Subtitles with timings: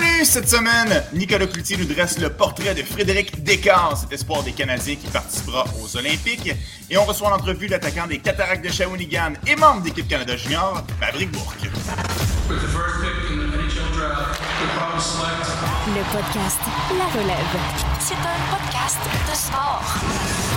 [0.00, 4.52] menu cette semaine, Nicolas Cloutier nous dresse le portrait de Frédéric Descartes, cet espoir des
[4.52, 6.52] Canadiens qui participera aux Olympiques.
[6.90, 11.30] Et on reçoit l'entrevue l'attaquant des Cataractes de Shawinigan et membre d'équipe Canada Junior, Maverick
[11.32, 11.64] Bourque.
[15.86, 16.60] Le podcast
[16.98, 17.58] La Relève.
[18.00, 20.47] C'est un podcast de sport.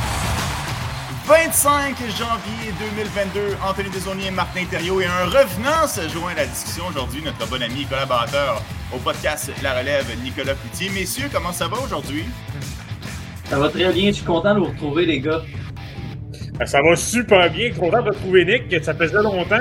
[1.26, 6.46] 25 janvier 2022, Anthony Desaunier et Martin Thériault et un revenant se joint à la
[6.46, 8.62] discussion aujourd'hui, notre bon ami et collaborateur
[8.94, 10.90] au podcast La Relève, Nicolas Cloutier.
[10.90, 12.26] Messieurs, comment ça va aujourd'hui?
[13.46, 15.42] Ça va très bien, je suis content de vous retrouver les gars.
[16.58, 19.56] Ben, ça va super bien, content de retrouver Nick, ça faisait longtemps.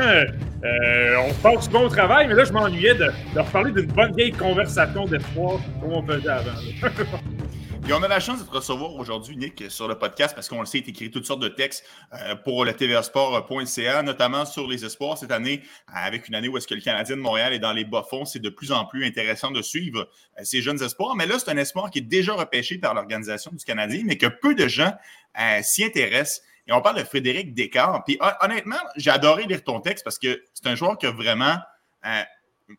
[0.65, 4.15] Euh, on passe du bon travail, mais là je m'ennuyais de, de reparler d'une bonne
[4.16, 6.51] vieille conversation d'espoir comme on faisait avant.
[7.91, 10.61] Et on a la chance de te recevoir aujourd'hui, Nick, sur le podcast, parce qu'on
[10.61, 14.85] le sait, tu écrit toutes sortes de textes euh, pour le tvasport.ca, notamment sur les
[14.85, 17.73] espoirs cette année, avec une année où est-ce que le Canadien de Montréal est dans
[17.73, 18.25] les bas-fonds.
[18.27, 20.09] C'est de plus en plus intéressant de suivre
[20.39, 21.16] euh, ces jeunes espoirs.
[21.16, 24.29] Mais là, c'est un espoir qui est déjà repêché par l'organisation du Canadien, mais que
[24.29, 24.95] peu de gens
[25.41, 26.43] euh, s'y intéressent.
[26.68, 28.05] Et on parle de Frédéric Descartes.
[28.07, 31.57] Puis honnêtement, j'ai adoré lire ton texte parce que c'est un joueur qui a vraiment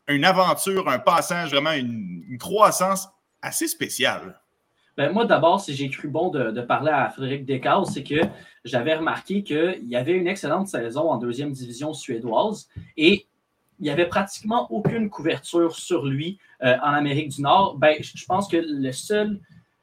[0.08, 3.09] une aventure, un passage, vraiment une croissance
[3.42, 4.41] assez spéciale.
[4.97, 8.22] Ben, moi, d'abord, si j'ai cru bon de, parler à Frédéric Descartes, c'est que
[8.66, 12.67] j'avais remarqué qu'il y avait une excellente saison en deuxième division suédoise
[12.98, 13.25] et
[13.80, 17.78] il n'y avait pratiquement aucune couverture sur lui euh, en Amérique du Nord.
[17.78, 19.39] Ben, je pense que le seul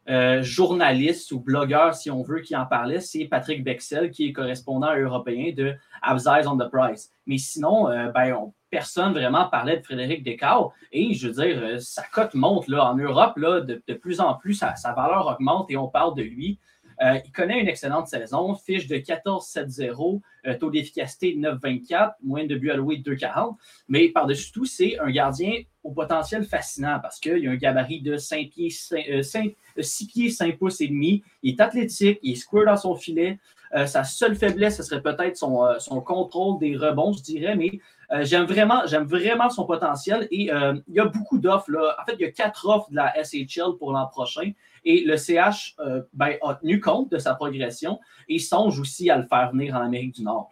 [0.09, 4.33] euh, journaliste ou blogueur, si on veut, qui en parlait, c'est Patrick Bexel, qui est
[4.33, 7.11] correspondant européen de Absides on the Price.
[7.27, 10.73] Mais sinon, euh, ben, on personne vraiment parlait de Frédéric Descartes.
[10.93, 14.35] Et je veux dire, euh, sa cote monte là, en Europe, là, de, plus en
[14.35, 16.59] plus, sa, valeur augmente et on parle de lui.
[17.01, 22.49] Euh, il connaît une excellente saison, fiche de 14-7-0, euh, taux d'efficacité de 9-24, moyenne
[22.49, 23.57] de but alloué de 2-40.
[23.87, 28.17] Mais par-dessus tout, c'est un gardien au potentiel fascinant parce qu'il a un gabarit de
[28.17, 31.23] 5 pieds, 6 pieds 5 pouces et demi.
[31.45, 33.39] Il est athlétique, il est square dans son filet.
[33.87, 37.79] sa seule faiblesse, ce serait peut-être son, son, contrôle des rebonds, je dirais, mais
[38.11, 41.71] euh, j'aime vraiment, j'aime vraiment son potentiel et euh, il y a beaucoup d'offres.
[42.01, 44.53] En fait, il y a quatre offres de la SHL pour l'an prochain
[44.85, 49.19] et le CH euh, ben, a tenu compte de sa progression et songe aussi à
[49.19, 50.51] le faire venir en Amérique du Nord.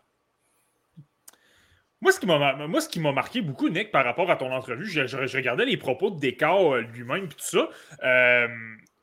[2.02, 2.20] Moi, ce
[2.88, 6.20] qui m'a marqué beaucoup, Nick, par rapport à ton entrevue, je, regardais les propos de
[6.20, 7.68] Descartes lui-même et tout ça.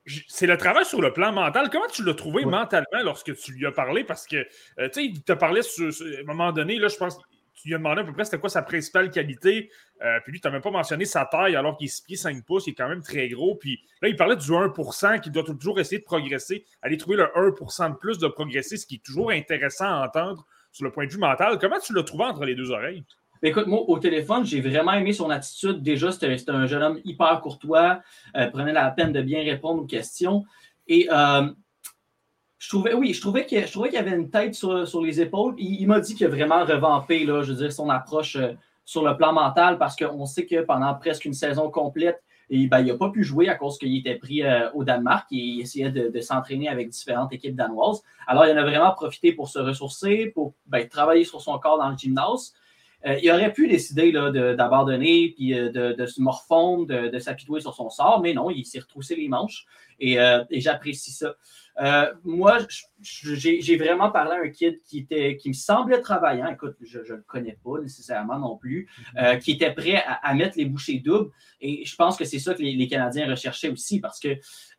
[0.06, 1.70] c'est le travail sur le plan mental.
[1.72, 4.04] Comment tu l'as trouvé mentalement lorsque tu lui as parlé?
[4.04, 7.20] Parce que, tu sais, il te parlait à un moment donné, là, je pense,
[7.64, 9.72] tu lui as demandé à peu près c'était quoi sa principale qualité.
[10.02, 12.18] Euh, puis lui, tu n'as même pas mentionné sa taille alors qu'il est 6 pieds
[12.18, 13.56] 5 pouces, il est quand même très gros.
[13.56, 17.24] Puis là, il parlait du 1% qui doit toujours essayer de progresser, aller trouver le
[17.24, 21.06] 1% de plus de progresser, ce qui est toujours intéressant à entendre sur le point
[21.06, 21.58] de vue mental.
[21.58, 23.06] Comment tu l'as trouvé entre les deux oreilles?
[23.42, 25.82] Ben, écoute, moi, au téléphone, j'ai vraiment aimé son attitude.
[25.82, 28.02] Déjà, c'était un jeune homme hyper courtois,
[28.36, 30.44] euh, prenait la peine de bien répondre aux questions.
[30.88, 31.50] Et euh,
[32.64, 35.54] je trouvais, oui, je trouvais qu'il y avait une tête sur, les épaules.
[35.58, 38.54] Il, m'a dit qu'il a vraiment revampé, là, je veux dire, son approche euh,
[38.86, 42.86] sur le plan mental parce qu'on sait que pendant presque une saison complète, ben, il
[42.88, 45.92] n'a pas pu jouer à cause qu'il était pris euh, au Danemark et il essayait
[45.92, 48.02] de, s'entraîner avec différentes équipes danoises.
[48.28, 51.78] Alors, il en a vraiment profité pour se ressourcer, pour ben, travailler sur son corps
[51.78, 52.54] dans le gymnase.
[53.06, 58.22] Euh, il aurait pu décider d'abandonner, puis de, se morfondre, de, s'apitoyer sur son sort,
[58.22, 59.66] mais non, il s'est retroussé les manches
[60.00, 60.18] et
[60.52, 61.36] j'apprécie ça.
[61.82, 62.60] Euh, moi,
[63.02, 66.48] j'ai vraiment parlé à un kid qui, était, qui me semblait travaillant.
[66.48, 69.24] Écoute, je ne le connais pas nécessairement non plus, mm-hmm.
[69.24, 71.32] euh, qui était prêt à, mettre les bouchées doubles.
[71.62, 74.30] Et je pense que c'est ça que les, Canadiens recherchaient aussi parce que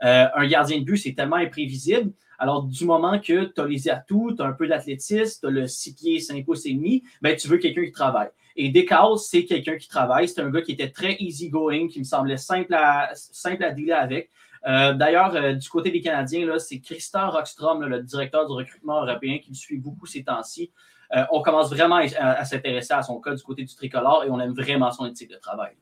[0.05, 2.13] euh, un gardien de but, c'est tellement imprévisible.
[2.39, 5.51] Alors, du moment que tu as les atouts, tu as un peu d'athlétisme, tu as
[5.51, 8.31] le 6 pieds, 5 pouces et demi, ben, tu veux quelqu'un qui travaille.
[8.57, 10.29] Et Descartes, c'est quelqu'un qui travaille.
[10.29, 13.93] C'est un gars qui était très easy-going, qui me semblait simple à, simple à dealer
[13.93, 14.31] avec.
[14.67, 19.39] Euh, d'ailleurs, euh, du côté des Canadiens, c'est Christian Rockstrom, le directeur du recrutement européen,
[19.39, 20.73] qui me suit beaucoup ces temps-ci.
[21.15, 24.41] Euh, on commence vraiment à, s'intéresser à son cas du côté du tricolore et on
[24.41, 25.73] aime vraiment son éthique de travail.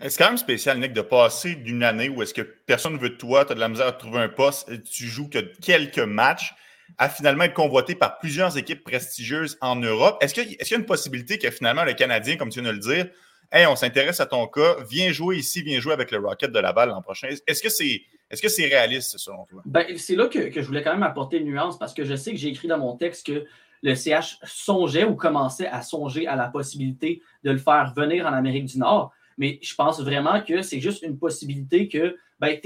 [0.00, 3.10] C'est quand même spécial, Nick, de passer d'une année où est-ce que personne ne veut
[3.10, 5.98] de toi, tu as de la misère à trouver un poste, tu joues que quelques
[5.98, 6.54] matchs,
[6.98, 10.18] à finalement être convoité par plusieurs équipes prestigieuses en Europe.
[10.20, 12.80] Est-ce qu'il y a une possibilité que finalement le Canadien, comme tu viens de le
[12.80, 13.06] dire,
[13.52, 16.58] Hey, on s'intéresse à ton cas, viens jouer ici, viens jouer avec le Rocket de
[16.60, 17.28] Laval l'an prochain.
[17.46, 19.60] Est-ce que c'est est-ce que c'est réaliste selon toi?
[19.64, 22.30] Ben, c'est là que, je voulais quand même apporter une nuance parce que je sais
[22.30, 23.44] que j'ai écrit dans mon texte que
[23.82, 28.32] le CH songeait ou commençait à songer à la possibilité de le faire venir en
[28.32, 29.12] Amérique du Nord.
[29.40, 32.58] Mais je pense vraiment que c'est juste une possibilité que ben,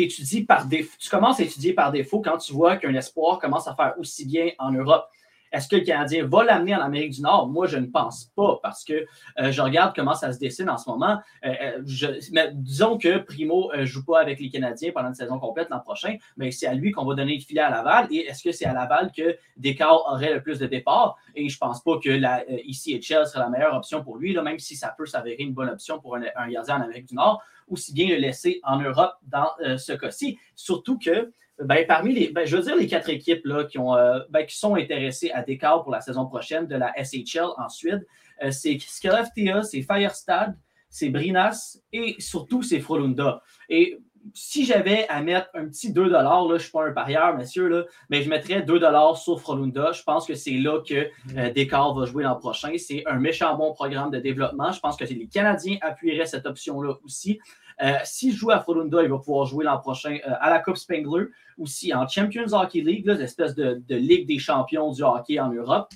[0.47, 3.95] par tu commences à étudier par défaut quand tu vois qu'un espoir commence à faire
[3.99, 5.09] aussi bien en Europe.
[5.55, 7.49] Est-ce que le Canadien va l'amener en Amérique du Nord?
[7.49, 9.07] Moi, je ne pense pas parce que
[9.39, 11.19] euh, je regarde comment ça se dessine en ce moment.
[11.43, 15.81] mais disons que Primo ne joue pas avec les Canadiens pendant une saison complète l'an
[15.81, 18.09] prochain, mais c'est à lui qu'on va donner le filet à Laval.
[18.11, 21.17] Et est-ce que c'est à Laval que Descartes aurait le plus de départ?
[21.35, 24.59] Et je ne pense pas que la, ici serait la meilleure option pour lui, même
[24.59, 27.43] si ça peut s'avérer une bonne option pour un, un gardien en Amérique du Nord
[27.69, 30.39] aussi bien le laisser en Europe dans euh, ce cas-ci.
[30.55, 33.95] Surtout que ben, parmi les, ben, je veux dire, les quatre équipes là, qui, ont,
[33.95, 37.69] euh, ben, qui sont intéressées à Descartes pour la saison prochaine de la SHL en
[37.69, 38.05] Suède,
[38.43, 40.57] euh, c'est c'est Firestad,
[40.91, 43.43] c'est Brinas et surtout c'est Frolunda.
[43.69, 43.99] Et
[44.33, 47.69] si j'avais à mettre un petit 2 là, je ne suis pas un parieur, messieurs,
[47.69, 48.81] là, mais je mettrais 2
[49.17, 49.93] sur Frolunda.
[49.93, 52.73] Je pense que c'est là que euh, va jouer l'an prochain.
[52.79, 54.73] C'est un méchant bon programme de développement.
[54.73, 57.39] Je pense que les Canadiens appuieraient cette option-là aussi.
[57.83, 60.77] Euh, S'il joue à Frolunda, il va pouvoir jouer l'an prochain euh, à la Coupe
[60.77, 61.27] Spengler,
[61.59, 65.89] aussi en Champions Hockey League, l'espèce de, de, ligue des champions du hockey en Europe.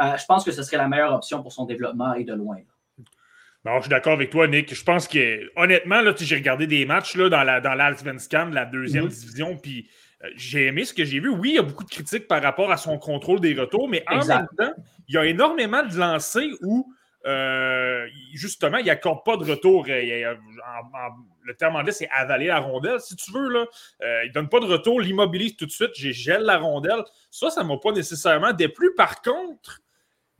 [0.00, 2.56] Euh, je pense que ce serait la meilleure option pour son développement et de loin.
[3.64, 4.74] Non, je suis d'accord avec toi, Nick.
[4.74, 9.10] Je pense que, honnêtement, j'ai regardé des matchs là, dans, la, dans la deuxième mhm.
[9.10, 9.88] division, puis
[10.36, 11.28] j'ai aimé ce que j'ai vu.
[11.28, 14.04] Oui, il y a beaucoup de critiques par rapport à son contrôle des retours, mais
[14.08, 14.72] en même temps,
[15.08, 16.92] il y a énormément de lancers où,
[17.26, 19.86] euh, justement, il n'accorde pas de retour.
[19.88, 20.34] Euh,
[21.44, 23.48] le terme anglais, c'est avaler la rondelle, si tu veux.
[23.48, 23.66] Là.
[24.24, 27.02] il ne donne pas de retour, l'immobilise tout de suite, j'ai gèle la rondelle.
[27.30, 28.94] Ça, ça ne m'a pas nécessairement déplu.
[28.94, 29.82] Par contre,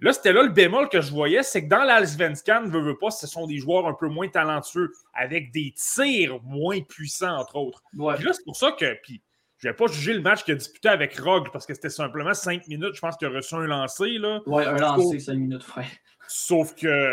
[0.02, 3.12] Là, c'était là le bémol que je voyais, c'est que dans l'Alsvenskan, veut, veut pas,
[3.12, 7.84] ce sont des joueurs un peu moins talentueux, avec des tirs moins puissants, entre autres.
[7.93, 8.96] Puis là, c'est pour ça que.
[9.05, 9.23] Puis,
[9.62, 12.35] je vais pas juger le match qu'il a disputé avec Rogue parce que c'était simplement
[12.35, 12.94] cinq minutes.
[12.94, 14.19] Je pense qu'il a reçu un lancer.
[14.19, 14.41] Là.
[14.47, 15.87] Ouais, un lancer, cinq minutes, frère.
[16.26, 17.12] Sauf que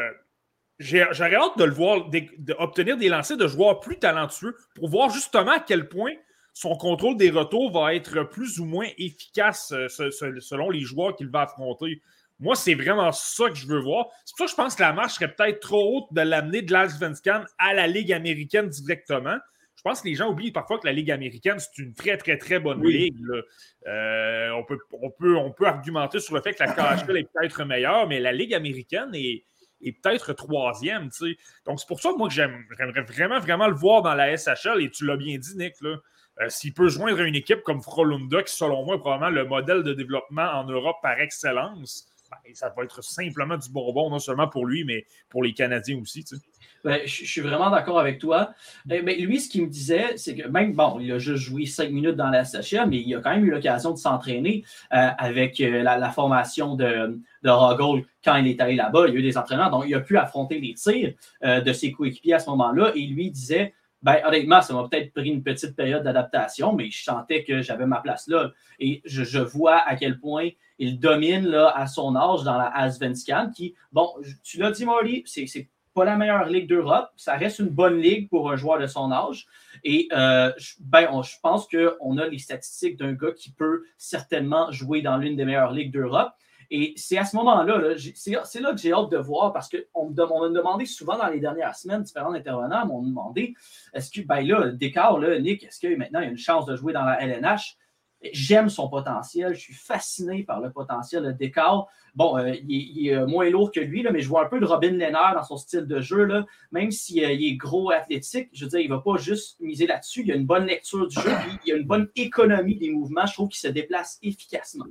[0.80, 2.10] j'aurais hâte de le voir,
[2.40, 6.13] d'obtenir des lancers de joueurs plus talentueux pour voir justement à quel point
[6.54, 11.30] son contrôle des retours va être plus ou moins efficace euh, selon les joueurs qu'il
[11.30, 12.02] va affronter.
[12.40, 14.07] Moi, c'est vraiment ça que je veux voir.
[14.25, 16.63] C'est pour ça que je pense que la marche serait peut-être trop haute de l'amener
[16.63, 19.38] de l'Allsvenskan à la Ligue américaine directement.
[19.80, 22.38] Je pense que les gens oublient parfois que la Ligue américaine, c'est une très, très,
[22.38, 23.16] très bonne ligue.
[23.88, 27.30] Euh, on, peut, on, peut, on peut argumenter sur le fait que la KHL est
[27.31, 29.46] peut-être meilleure, mais la Ligue américaine est,
[30.04, 31.10] peut-être troisième.
[31.66, 34.81] Donc, c'est pour ça, moi, que j'aimerais vraiment, vraiment le voir dans la SHL.
[34.81, 35.76] Et tu l'as bien dit, Nick.
[35.81, 39.84] Euh, s'il peut joindre une équipe comme Frolunda, qui, selon moi, est probablement le modèle
[39.84, 44.48] de développement en Europe par excellence, ben, ça va être simplement du bonbon, non seulement
[44.48, 46.24] pour lui, mais pour les Canadiens aussi.
[46.84, 48.54] Ben, je, suis vraiment d'accord avec toi.
[48.86, 51.92] Ben, lui, ce qu'il me disait, c'est que même, bon, il a juste joué cinq
[51.92, 55.60] minutes dans la SHA, mais il a quand même eu l'occasion de s'entraîner euh, avec
[55.60, 59.08] euh, la, formation de, de quand il est allé là-bas.
[59.08, 61.74] Il y a eu des entraîneurs, donc il a pu affronter les tirs euh, de
[61.74, 62.92] ses coéquipiers à ce moment-là.
[62.96, 67.04] Et lui disait, ben, honnêtement, ça m'a peut-être pris une petite période d'adaptation, mais je
[67.04, 68.51] sentais que j'avais ma place là.
[68.80, 72.68] Et je, je vois à quel point il domine là, à son âge dans la
[72.75, 74.10] Asvenskan, qui, bon,
[74.44, 77.10] tu l'as dit, Marty, c'est pas la meilleure ligue d'Europe.
[77.18, 79.48] Ça reste une bonne ligue pour un joueur de son âge.
[79.84, 85.02] Et euh, ben, je pense qu'on a les statistiques d'un gars qui peut certainement jouer
[85.02, 86.31] dans l'une des meilleures ligues d'Europe.
[86.71, 90.10] Et c'est à ce moment-là, -là, c'est là que j'ai hâte de voir parce qu'on
[90.10, 93.56] me, demandé souvent dans les dernières semaines, différents intervenants m'ont demandé
[93.94, 96.75] est-ce que, ben là, Descartes, Nick, est-ce que maintenant il y a une chance de
[96.75, 97.77] jouer dans la LNH
[98.33, 99.54] J'aime son potentiel.
[99.54, 101.88] Je suis fasciné par le potentiel de Descartes.
[102.16, 104.66] Bon, euh, il, est, euh, moins lourd que lui, mais je vois un peu de
[104.66, 106.27] Robin Lehner dans son style de jeu.
[106.71, 109.88] Même s'il euh, est gros athlétique, je veux dire, il ne va pas juste miser
[109.88, 110.23] là-dessus.
[110.26, 111.30] Il a une bonne lecture du jeu,
[111.66, 113.26] il a une bonne économie des mouvements.
[113.26, 114.88] Je trouve qu'il se déplace efficacement.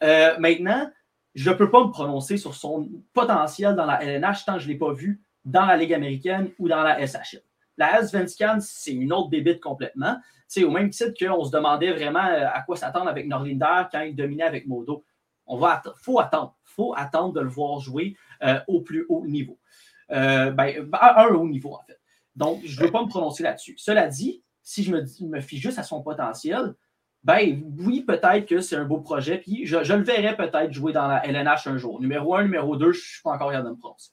[0.00, 0.90] Maintenant,
[1.34, 4.68] je ne peux pas me prononcer sur son potentiel dans la LNH tant que je
[4.68, 7.42] ne l'ai pas vu dans la Ligue américaine ou dans la SHL.
[7.76, 10.16] La S-24, c'est une autre bébite complètement
[10.64, 14.16] au même titre qu'on se demandait vraiment euh, à quoi s'attendre avec Norlinder quand il
[14.16, 15.04] dominait avec Modo.
[15.46, 16.56] On va faut attendre.
[16.64, 19.58] faut attendre de le voir jouer euh, au plus haut niveau.
[20.10, 22.00] Euh, ben, à un haut niveau, en fait.
[22.34, 23.74] Donc, je ne veux pas me prononcer là-dessus.
[23.78, 26.74] Cela dit, si je me, me fie juste à son potentiel,
[27.24, 31.08] ben oui, peut-être que c'est un beau projet, puis je, le verrai peut-être jouer dans
[31.08, 32.00] la LNH un jour.
[32.00, 34.10] Numéro un, numéro deux, je ne suis pas encore capable de me prononcer.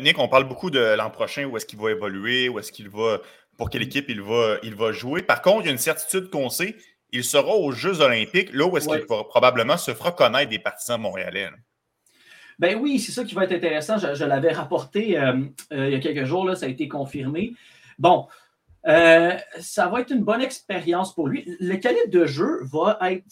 [0.00, 2.88] Nick, on parle beaucoup de l'an prochain, où est-ce qu'il va évoluer, où est-ce qu'il
[2.88, 3.20] va
[3.56, 5.22] pour quelle équipe il va, il va jouer.
[5.22, 6.76] Par contre, il y a une certitude qu'on sait,
[7.12, 11.00] il sera aux Jeux olympiques, là où est-ce qu'il probablement se fera connaître des partisans
[11.00, 11.48] montréalais.
[12.58, 13.98] Ben oui, c'est ça qui va être intéressant.
[13.98, 15.32] Je, l'avais rapporté euh,
[15.72, 17.52] euh, il y a quelques jours, là, ça a été confirmé.
[17.98, 18.26] Bon,
[18.86, 21.56] euh, ça va être une bonne expérience pour lui.
[21.60, 23.24] Le calibre de jeu va être.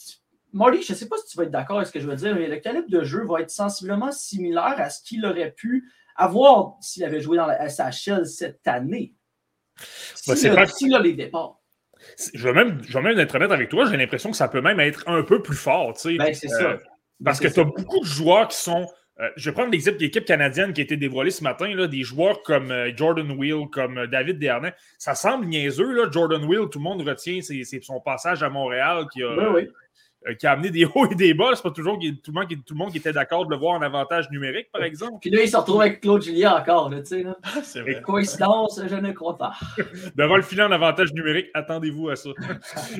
[0.51, 2.15] Marty, je ne sais pas si tu vas être d'accord avec ce que je veux
[2.15, 5.91] dire, mais le calibre de jeu va être sensiblement similaire à ce qu'il aurait pu
[6.15, 9.15] avoir s'il avait joué dans la SHL cette année.
[10.27, 11.59] Ben, c'est là, les départs.
[12.33, 14.61] Je vais, même, je vais même être honnête avec toi, j'ai l'impression que ça peut
[14.61, 15.93] même être un peu plus fort.
[16.05, 16.63] Ben, c'est ça.
[16.63, 16.77] Euh,
[17.23, 18.87] Parce que tu as beaucoup de joueurs qui sont.
[19.19, 22.41] Euh, je vais prendre l'équipe canadienne qui a été dévoilée ce matin, là, des joueurs
[22.41, 24.73] comme euh, Jordan Wheel, comme euh, David Dernay.
[24.97, 29.05] Ça semble niaiseux, là, Jordan Wheel, tout le monde retient c'est son passage à Montréal
[29.13, 29.69] qui a, Ben oui.
[30.27, 31.51] Euh, qui a amené des hauts et des bas.
[31.55, 33.57] C'est pas toujours tout le, monde qui, tout le monde qui était d'accord de le
[33.57, 35.17] voir en avantage numérique, par exemple.
[35.21, 37.23] Puis là, il se retrouve avec Claude Julien encore, tu sais.
[37.23, 37.37] là.
[37.63, 38.01] C'est vrai.
[38.01, 39.53] Coïncidence, je ne crois pas.
[40.15, 42.29] Devant le filet en avantage numérique, attendez-vous à ça.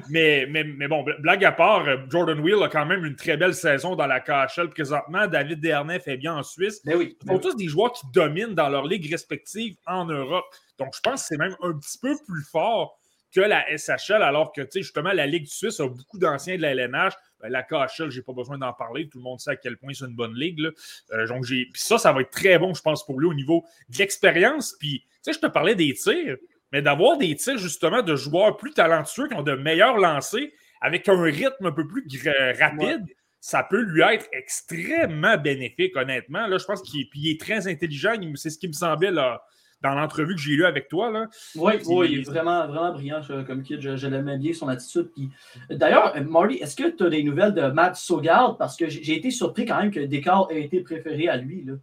[0.10, 3.38] mais, mais, mais bon, blague à part, euh, Jordan Wheel a quand même une très
[3.38, 5.27] belle saison dans la KHL présentement.
[5.27, 6.82] David Dernay fait bien en Suisse.
[6.86, 7.18] Ben oui.
[7.22, 10.46] Ce sont tous des joueurs qui dominent dans leur ligue respective en Europe.
[10.80, 13.00] Donc, je pense que c'est même un petit peu plus fort
[13.34, 16.62] que la SHL, alors que, tu sais, justement, la Ligue suisse a beaucoup d'anciens de
[16.62, 17.13] la LNH.
[17.42, 19.10] Ben, la KHL, je n'ai pas besoin d'en parler.
[19.10, 20.60] Tout le monde sait à quel point c'est une bonne ligue.
[20.60, 20.70] là.
[21.13, 21.66] Euh, donc, j'ai...
[21.66, 24.75] Puis ça, ça va être très bon, je pense, pour lui au niveau de l'expérience.
[24.80, 26.38] Puis, tu sais, je te parlais des tirs,
[26.72, 30.48] mais d'avoir des tirs, justement, de joueurs plus talentueux qui ont de meilleurs lancers
[30.82, 33.06] avec un rythme un peu plus gra- rapide.
[33.40, 36.48] Ça peut lui être extrêmement bénéfique, honnêtement.
[36.48, 38.13] Là, je pense qu'il il est très intelligent.
[38.36, 39.42] C'est ce qui me semblait là,
[39.84, 41.12] dans l'entrevue que j'ai lue avec toi.
[41.12, 41.28] Là.
[41.56, 41.74] Oui,
[42.10, 43.82] il est vraiment, vraiment brillant comme kid.
[43.82, 45.12] Je, je l'aimais bien, son attitude.
[45.13, 45.30] Puis,
[45.70, 48.58] D'ailleurs, euh, Marty, est-ce que tu as des nouvelles de Matt Sogard?
[48.58, 51.66] Parce que j'ai été surpris quand même que Descartes ait été préféré à lui.
[51.66, 51.74] Là.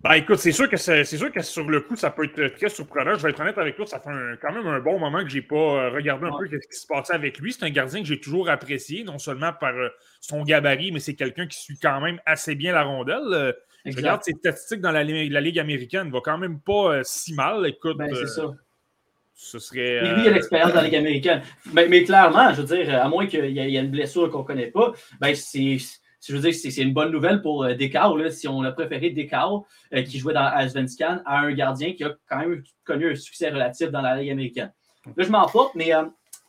[0.00, 2.68] Ben écoute, c'est sûr que c'est sûr que sur le coup, ça peut être très
[2.68, 3.14] surprenant.
[3.16, 5.28] Je vais être honnête avec toi, ça fait un- quand même un bon moment que
[5.30, 6.48] j'ai pas euh, regardé un Ouais.
[6.50, 7.54] peu ce qui se passait avec lui.
[7.54, 9.88] C'est un gardien que j'ai toujours apprécié, non seulement par euh,
[10.20, 13.56] son gabarit, mais c'est quelqu'un qui suit quand même assez bien la rondelle.
[13.86, 14.00] Euh, Exact.
[14.02, 17.00] regarde ses statistiques dans la, li- la Ligue américaine, il va quand même pas euh,
[17.04, 17.66] si mal.
[17.66, 18.52] Écoute, Ben, euh, c'est ça.
[19.34, 20.00] ce serait.
[20.02, 21.42] Mais lui, il a euh, l'expérience dans la Ligue américaine.
[21.72, 23.90] Mais, mais clairement, je veux dire, à moins qu'il y, ait il y ait une
[23.90, 25.78] blessure qu'on ne connaît pas, ben c'est.
[26.26, 29.64] Je veux dire, c'est une bonne nouvelle pour euh, là, si on a préféré Descartes,
[29.94, 33.48] euh, qui jouait dans Asvenskan, à un gardien qui a quand même connu un succès
[33.50, 34.72] relatif dans la Ligue américaine.
[35.16, 36.02] Là, je m'en porte, mais euh,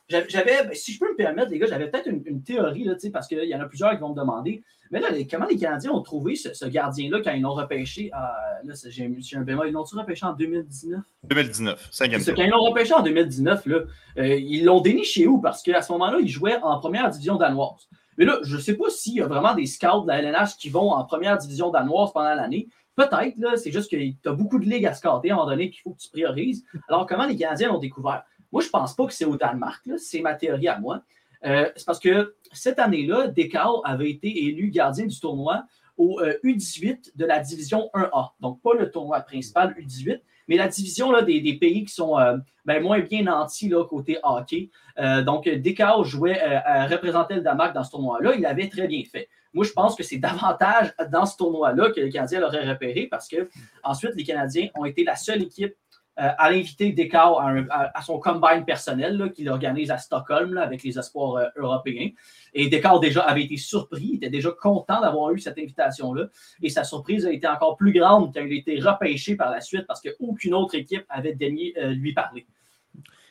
[0.09, 2.95] j'avais, j'avais- si je peux me permettre, les gars, j'avais peut-être une, une théorie, là,
[3.13, 4.63] parce qu'il y en a plusieurs qui vont me demander.
[4.91, 8.09] Mais là, comment les Canadiens ont trouvé ce, ce gardien-là quand ils l'ont repêché?
[8.11, 9.67] là, j'ai un bémol.
[9.67, 11.01] Ils l'ont-tu repêché en 2019?
[11.23, 12.35] 2019, cinquième C'est tour.
[12.37, 13.79] quand ils l'ont repêché en 2019, là,
[14.17, 15.39] euh, ils l'ont déniché où?
[15.39, 17.87] Parce qu'à ce moment-là, il jouait en première division danoise.
[18.17, 20.57] Mais là, je ne sais pas s'il y a vraiment des scouts de la LNH
[20.57, 22.67] qui vont en première division danoise pendant l'année.
[22.95, 25.49] Peut-être, là, c'est juste que tu as beaucoup de ligues à scouter à un moment
[25.49, 26.63] donné qu'il faut que tu priorises.
[26.89, 28.23] Alors, comment les Canadiens l'ont découvert?
[28.51, 31.01] Moi, je ne pense pas que c'est au Danemark, là, c'est ma théorie à moi.
[31.47, 35.63] Euh, c'est parce que cette année-là, Descartes avait été élu gardien du tournoi
[35.97, 38.31] au euh, U18 de la division 1A.
[38.39, 42.37] Donc, pas le tournoi principal U18, mais la division là, des, pays qui sont euh,
[42.65, 44.69] ben, moins bien nantis là, côté hockey.
[44.99, 48.35] Euh, donc, Descartes jouait, euh, euh, représentait le Danemark dans ce tournoi-là.
[48.35, 49.29] Il avait très bien fait.
[49.53, 53.27] Moi, je pense que c'est davantage dans ce tournoi-là que les Canadiens l'auraient repéré parce
[53.27, 53.49] que
[53.83, 55.73] ensuite, les Canadiens ont été la seule équipe
[56.19, 57.37] euh, à l'inviter Descartes
[57.69, 62.09] à, son combine personnel qu'il organise à Stockholm là, avec les espoirs euh, européens.
[62.53, 66.25] Et Descartes déjà avait été surpris, il était déjà content d'avoir eu cette invitation-là.
[66.61, 69.61] Et sa surprise a été encore plus grande quand il a été repêché par la
[69.61, 72.47] suite parce qu'aucune autre équipe avait daigné euh, lui parler.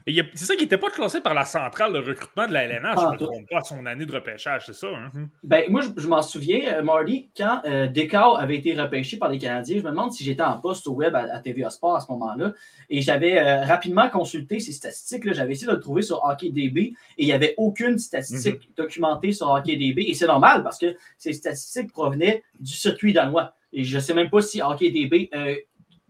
[0.06, 3.06] C'est ça qui n'était pas classé par la centrale de recrutement de la LNH, je
[3.06, 4.86] ne me trompe pas, son année de repêchage, c'est ça.
[4.86, 5.10] hein?
[5.42, 9.30] Ben, moi, je, je m'en souviens, euh, Marty, quand euh, Descartes avait été repêché par
[9.30, 11.96] les Canadiens, je me demande si j'étais en poste au web à, à TVA Sport
[11.96, 12.52] à ce moment-là.
[12.88, 15.32] Et j'avais euh, rapidement consulté ces statistiques-là.
[15.32, 19.50] J'avais essayé de le trouver sur HockeyDB et il n'y avait aucune statistique documentée sur
[19.50, 19.98] HockeyDB.
[20.06, 23.54] Et c'est normal parce que ces statistiques provenaient du circuit danois.
[23.72, 25.56] Et je ne sais même pas si HockeyDB euh,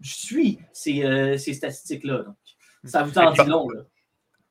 [0.03, 2.19] suit ces, ces statistiques-là.
[2.19, 2.35] Donc,
[2.83, 3.69] ça vous en dit long.
[3.69, 3.81] Là.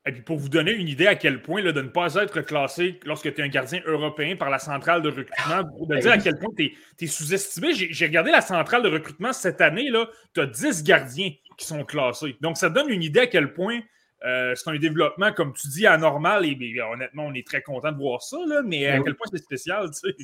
[0.08, 2.40] Et puis pour vous donner une idée à quel point là, de ne pas être
[2.42, 6.12] classé lorsque tu es un gardien européen par la centrale de recrutement, pour te dire
[6.12, 7.72] à quel point tu es, sous-estimé.
[7.74, 9.90] J'ai regardé la centrale de recrutement cette année,
[10.32, 12.36] tu as 10 gardiens qui sont classés.
[12.40, 13.80] Donc ça te donne une idée à quel point
[14.24, 16.46] euh, c'est un développement, comme tu dis, anormal.
[16.46, 19.04] Et bien, honnêtement, on est très content de voir ça, là, mais à Ben oui.
[19.06, 19.90] quel point c'est spécial.
[19.90, 20.16] Tu sais.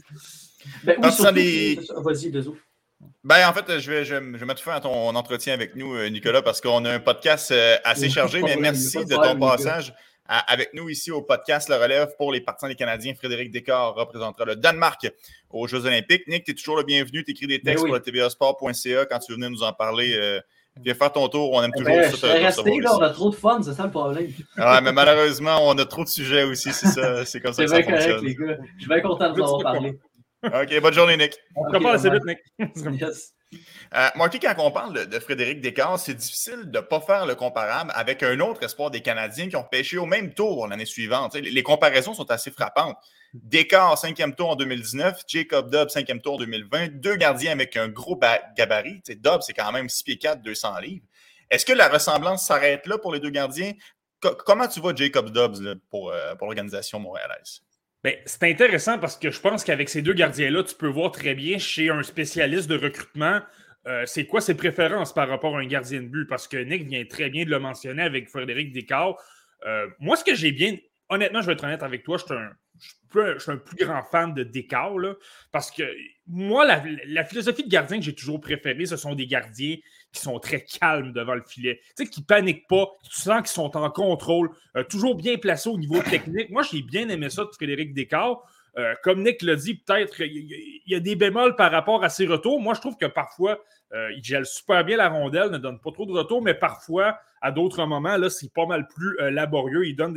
[0.85, 2.57] Ben, oui, surtout les- Vas-y, Dezo.
[3.25, 5.77] Ben, en fait, je vais, je, vais- je vais mettre fin à ton entretien avec
[5.77, 9.39] nous, euh, Nicolas, parce qu'on a un podcast euh, assez chargé, mais merci de ton
[9.39, 9.95] passage
[10.29, 13.15] à- avec nous ici au podcast Le Relève pour les partisans des Canadiens.
[13.15, 15.09] Frédéric Descartes représentera le Danemark
[15.51, 16.27] aux Jeux Olympiques.
[16.29, 17.25] Nick, tu es toujours le bienvenu.
[17.25, 17.91] Tu écris des textes Ben oui.
[17.91, 20.15] pour le tvasport.ca quand tu veux venir nous en parler.
[20.17, 20.41] euh,
[20.83, 21.53] viens faire ton tour.
[21.53, 22.47] On aime Eh toujours ben, ça.
[22.47, 24.29] recevoir là, on a trop de fun, c'est ça le problème.
[24.57, 26.73] Ah, mais malheureusement, on a trop de sujets aussi.
[26.73, 27.25] C'est ça.
[27.27, 28.25] C'est comme ça que ça correct, fonctionne.
[28.25, 28.57] les gars.
[28.77, 29.99] Je suis bien content de vous avoir parlé.
[30.45, 31.35] OK, bonne journée, Nick.
[31.57, 32.39] On Ok, te parle assez vite, Nick.
[33.01, 33.35] Yes.
[33.95, 37.35] Euh, Marty, quand on parle de, Frédéric Descartes, c'est difficile de ne pas faire le
[37.35, 41.35] comparable avec un autre espoir des Canadiens qui ont pêché au même tour l'année suivante.
[41.35, 42.97] Les, comparaisons sont assez frappantes.
[43.35, 47.89] Descartes, cinquième tour en 2019, Jacob Dobbs, cinquième tour en 2020, deux gardiens avec un
[47.89, 49.03] gros ba- gabarit.
[49.03, 51.05] Tu sais, Dobbs, c'est quand même 6 pieds 4, 200 livres.
[51.51, 53.73] Est-ce que la ressemblance s'arrête là pour les deux gardiens?
[54.21, 57.61] Co- comment tu vois Jacob Dobbs là, pour, euh, pour l'organisation montréalaise?
[58.05, 61.35] Ben, c'est intéressant parce que je pense qu'avec ces deux gardiens-là, tu peux voir très
[61.35, 63.41] bien chez un spécialiste de recrutement
[63.87, 66.27] euh, c'est quoi ses préférences par rapport à un gardien de but?
[66.27, 69.19] Parce que Nick vient très bien de le mentionner avec Frédéric Descartes.
[69.67, 70.77] Euh, moi, ce que j'ai bien.
[71.09, 72.53] Honnêtement, je vais être honnête avec toi, je suis un,
[73.15, 74.95] je suis un plus grand fan de Descartes.
[75.51, 75.83] parce que
[76.27, 79.77] moi, la, philosophie de gardien que j'ai toujours préférée, ce sont des gardiens
[80.13, 81.81] qui sont très calmes devant le filet.
[81.97, 85.39] Tu sais, qui ne paniquent pas, tu sens qu'ils sont en contrôle, euh, toujours bien
[85.39, 86.51] placés au niveau technique.
[86.51, 88.41] Moi, j'ai bien aimé ça de Frédéric Descartes.
[88.79, 92.27] Euh, comme Nick l'a dit, peut-être il y, a des bémols par rapport à ses
[92.27, 92.61] retours.
[92.61, 95.93] Moi, je trouve que parfois, euh, il gèle super bien la rondelle, ne donne pas
[95.93, 99.87] trop de retours, mais parfois, à d'autres moments, là, c'est pas mal plus laborieux.
[99.87, 100.15] Il donne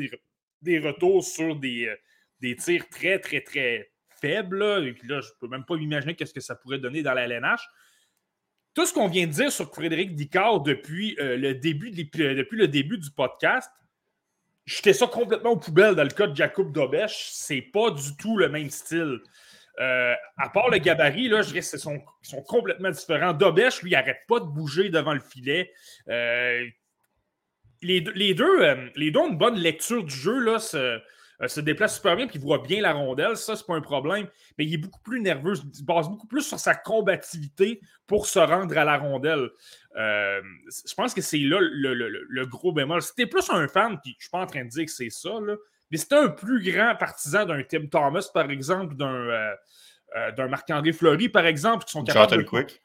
[0.61, 1.93] des, retours sur des,
[2.39, 4.63] des tirs très, très, très faibles.
[4.85, 7.13] Et puis là, je ne peux même pas m'imaginer qu'est-ce que ça pourrait donner dans
[7.13, 7.67] la LNH.
[8.75, 12.67] Tout ce qu'on vient de dire sur Frédéric Dicard depuis, euh, le, début depuis le
[12.67, 13.71] début du podcast,
[14.65, 17.29] jeter ça complètement aux poubelles dans le cas de Jacob Dobesch.
[17.31, 19.21] C'est pas du tout le même style.
[19.79, 23.31] Euh, à part le gabarit, là, je dirais qu'ils sont, sont, complètement différents.
[23.31, 25.71] Dobesch, lui, n'arrête pas de bouger devant le filet.
[26.09, 26.65] Euh,
[27.81, 28.61] les, les deux
[29.17, 30.39] ont une bonne lecture du jeu.
[30.39, 30.59] Là,
[31.41, 33.37] euh, se déplace super bien puis il voit bien la rondelle.
[33.37, 34.27] Ça, c'est pas un problème.
[34.57, 35.53] Mais il est beaucoup plus nerveux.
[35.77, 39.49] Il base beaucoup plus sur sa combativité pour se rendre à la rondelle.
[39.97, 43.01] Euh, je pense que c'est là le, gros bémol.
[43.01, 45.39] C'était plus un fan, puis je suis pas en train de dire que c'est ça,
[45.41, 45.55] là,
[45.91, 49.55] mais c'était un plus grand partisan d'un Tim Thomas, par exemple, d'un
[50.15, 52.43] euh, Marc-André Fleury, par exemple, qui sont capables.
[52.43, 52.47] De...
[52.47, 52.81] Quick.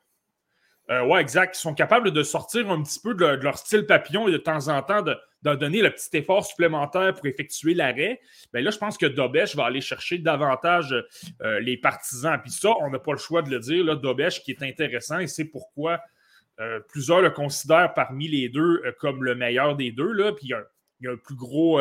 [0.90, 1.56] Euh, ouais, exact.
[1.56, 4.68] Ils sont capables de sortir un petit peu de, leur style papillon et de temps
[4.68, 8.20] en temps de, donner le petit effort supplémentaire pour effectuer l'arrêt.
[8.52, 10.94] Ben là, je pense que Dobesh va aller chercher davantage
[11.42, 12.38] euh, les partisans.
[12.42, 13.84] Puis ça, on n'a pas le choix de le dire.
[13.84, 16.00] Là, Dobesh qui est intéressant et c'est pourquoi
[16.60, 20.12] euh, plusieurs le considèrent parmi les deux comme le meilleur des deux.
[20.12, 20.32] Là.
[20.32, 21.80] Puis il y a, un plus gros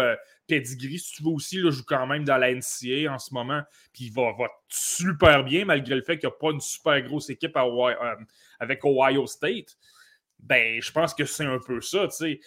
[0.49, 1.61] pedigree, si tu veux aussi.
[1.61, 3.61] Là, joue quand même dans la NCA en ce moment.
[3.93, 4.33] Puis il va,
[4.67, 8.15] super bien, malgré le fait qu'il n'y a pas une super grosse équipe euh,
[8.59, 9.77] avec Ohio State.
[10.39, 12.41] Ben, je pense que c'est un peu ça, tu.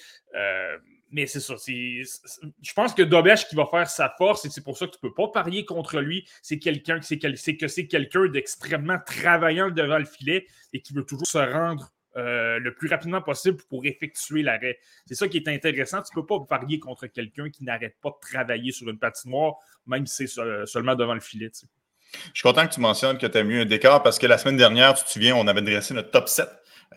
[1.13, 1.55] Mais c'est ça.
[1.67, 4.99] je pense que Dobesh qui va faire sa force, et c'est pour ça que tu
[5.03, 9.99] ne peux pas parier contre lui, c'est quelqu'un c'est que c'est quelqu'un d'extrêmement travaillant devant
[9.99, 14.43] le filet et qui veut toujours se rendre euh, le plus rapidement possible pour effectuer
[14.43, 14.79] l'arrêt.
[15.07, 16.03] C'est ça qui est intéressant.
[16.03, 19.57] Tu ne peux pas parier contre quelqu'un qui n'arrête pas de travailler sur une patinoire,
[19.87, 21.51] même si c'est seulement devant le filet.
[21.53, 24.39] Je suis content que tu mentionnes que tu as mis un décor parce que la
[24.39, 26.49] semaine dernière, tu te souviens, on avait dressé notre top 7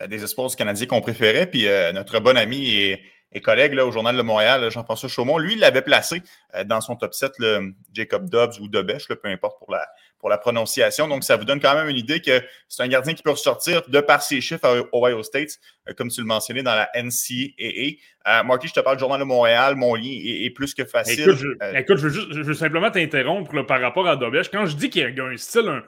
[0.02, 1.46] euh, des espoirs canadiens qu'on préférait.
[1.46, 3.02] Puis euh, notre bon ami et,
[3.40, 6.22] collègue là, au Journal de Montréal, Jean-François Chaumont, lui, il l'avait placé
[6.64, 9.86] dans son top 7, le Jacob Dobbs ou Dobesh, peu importe pour la,
[10.18, 11.08] pour la prononciation.
[11.08, 13.82] Donc, ça vous donne quand même une idée que c'est un gardien qui peut ressortir
[13.88, 15.50] de par ses chiffres à Ohio State,
[15.88, 17.98] euh, comme tu le mentionnais dans la NCAA.
[18.26, 19.76] Euh, Marty, je te parle du Journal de Montréal.
[19.76, 21.20] Mon lien est, plus que facile.
[21.20, 24.50] Écoute, je, euh, veux, juste, je veux simplement t'interrompre par rapport à Dobesh.
[24.50, 25.82] Quand je dis qu'il y a un style,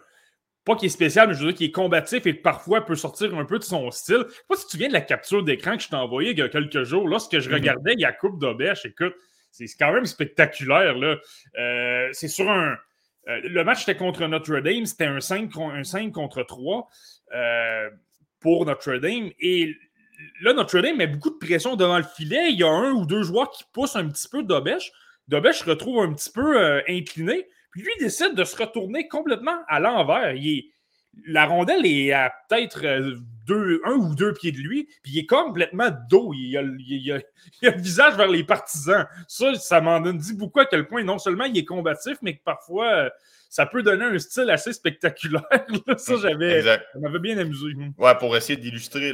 [0.68, 3.37] pas qui est spécial, mais je veux dire qu'il est combatif et parfois peut sortir
[3.37, 4.24] un peu de son style.
[4.28, 6.38] Je sais pas si tu viens de la capture d'écran que je t'ai envoyée il
[6.38, 7.09] y a quelques jours.
[7.09, 7.54] Lorsque je mhm.
[7.54, 9.14] regardais Yacoub Dobesh, écoute,
[9.50, 10.96] c'est quand même spectaculaire.
[10.96, 11.16] Là.
[12.12, 12.76] c'est sur un,
[13.28, 15.50] euh, le match était contre Notre Dame, c'était un 5,
[16.12, 16.88] contre 3
[17.35, 17.90] euh,
[18.40, 19.31] pour Notre Dame.
[19.40, 19.74] Et
[20.40, 22.50] là, Notre Dame met beaucoup de pression devant le filet.
[22.50, 24.92] Il y a un ou deux joueurs qui poussent un petit peu Dobesh.
[25.28, 27.46] Dobesh se retrouve un petit peu euh, incliné.
[27.78, 30.34] Puis lui décide de se retourner complètement à l'envers.
[31.26, 35.88] La rondelle est à peut-être un ou deux pieds de lui, puis il est complètement
[36.10, 36.32] dos.
[36.34, 39.06] Il a, le visage vers les partisans.
[39.28, 42.42] Ça, ça m'en dit beaucoup à quel point non seulement il est combatif, mais que
[42.42, 43.10] parfois euh,
[43.48, 45.42] ça peut donner un style assez spectaculaire.
[45.98, 47.68] ça, j'avais, ça m'avait bien amusé.
[47.96, 49.12] Ouais, pour essayer d'illustrer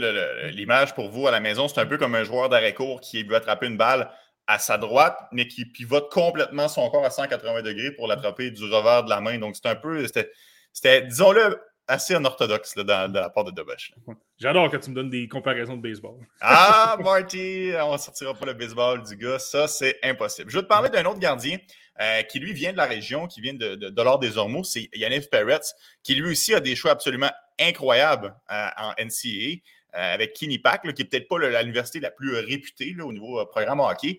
[0.53, 3.23] l'image pour vous à la maison, c'est un peu comme un joueur d'arrêt court qui
[3.25, 4.11] veut attraper une balle
[4.47, 8.65] à sa droite, mais qui pivote complètement son corps à 180 degrés pour l'attraper du
[8.65, 9.39] revers de la main.
[9.39, 13.93] Donc, c'est un peu, c'était, disons-le, assez unorthodoxe dans, la part de Dobosh.
[14.39, 16.17] J'adore quand tu me donnes des comparaisons de baseball.
[16.41, 19.39] Ah, Marty, on ne sortira pas le baseball du gars.
[19.39, 20.51] Ça, c'est impossible.
[20.51, 21.59] Je vais te parler d'un autre gardien
[22.01, 24.65] euh, qui, lui, vient de la région, qui vient de, de, l'Ordre des Ormeaux.
[24.65, 27.31] C'est Yannick Peretz, qui, lui aussi, a des choix absolument
[27.61, 29.61] incroyables euh, en NCAA.
[29.97, 34.19] Euh, avec Kinipak, qui n'est peut-être pas l'université la plus réputée au niveau programme hockey,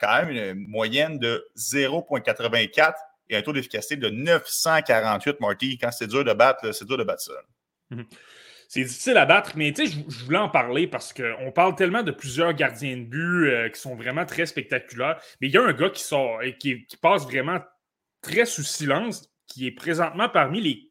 [0.00, 2.94] quand même une moyenne de 0,84
[3.28, 5.78] et un taux d'efficacité de 948, Marty.
[5.78, 7.32] Quand c'est dur de battre, c'est dur de battre ça.
[7.90, 8.06] Mhm.
[8.68, 12.04] C'est difficile à battre, mais tu sais, je, voulais en parler parce qu'on parle tellement
[12.04, 15.20] de plusieurs gardiens de but euh, qui sont vraiment très spectaculaires.
[15.40, 17.58] Mais il y a un gars qui, sort, et qui, passe vraiment
[18.22, 20.88] très sous silence, qui est présentement parmi les,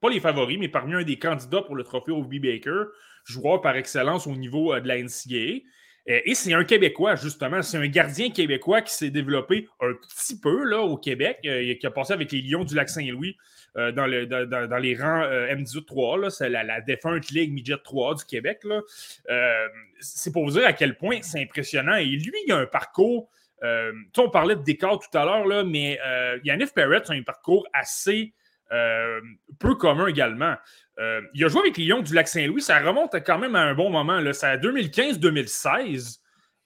[0.00, 2.84] pas les favoris, mais parmi un des candidats pour le trophée Obi Baker,
[3.28, 5.62] joueur par excellence au niveau euh, de la NCAA.
[6.24, 7.60] Et c'est un Québécois, justement.
[7.60, 11.90] C'est un gardien québécois qui s'est développé un petit peu là, au Québec, qui a
[11.90, 13.36] passé avec les Lions du Lac-Saint-Louis
[13.76, 16.30] dans, dans, les rangs M18-3.
[16.30, 18.62] C'est la, défunte Ligue Midget 3 du Québec.
[20.00, 21.96] c'est pour vous dire à quel point c'est impressionnant.
[21.96, 23.28] Et lui, il a un parcours.
[23.62, 26.00] on parlait de décor tout à l'heure, mais
[26.42, 28.32] Yannick Perrett a un parcours assez
[29.58, 30.54] peu commun également.
[30.98, 32.62] Euh, il a joué avec les Lions du Lac-Saint-Louis.
[32.62, 34.20] Ça remonte quand même à un bon moment.
[34.32, 36.18] C'est à 2015-2016.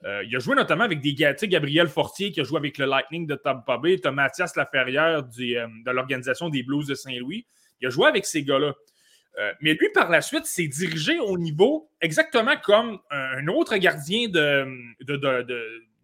[0.05, 2.87] Euh, il a joué notamment avec des gars, Gabriel Fortier qui a joué avec le
[2.87, 7.47] Lightning de Tampa Bay, tu Mathias Laferrière euh, de l'organisation des Blues de Saint-Louis.
[7.81, 8.75] Il a joué avec ces gars-là.
[9.61, 14.67] mais lui, par la suite, s'est dirigé au niveau exactement comme un autre gardien de,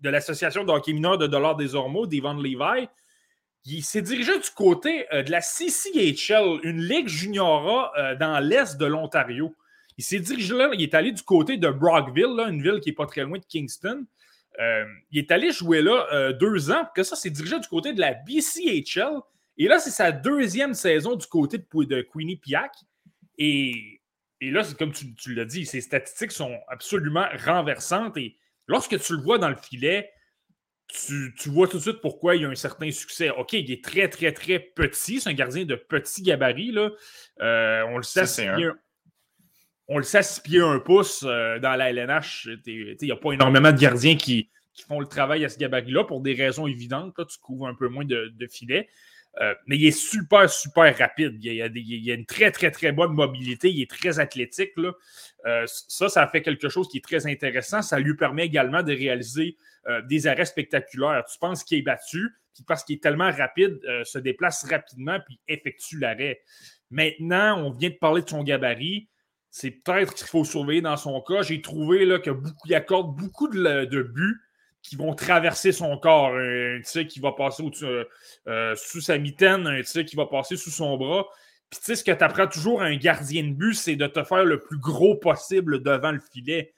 [0.02, 2.88] l'association de mineur de Dollars des Ormeaux, Devon Levi,
[3.64, 8.76] il s'est dirigé du côté euh, de la CCHL, une ligue juniora euh, dans l'est
[8.78, 9.54] de l'Ontario.
[9.96, 12.94] Il s'est dirigé là, il est allé du côté de Brockville, une ville qui n'est
[12.94, 14.06] pas très loin de Kingston.
[14.60, 18.00] Euh, il est allé jouer là deux ans, que ça, s'est dirigé du côté de
[18.00, 19.20] la BCHL.
[19.56, 22.72] Et là, c'est sa deuxième saison du côté de, de Queenie-Piac.
[23.38, 24.00] Et,
[24.40, 28.16] là, c'est comme tu, tu l'as dit, ses statistiques sont absolument renversantes.
[28.16, 28.36] Et
[28.68, 30.10] lorsque tu le vois dans le filet,
[30.88, 33.30] tu, vois tout de suite pourquoi il y a un certain succès.
[33.30, 35.20] OK, il est très, très, très petit.
[35.20, 36.72] C'est un gardien de petit gabarit.
[36.72, 36.90] Là.
[37.40, 38.24] Euh, on le sait,
[39.86, 42.48] on le sait à pieds un pouce euh, dans la LNH.
[42.66, 44.50] Il n'y a pas énormément de gardiens qui,
[44.86, 47.12] font le travail à ce gabarit-là pour des raisons évidentes.
[47.16, 48.88] tu couvres un peu moins de, de filets.
[49.40, 51.36] Euh, mais il est super, super rapide.
[51.40, 53.70] Il y, a, une très, très, très bonne mobilité.
[53.70, 54.72] Il est très athlétique.
[54.76, 54.92] Là.
[55.66, 57.82] ça, ça fait quelque chose qui est très intéressant.
[57.82, 59.56] Ça lui permet également de réaliser
[59.88, 61.24] euh, des arrêts spectaculaires.
[61.32, 62.28] Tu penses qu'il est battu,
[62.66, 66.42] parce qu'il est tellement rapide, euh, se déplace rapidement, puis effectue l'arrêt.
[66.90, 69.08] Maintenant, on vient de parler de son gabarit.
[69.50, 71.40] C'est peut-être qu'il faut surveiller dans son cas.
[71.40, 72.18] J'ai trouvé là,
[72.74, 74.42] accorde beaucoup de, buts
[74.82, 76.34] qui vont traverser son corps.
[76.34, 80.70] Un, tir qui va passer euh, sous sa mitaine, un tir qui va passer sous
[80.70, 81.26] son bras.
[81.70, 84.22] Puis tu ce que tu apprends toujours à un gardien de but, c'est de te
[84.24, 86.72] faire le plus gros possible devant le filet.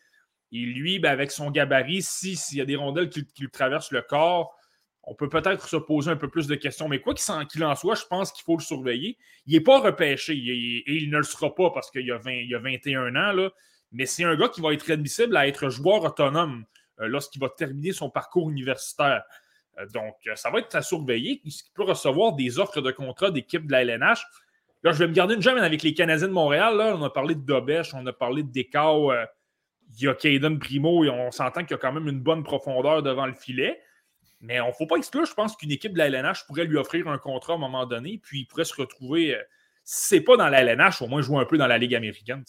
[0.53, 4.03] Et lui, ben, avec son gabarit, s'il y a des rondelles qui, lui traversent le
[4.03, 4.57] corps,
[5.05, 6.89] on peut peut-être se poser un peu plus de questions.
[6.89, 9.17] Mais quoi qu'il en, soit, je pense qu'il faut le surveiller.
[9.47, 12.19] Il n'est pas repêché et il ne le sera pas parce qu'il y, a
[12.59, 13.51] 21 ans.
[13.93, 17.49] Mais c'est un gars qui va être admissible à être joueur autonome euh, lorsqu'il va
[17.49, 19.23] terminer son parcours universitaire.
[19.79, 21.41] Euh, donc, euh, ça va être à surveiller.
[21.45, 24.25] Il peut recevoir des offres de contrat d'équipe de la LNH.
[24.83, 26.81] Là, je vais me garder une jambe avec les Canadiens de Montréal.
[26.81, 29.13] On a parlé de Dobesh, on a parlé de Descao
[29.99, 32.43] il y a Caden Primo et on s'entend qu'il y a quand même une bonne
[32.43, 33.81] profondeur devant le filet.
[34.41, 36.79] Mais on ne faut pas exclure, je pense qu'une équipe de la LNH pourrait lui
[36.79, 39.43] offrir un contrat à un moment donné, puis il pourrait se retrouver, euh,
[39.85, 41.95] si ce n'est pas dans la LNH, au moins jouer un peu dans la Ligue
[41.95, 42.45] américaine.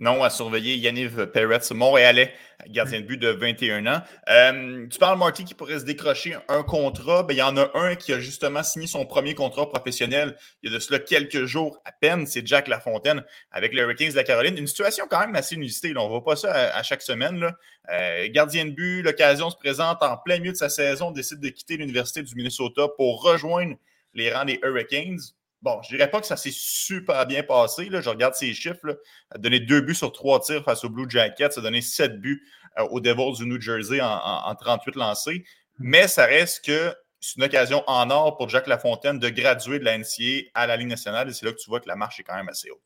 [0.00, 2.32] Non, à surveiller Yaniv Peretz, Montréalais,
[2.68, 4.00] gardien de but de 21 ans.
[4.28, 7.24] Euh, tu parles, Marty, qui pourrait se décrocher un contrat.
[7.24, 10.70] Ben, il y en a un qui a justement signé son premier contrat professionnel il
[10.70, 12.26] y a de cela quelques jours à peine.
[12.26, 14.56] C'est Jack Lafontaine avec les Hurricanes de la Caroline.
[14.56, 15.92] Une situation quand même assez inusitée.
[15.96, 17.52] On ne voit pas ça à, chaque semaine.
[17.90, 21.48] Euh, gardien de but, l'occasion se présente en plein milieu de sa saison, décide de
[21.48, 23.74] quitter l'Université du Minnesota pour rejoindre
[24.14, 25.18] les rangs des Hurricanes.
[25.60, 27.88] Bon, je ne dirais pas que ça s'est super bien passé.
[27.88, 28.00] Là.
[28.00, 28.84] Je regarde ses chiffres.
[28.84, 28.94] Là.
[29.38, 31.52] donné deux buts sur trois tirs face aux Blue Jackets.
[31.52, 32.42] Ça a donné sept buts
[32.78, 35.44] euh, aux Devils du New Jersey en, 38 lancés.
[35.78, 39.84] Mais ça reste que c'est une occasion en or pour Jack Lafontaine de graduer de
[39.84, 41.28] la NCA à la Ligue nationale.
[41.28, 42.78] Et c'est là que tu vois que la marche est quand même assez haute.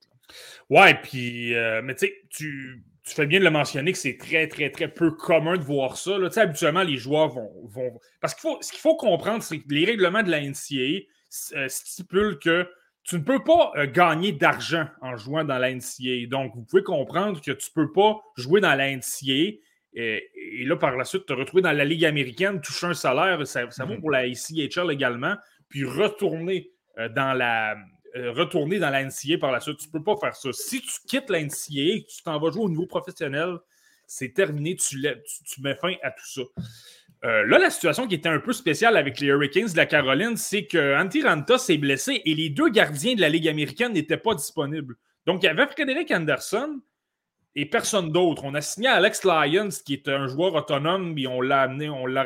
[0.71, 4.47] Ouais, puis, euh, mais tu sais, tu fais bien de le mentionner que c'est très,
[4.47, 6.17] très, très peu commun de voir ça.
[6.17, 6.31] Là.
[6.35, 7.51] Habituellement, les joueurs vont.
[7.65, 8.01] vont...
[8.21, 11.01] Parce qu'il faut, ce qu'il faut comprendre, c'est que les règlements de la NCA euh,
[11.69, 12.69] stipule que
[13.05, 16.27] tu ne peux pas euh, gagner d'argent en jouant dans la NCA.
[16.29, 19.59] Donc, vous pouvez comprendre que tu ne peux pas jouer dans la NCA
[19.95, 23.67] et, là, par la suite, te retrouver dans la Ligue américaine, toucher un salaire, ça,
[23.67, 24.01] vaut mhm.
[24.01, 25.37] pour la ICHL également,
[25.69, 27.77] puis retourner euh, dans la
[28.15, 29.79] retourner dans la NCA par la suite.
[29.79, 30.51] Tu ne peux pas faire ça.
[30.53, 33.57] Si tu quittes la NCA tu t'en vas jouer au niveau professionnel,
[34.07, 35.01] c'est terminé, tu,
[35.47, 36.43] tu, mets fin à tout ça.
[37.25, 40.37] Euh, là, la situation qui était un peu spéciale avec les Hurricanes de la Caroline,
[40.37, 44.35] c'est que Ranta s'est blessé et les deux gardiens de la Ligue américaine n'étaient pas
[44.35, 44.97] disponibles.
[45.27, 46.81] Donc, il y avait Frédéric Anderson
[47.55, 48.43] et personne d'autre.
[48.45, 52.07] On a signé Alex Lyons, qui est un joueur autonome, et on l'a amené, on
[52.07, 52.23] l'a,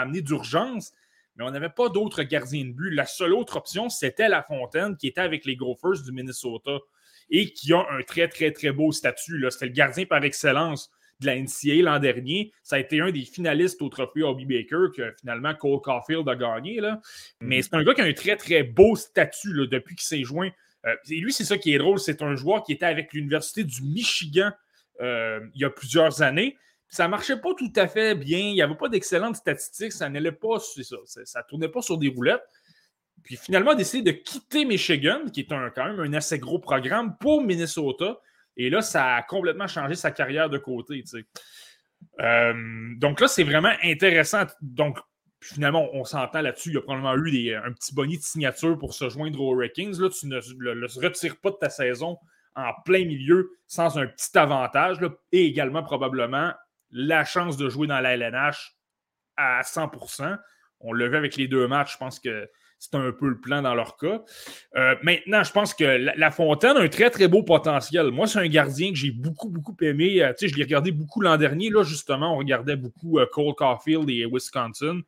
[0.00, 0.92] amené d'urgence,
[1.34, 2.90] mais on n'avait pas d'autres gardiens de but.
[2.90, 6.78] La seule autre option, c'était La Fontaine, qui était avec les Gophers du Minnesota
[7.30, 9.44] et qui a un très, très, très beau statut.
[9.50, 12.52] C'était le gardien par excellence de la NCA l'an dernier.
[12.62, 16.36] Ça a été un des finalistes au trophée Hobby Baker que finalement Cole Caulfield a
[16.36, 16.80] gagné.
[16.80, 17.00] Là.
[17.40, 17.62] Mais mhm.
[17.62, 20.50] c'est un gars qui a un très, très beau statut là, depuis qu'il s'est joint.
[20.86, 21.98] Euh, et lui, c'est ça qui est drôle.
[21.98, 24.52] C'est un joueur qui était avec l'Université du Michigan
[25.00, 26.56] euh, il y a plusieurs années.
[26.88, 28.38] ça marchait pas tout à fait bien.
[28.38, 29.92] Il n'y avait pas d'excellentes statistiques.
[29.92, 32.44] Ça n'allait pas, c'est ça, ça, tournait pas sur des roulettes.
[33.22, 36.58] Puis finalement, a décidé de quitter Michigan, qui est un, quand même un assez gros
[36.58, 38.20] programme, pour Minnesota.
[38.56, 41.04] Et là, ça a complètement changé sa carrière de côté.
[42.20, 42.54] Euh,
[42.96, 44.44] donc là, c'est vraiment intéressant.
[44.60, 44.98] Donc,
[45.40, 46.70] finalement, on s'entend là-dessus.
[46.70, 50.00] Il y a probablement eu un petit bonnet de signature pour se joindre aux Hurricanes.
[50.00, 52.18] Là, tu ne le, retires pas de ta saison
[52.54, 54.98] en plein milieu sans un petit avantage.
[55.32, 56.52] et également, probablement,
[56.90, 58.76] la chance de jouer dans la LNH
[59.36, 60.38] à 100%
[60.80, 61.94] On l'a vu avec les deux matchs.
[61.94, 64.22] Je pense que c'est un peu le plan dans leur cas.
[64.76, 68.10] Euh, maintenant, je pense que la, Fontaine a un très, très beau potentiel.
[68.10, 70.22] Moi, c'est un gardien que j'ai beaucoup, beaucoup aimé.
[70.22, 71.70] Euh, je l'ai regardé beaucoup l'an dernier.
[71.70, 75.00] Là, justement, on regardait beaucoup euh, Cole Caulfield et Wisconsin.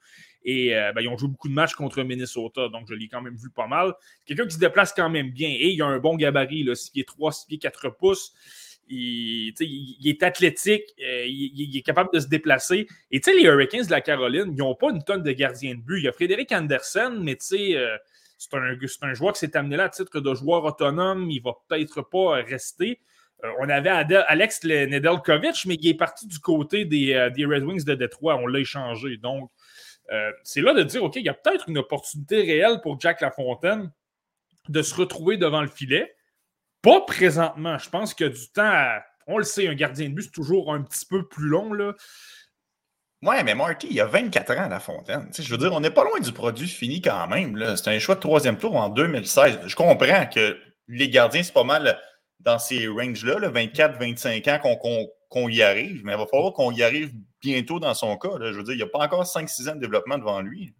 [0.44, 3.36] Et ben, ils ont joué beaucoup de matchs contre Minnesota, donc je l'ai quand même
[3.36, 3.92] vu pas mal.
[4.24, 5.48] Quelqu'un qui se déplace quand même bien.
[5.48, 8.32] Et il a un bon gabarit, 6 pieds 3, 6 pieds 4 pouces.
[8.90, 12.86] Il, est athlétique, euh, il, est capable de se déplacer.
[13.10, 15.98] Et les Hurricanes de la Caroline, ils n'ont pas une tonne de gardiens de but.
[15.98, 17.96] Il y a Frédéric Anderson, mais euh,
[18.38, 21.30] c'est un, joueur qui s'est amené là à titre de joueur autonome.
[21.30, 23.00] Il ne va peut-être pas rester.
[23.44, 27.94] Euh, on avait Alex Nedeljkovic, mais il est parti du côté des, Red Wings de
[27.94, 28.36] Détroit.
[28.36, 29.16] On l'a échangé.
[29.18, 29.50] Donc,
[30.42, 33.92] c'est là de dire, OK, il y a peut-être une opportunité réelle pour Jack Lafontaine
[34.68, 36.14] de se retrouver devant le filet.
[36.82, 37.78] Pas présentement.
[37.78, 40.82] Je pense que du temps, on le sait, un gardien de but, c'est toujours un
[40.82, 41.72] petit peu plus long.
[41.72, 41.94] Là.
[43.22, 45.28] Ouais, mais Marty, il y a 24 ans à La Fontaine.
[45.36, 47.76] je veux dire, on n'est pas loin du produit fini quand même.
[47.76, 49.60] C'est un choix de troisième tour en 2016.
[49.66, 51.98] Je comprends que les gardiens, c'est pas mal
[52.40, 54.76] dans ces ranges-là, 24-25 ans
[55.28, 58.30] qu'on y arrive, mais il va falloir qu'on y arrive bientôt dans son cas.
[58.40, 60.74] Je veux dire, il n'y a pas encore 5-6 ans de développement devant lui.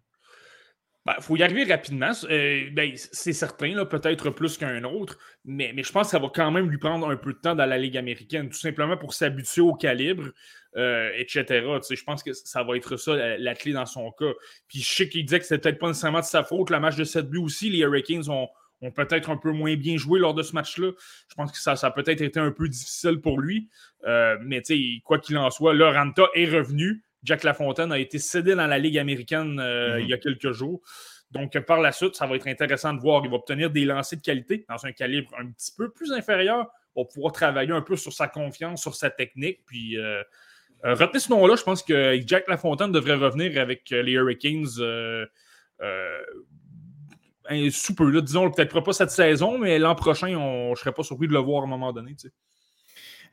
[1.09, 2.11] Il ben, faut y arriver rapidement.
[2.29, 6.51] Euh, ben, c'est certain, peut-être plus qu'un autre, mais, je pense que ça va quand
[6.51, 9.61] même lui prendre un peu de temps dans la Ligue américaine, tout simplement pour s'habituer
[9.61, 10.29] au calibre,
[10.75, 11.65] euh, etc.
[11.89, 14.33] je pense que ça va être ça la, clé dans son cas.
[14.67, 16.69] Puis je sais qu'il disait que c'était peut-être pas nécessairement de sa faute.
[16.69, 18.47] La match de 7 buts aussi, les Hurricanes ont,
[18.91, 20.91] peut-être un peu moins bien joué lors de ce match-là.
[21.27, 23.69] Je pense que ça, a peut-être été un peu difficile pour lui.
[24.05, 24.61] Euh, mais
[25.03, 27.03] quoi qu'il en soit, Loranta est revenu.
[27.23, 30.01] Jack Lafontaine a été cédé dans la Ligue américaine euh, mhm.
[30.01, 30.81] il y a quelques jours.
[31.31, 33.23] Donc, par la suite, ça va être intéressant de voir.
[33.23, 36.67] Il va obtenir des lancers de qualité dans un calibre un petit peu plus inférieur
[36.93, 39.59] pour pouvoir travailler un peu sur sa confiance, sur sa technique.
[39.67, 40.23] Puis, euh,
[40.85, 41.55] euh, retenez ce nom-là.
[41.55, 45.27] Je pense que Jack Lafontaine devrait revenir avec les Hurricanes sous
[47.95, 48.21] peu.
[48.21, 51.33] disons, peut-être pas cette saison, mais l'an prochain, on, je ne serais pas surpris de
[51.33, 52.15] le voir à un moment donné.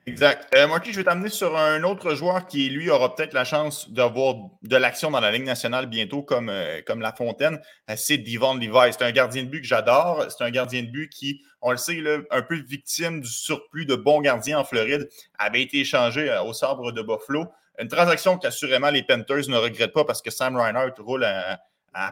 [0.08, 0.54] Exact.
[0.54, 3.90] Euh, Marky, je vais t'amener sur un autre joueur qui, lui, aura peut-être la chance
[3.90, 7.60] d'avoir de l'action dans la Ligue nationale bientôt, comme, euh, comme La Fontaine.
[7.90, 8.92] Euh, c'est Devon Levi.
[8.92, 10.24] C'est un gardien de but que j'adore.
[10.28, 13.96] C'est un gardien de but qui, on le sait, un peu victime du surplus de
[13.96, 15.08] bons gardiens en Floride,
[15.40, 17.46] avait été échangé au sabre de Buffalo.
[17.80, 21.58] Une transaction qu'assurément les Panthers ne regrettent pas parce que Sam Reinhardt roule à,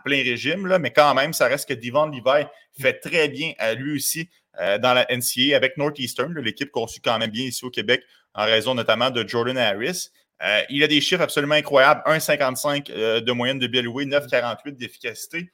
[0.04, 3.74] plein régime, là, mais quand même, ça reste que Devon Levi fait très bien à
[3.74, 4.28] lui aussi
[4.60, 8.02] euh, dans la NCA avec Northeastern, l'équipe qu'on suit quand même bien ici au Québec,
[8.34, 10.10] en raison notamment de Jordan Harris.
[10.42, 15.50] Euh, il a des chiffres absolument incroyables 1,55 euh, de moyenne de BLW, 9,48 d'efficacité.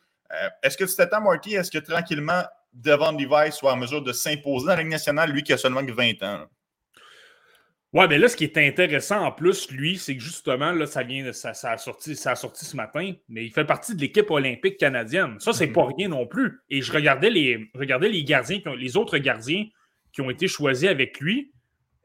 [0.62, 4.66] est-ce que tu t'attends, Marty, est-ce que tranquillement, Devon Levi soit en mesure de s'imposer
[4.66, 6.46] dans la Ligue nationale, lui qui a seulement que 20 ans?
[7.92, 11.02] Ouais, mais là, ce qui est intéressant en plus, lui, c'est que justement, là, ça
[11.02, 14.30] vient, ça, a sorti, ça a sorti ce matin, mais il fait partie de l'équipe
[14.30, 15.40] olympique canadienne.
[15.40, 15.72] Ça, c'est mhm.
[15.72, 16.60] pas rien non plus.
[16.70, 19.64] Et je regardais les, regardais les gardiens, les autres gardiens
[20.12, 21.52] qui ont été choisis avec lui.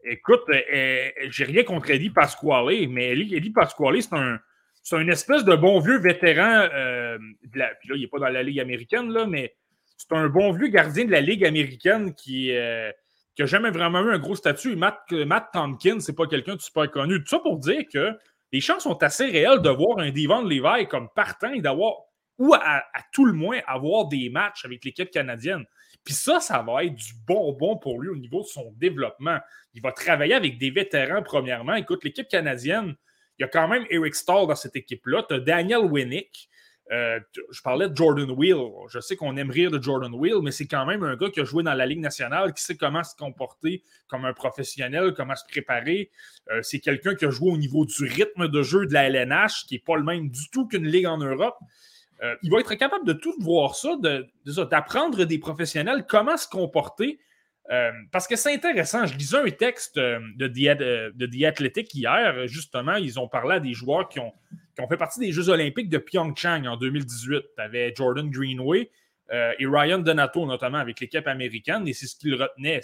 [0.03, 4.39] Écoute, euh, euh, j'ai rien contre Eddie Pasquale, mais Eddie Pasquale, c'est un,
[4.81, 6.67] c'est une espèce de bon vieux vétéran.
[6.73, 7.19] Euh,
[7.51, 9.55] puis là, il n'est pas dans la Ligue américaine, là, mais
[9.97, 12.51] c'est un bon vieux gardien de la Ligue américaine qui
[13.35, 14.75] qui n'a jamais vraiment eu un gros statut.
[14.75, 17.19] Matt, Matt Tompkins, c'est pas quelqu'un de super connu.
[17.19, 18.17] Tout ça pour dire que
[18.51, 21.93] les chances sont assez réelles de voir un Devon Levi comme partant et d'avoir,
[22.37, 25.65] ou à, tout le moins, avoir des matchs avec l'équipe canadienne.
[26.05, 29.39] Puis ça, ça va être du bonbon pour lui au niveau de son développement.
[29.73, 31.75] Il va travailler avec des vétérans, premièrement.
[31.75, 32.95] Écoute, l'équipe canadienne,
[33.37, 35.25] il y a quand même Eric Stahl dans cette équipe-là.
[35.27, 36.47] Tu as Daniel Winnick,
[36.91, 37.19] euh,
[37.51, 38.57] je parlais de Jordan Wheel.
[38.89, 41.39] Je sais qu'on aime rire de Jordan Wheel, mais c'est quand même un gars qui
[41.39, 45.35] a joué dans la Ligue nationale, qui sait comment se comporter comme un professionnel, comment
[45.35, 46.11] se préparer.
[46.51, 49.65] Euh, c'est quelqu'un qui a joué au niveau du rythme de jeu de la LNH,
[49.67, 51.57] qui n'est pas le même du tout qu'une ligue en Europe.
[52.21, 53.97] Euh, il va être capable de tout voir ça,
[54.69, 57.19] d'apprendre des professionnels comment se comporter.
[58.11, 59.07] parce que c'est intéressant.
[59.07, 62.95] Je lisais un texte de The, de The Athletic hier, justement.
[62.97, 64.33] Ils ont parlé à des joueurs qui ont
[64.75, 67.43] qui ont fait partie des Jeux olympiques de Pyeongchang en 2018.
[67.55, 68.89] Tu avais Jordan Greenway
[69.31, 72.81] euh, et Ryan Donato, notamment avec l'équipe américaine, et c'est ce qu'ils retenaient.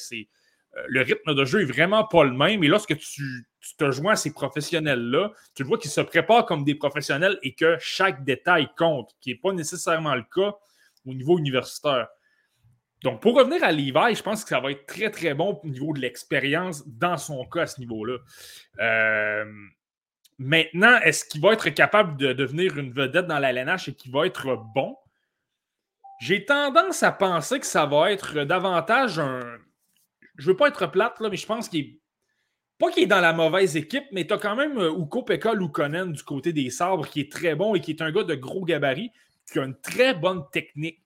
[0.77, 2.63] Euh, le rythme de jeu est vraiment pas le même.
[2.63, 6.75] Et lorsque tu, te joins à ces professionnels-là, tu vois qu'ils se préparent comme des
[6.75, 10.55] professionnels et que chaque détail compte, qui n'est pas nécessairement le cas
[11.05, 12.07] au niveau universitaire.
[13.03, 15.67] Donc, pour revenir à Levi, je pense que ça va être très, très bon au
[15.67, 18.17] niveau de l'expérience dans son cas à ce niveau-là.
[18.79, 19.45] Euh,
[20.41, 24.11] maintenant, est-ce qu'il va être capable de devenir une vedette dans la LNH et qu'il
[24.11, 24.97] va être bon?
[26.19, 29.57] J'ai tendance à penser que ça va être davantage un.
[30.37, 31.99] Je veux pas être plate, là, mais je pense qu'il.
[32.79, 35.53] Pas qu'il est dans la mauvaise équipe, mais tu as quand même euh, Uko Pekka
[35.53, 38.33] Lukonen du côté des sabres qui est très bon et qui est un gars de
[38.33, 39.11] gros gabarit,
[39.51, 40.99] qui a une très bonne technique.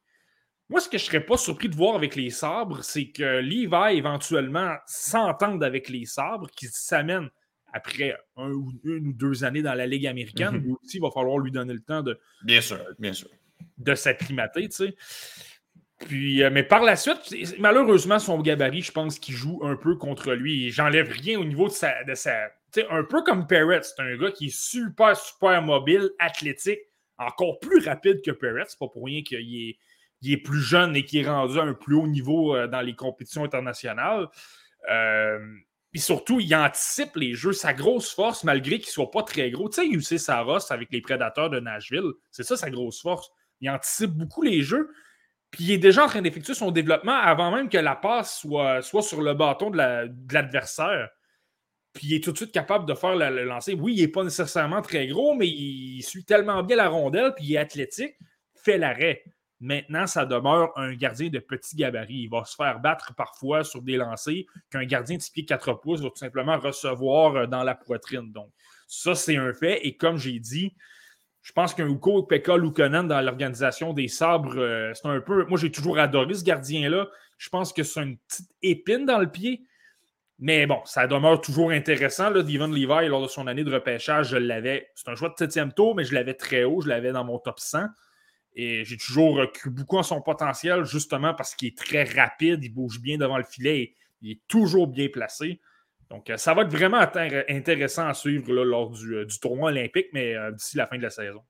[0.69, 3.97] Moi, ce que je serais pas surpris de voir avec les sabres, c'est que Levi
[3.97, 7.29] éventuellement s'entende avec les sabres, qui s'amènent
[7.75, 10.63] après un ou, une ou deux années dans la Ligue américaine.
[10.63, 10.77] Mhm.
[10.81, 12.17] aussi, il va falloir lui donner le temps de.
[12.43, 13.29] Bien sûr, bien sûr.
[13.77, 14.95] De s'acclimater, tu sais.
[15.99, 19.95] Puis, euh, mais par la suite, malheureusement, son gabarit, je pense qu'il joue un peu
[19.95, 20.71] contre lui.
[20.71, 22.03] J'enlève rien au niveau de sa.
[22.05, 22.49] De sa
[22.89, 26.79] un peu comme Perret, c'est un gars qui est super, super mobile, athlétique,
[27.17, 28.63] encore plus rapide que Perret.
[28.67, 29.77] C'est pas pour rien qu'il est
[30.21, 32.81] il est plus jeune et qui est rendu à un plus haut niveau euh, dans
[32.81, 34.27] les compétitions internationales.
[34.89, 35.39] Euh,
[35.95, 37.53] et surtout, il anticipe les jeux.
[37.53, 39.69] Sa grosse force, malgré qu'il ne soit pas très gros.
[39.69, 43.31] Tu sais, UC Saros avec les prédateurs de Nashville, c'est ça sa grosse force.
[43.61, 44.93] Il anticipe beaucoup les jeux.
[45.51, 48.81] Puis il est déjà en train d'effectuer son développement avant même que la passe soit,
[48.81, 49.77] soit sur le bâton de
[50.33, 51.11] l'adversaire.
[51.93, 53.73] puis il est tout de suite capable de faire le lancer.
[53.73, 57.45] Oui, il n'est pas nécessairement très gros, mais il suit tellement bien la rondelle, puis
[57.45, 58.17] il est athlétique,
[58.53, 59.23] fait l'arrêt.
[59.61, 62.23] Maintenant, ça demeure un gardien de petit gabarit.
[62.23, 65.73] Il va se faire battre parfois sur des lancers qu'un gardien de 6 pieds 4
[65.75, 68.31] pouces va tout simplement recevoir euh, dans la poitrine.
[68.31, 68.51] Donc,
[68.87, 69.85] ça, c'est un fait.
[69.85, 70.75] Et comme j'ai dit,
[71.41, 75.45] je pense qu'un Uko Pekka Lukonen dans l'organisation des sabres, euh, c'est un peu.
[75.45, 77.07] Moi, j'ai toujours adoré ce gardien-là.
[77.37, 79.61] Je pense que c'est une petite épine dans le pied.
[80.37, 82.29] Mais bon, ça demeure toujours intéressant.
[82.29, 84.89] Là, Devon Levi, lors de son année de repêchage, je l'avais.
[84.95, 86.81] C'est un choix de septième tour, mais je l'avais très haut.
[86.81, 87.85] Je l'avais dans mon top 100.
[88.55, 92.73] Et j'ai toujours cru beaucoup en son potentiel, justement parce qu'il est très rapide, il
[92.73, 95.59] bouge bien devant le filet, il est toujours bien placé.
[96.09, 96.99] Donc, euh, ça va être vraiment
[97.49, 101.09] intéressant à suivre lors euh, du, tournoi olympique, mais euh, d'ici la fin de la
[101.09, 101.41] saison.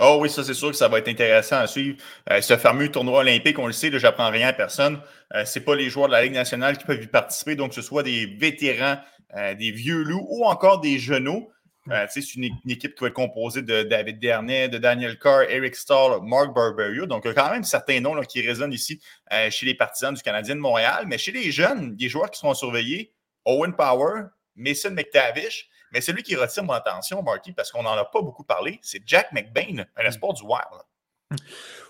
[0.00, 1.96] Oh oui, ça c'est sûr que ça va être intéressant à suivre.
[2.40, 5.00] ce fameux tournoi olympique, on le sait, je n'apprends rien à personne.
[5.32, 7.74] ce n'est pas les joueurs de la Ligue nationale qui peuvent y participer, donc que
[7.74, 8.98] ce soit des vétérans,
[9.34, 11.50] des vieux loups ou encore des genoux.
[11.90, 15.74] Euh, c'est une, équipe qui va être composée de David Dernay, de Daniel Carr, Eric
[15.74, 17.06] Stahl, Mark Barberio.
[17.06, 19.00] Donc, il y a quand même certains noms qui résonnent ici
[19.32, 21.04] euh, chez les partisans du Canadien de Montréal.
[21.06, 23.12] Mais chez les jeunes, des joueurs qui seront surveillés,
[23.44, 24.24] Owen Power,
[24.56, 25.68] Mason McTavish.
[25.92, 29.00] Mais celui qui retire mon attention, Marky, parce qu'on n'en a pas beaucoup parlé, c'est
[29.06, 31.40] Jack McBain, un espoir du Wild.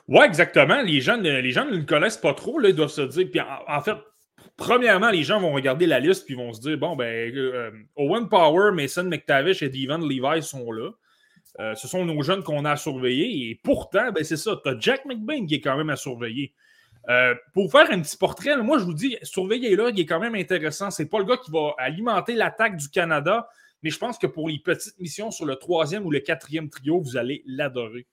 [0.06, 0.80] Oui, exactement.
[0.82, 3.26] Les jeunes, les ne le connaissent pas trop, là, ils doivent se dire.
[3.30, 3.96] Puis en fait,
[4.58, 8.28] premièrement, les gens vont regarder la liste puis vont se dire bon, ben, euh, Owen
[8.28, 10.90] Power, Mason McTavish et Devon Levi sont là.
[11.60, 13.48] Euh, ce sont nos jeunes qu'on a à surveiller.
[13.48, 14.60] Et pourtant, ben, c'est ça.
[14.62, 16.52] Tu as Jack McBain qui est quand même à surveiller.
[17.08, 20.34] Euh, pour faire un petit portrait, moi, je vous dis, surveillez-le, il est quand même
[20.34, 20.90] intéressant.
[20.90, 23.48] C'est pas le gars qui va alimenter l'attaque du Canada,
[23.82, 27.00] mais je pense que pour les petites missions sur le troisième ou le quatrième trio,
[27.00, 28.06] vous allez l'adorer.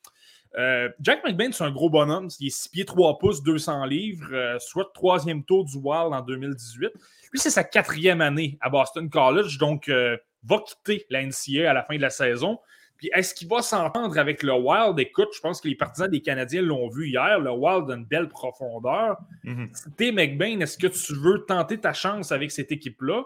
[0.57, 2.29] Euh, Jack McBain, c'est un gros bonhomme.
[2.39, 6.21] Il est 6 pieds 3 pouces, 200 livres, euh, soit troisième tour du Wild en
[6.21, 6.91] 2018.
[7.31, 11.73] Lui, c'est sa quatrième année à Boston College, donc euh, va quitter la NCA à
[11.73, 12.59] la fin de la saison.
[12.97, 14.97] Puis est-ce qu'il va s'entendre avec le Wild?
[14.99, 17.39] Écoute, je pense que les partisans des Canadiens l'ont vu hier.
[17.39, 19.17] Le Wild a une belle profondeur.
[19.43, 19.65] Mm
[19.99, 23.23] McBain, est-ce que tu veux tenter ta chance avec cette équipe-là?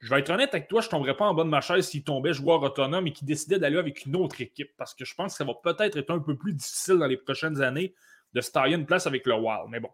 [0.00, 1.88] Je vais être honnête avec toi, je ne tomberais pas en bas de ma chaise
[1.88, 5.14] s'il tombait joueur autonome et qu'il décidait d'aller avec une autre équipe parce que je
[5.14, 7.94] pense que ça va peut-être être un peu plus difficile dans les prochaines années
[8.32, 9.68] de se tailler une place avec le Wild.
[9.70, 9.90] Mais bon.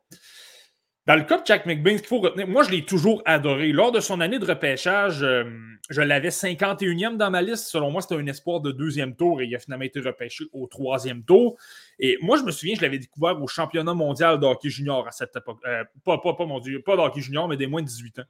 [1.07, 3.73] Dans le cas de Jack McBain, ce qu'il faut retenir, moi je l'ai toujours adoré.
[3.73, 5.45] Lors de son année de repêchage, euh,
[5.91, 7.67] je l'avais 51e dans ma liste.
[7.67, 10.67] Selon moi, c'était un espoir de deuxième tour et il a finalement été repêché au
[10.67, 11.59] troisième tour.
[11.99, 15.11] Et moi, je me souviens, je l'avais découvert au championnat mondial de hockey junior à
[15.11, 15.59] cette époque.
[15.67, 18.21] Euh, pas, pas, pas, mon Dieu, pas de hockey junior, mais des moins de 18
[18.21, 18.25] ans.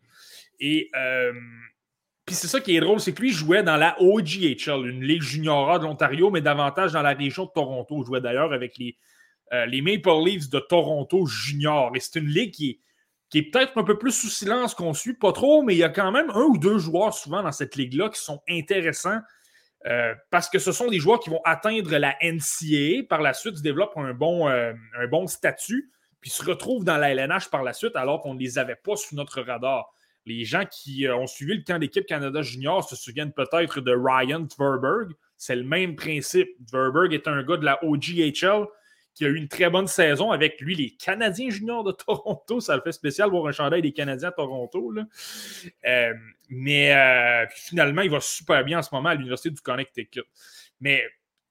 [0.60, 1.32] Et euh,
[2.26, 5.22] puis c'est ça qui est drôle, c'est que lui jouait dans la OGHL, une ligue
[5.22, 8.02] junior de l'Ontario, mais davantage dans la région de Toronto.
[8.02, 8.96] Il jouait d'ailleurs avec les,
[9.52, 11.92] euh, les Maple Leafs de Toronto junior.
[11.94, 12.78] Et c'est une ligue qui est,
[13.28, 15.84] qui est peut-être un peu plus sous silence qu'on suit, pas trop, mais il y
[15.84, 19.18] a quand même un ou deux joueurs souvent dans cette ligue-là qui sont intéressants.
[19.86, 23.06] Euh, parce que ce sont des joueurs qui vont atteindre la NCAA.
[23.06, 25.90] Par la suite, ils développent un bon, un bon statut,
[26.22, 28.96] puis se retrouvent dans la LNH par la suite, alors qu'on ne les avait pas
[28.96, 29.92] sous notre radar.
[30.26, 33.94] Les gens qui euh, ont suivi le camp d'équipe Canada Junior se souviennent peut-être de
[33.94, 35.12] Ryan Tverberg.
[35.36, 36.48] C'est le même principe.
[36.66, 38.66] Tverberg est un gars de la OGHL
[39.12, 42.60] qui a eu une très bonne saison avec lui, les Canadiens juniors de Toronto.
[42.60, 44.92] Ça le fait spécial voir un chandail des Canadiens à Toronto.
[45.86, 46.14] Euh,
[46.48, 50.24] mais finalement, il va super bien en ce moment à l'Université du Connecticut.
[50.80, 51.04] Mais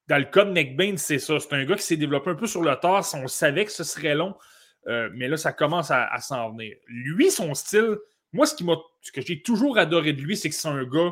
[0.07, 1.39] dans le cas de McBain, c'est ça.
[1.39, 3.05] C'est un gars qui s'est développé un peu sur le tard.
[3.13, 4.36] On savait que ce serait long.
[4.86, 6.76] mais là, ça commence à, s'en venir.
[6.88, 7.97] Lui, son style,
[8.34, 8.65] moi, ce, qui
[9.01, 11.11] ce que j'ai toujours adoré de lui, c'est que c'est un gars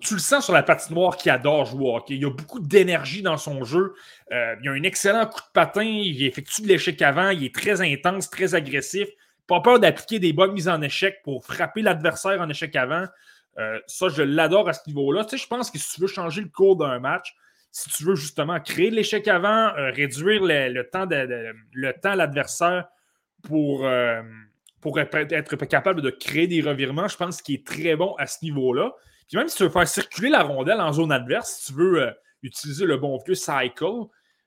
[0.00, 3.64] tu le sens sur la patinoire qui adore jouer Il a beaucoup d'énergie dans son
[3.64, 3.94] jeu.
[4.32, 5.82] Euh, il a un excellent coup de patin.
[5.82, 7.30] Il effectue de l'échec avant.
[7.30, 9.08] Il est très intense, très agressif.
[9.46, 13.04] Pas peur d'appliquer des bonnes mises en échec pour frapper l'adversaire en échec avant.
[13.58, 15.24] Euh, ça, je l'adore à ce niveau-là.
[15.24, 17.34] Tu sais, je pense que si tu veux changer le cours d'un match,
[17.70, 22.12] si tu veux justement créer de l'échec avant, euh, réduire le, temps de, le temps
[22.12, 22.88] à l'adversaire
[23.42, 23.86] pour,
[24.80, 28.44] pour être capable de créer des revirements, je pense qu'il est très bon à ce
[28.44, 28.92] niveau-là.
[29.28, 32.02] Puis même si tu veux faire circuler la rondelle en zone adverse, si tu veux
[32.02, 32.10] euh,
[32.42, 33.84] utiliser le bon vieux cycle,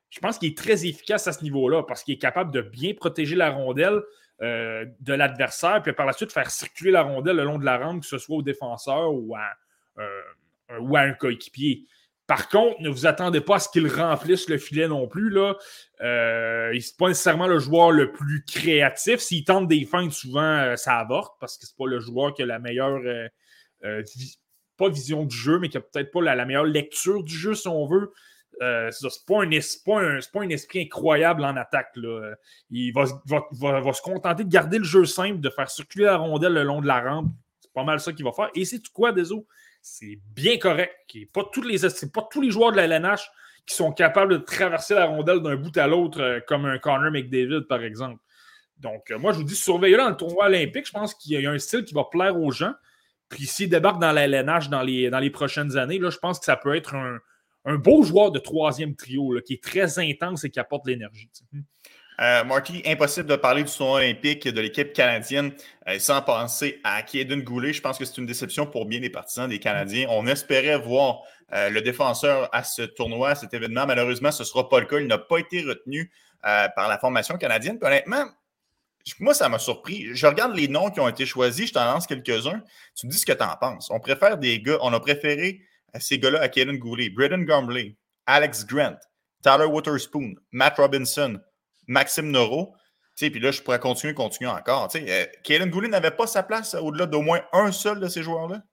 [0.10, 2.94] je pense qu'il est très efficace à ce niveau-là parce qu'il est capable de bien
[2.94, 4.02] protéger la rondelle
[4.42, 7.78] euh, de l'adversaire, puis par la suite faire circuler la rondelle le long de la
[7.78, 9.52] rampe, que ce soit au défenseur ou à,
[10.00, 11.86] euh, ou à un coéquipier.
[12.26, 15.30] Par contre, ne vous attendez pas à ce qu'il remplisse le filet non plus.
[15.30, 15.55] Là.
[16.01, 19.19] il n'est pas nécessairement le joueur le plus créatif.
[19.19, 22.43] S'il tente des feintes, souvent, ça avorte parce que ce n'est pas le joueur qui
[22.43, 23.01] a la meilleure
[24.78, 27.67] pas vision du jeu, mais qui a peut-être pas la, meilleure lecture du jeu, si
[27.67, 28.11] on veut.
[28.61, 31.89] Euh, c'est pas, un, pas, un, esprit incroyable en attaque.
[32.69, 36.53] Il va, va, se contenter de garder le jeu simple, de faire circuler la rondelle
[36.53, 37.32] le long de la rampe.
[37.59, 38.49] C'est pas mal ça qu'il va faire.
[38.55, 39.47] Et c'est quoi, Deso?
[39.84, 40.96] C'est bien correct.
[41.34, 41.78] Pas tous les,
[42.14, 43.30] pas tous les joueurs de la LNH
[43.66, 47.12] qui sont capables de traverser la rondelle d'un bout à l'autre, euh, comme un Connor
[47.12, 48.22] McDavid, par exemple.
[48.78, 50.88] Donc, euh, moi, je vous dis, surveillez-le dans le tournoi olympique.
[50.88, 52.74] Je pense qu'il y a un style qui va plaire aux gens.
[53.28, 56.40] Puis s'il débarque dans la LNH dans les, dans les prochaines années, là, je pense
[56.40, 60.50] que ça peut être un, beau joueur de troisième trio qui est très intense et
[60.50, 61.30] qui apporte l'énergie.
[62.22, 65.51] Euh, Marty, impossible de parler du tournoi olympique de l'équipe canadienne
[65.88, 67.74] euh, sans penser à Kaden Goulet.
[67.74, 70.07] Je pense que c'est une déception pour bien des partisans des Canadiens.
[70.09, 71.22] On espérait voir
[71.53, 73.86] euh, le défenseur à ce tournoi, à cet événement.
[73.88, 74.99] Malheureusement, ce ne sera pas le cas.
[74.99, 76.11] Il n'a pas été retenu
[76.41, 77.80] par la formation canadienne.
[77.82, 78.26] honnêtement,
[79.20, 80.14] moi, ça m'a surpris.
[80.14, 82.61] Je regarde les noms qui ont été choisis, je t'en lance quelques-uns.
[82.95, 83.89] Tu me dis ce que tu en penses.
[83.91, 85.61] On préfère des gars, on a préféré
[85.99, 87.95] ces gars-là à Kaden Goulet, Braden Gomley,
[88.26, 88.97] Alex Grant,
[89.41, 91.39] Tyler Waterspoon, Matt Robinson,
[91.88, 92.76] Maxime Noro.
[93.16, 94.90] Puis là, je pourrais continuer, continuer encore.
[94.96, 98.64] Euh, Kaden Goulet n'avait pas sa place au-delà d'au moins un seul de ces joueurs-là?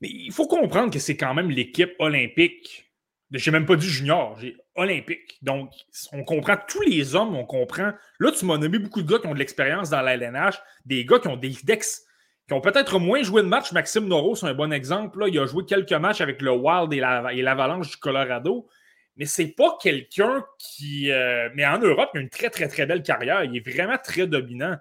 [0.00, 2.86] Mais il faut comprendre que c'est quand même l'équipe olympique
[3.32, 5.38] je n'ai même pas dit junior, j'ai olympique.
[5.42, 5.70] Donc,
[6.12, 7.92] on comprend tous les hommes, on comprend.
[8.20, 11.04] Là, tu m'as nommé beaucoup de gars qui ont de l'expérience dans la LNH, des
[11.04, 12.04] gars qui ont des dex,
[12.46, 13.72] qui ont peut-être moins joué de matchs.
[13.72, 15.20] Maxime Noro, c'est un bon exemple.
[15.20, 15.28] Là.
[15.28, 18.68] Il a joué quelques matchs avec le Wild et l'Avalanche du Colorado.
[19.16, 21.10] Mais c'est pas quelqu'un qui.
[21.10, 23.44] Euh, mais en Europe, il a une très, très, très belle carrière.
[23.44, 24.76] Il est vraiment très dominant.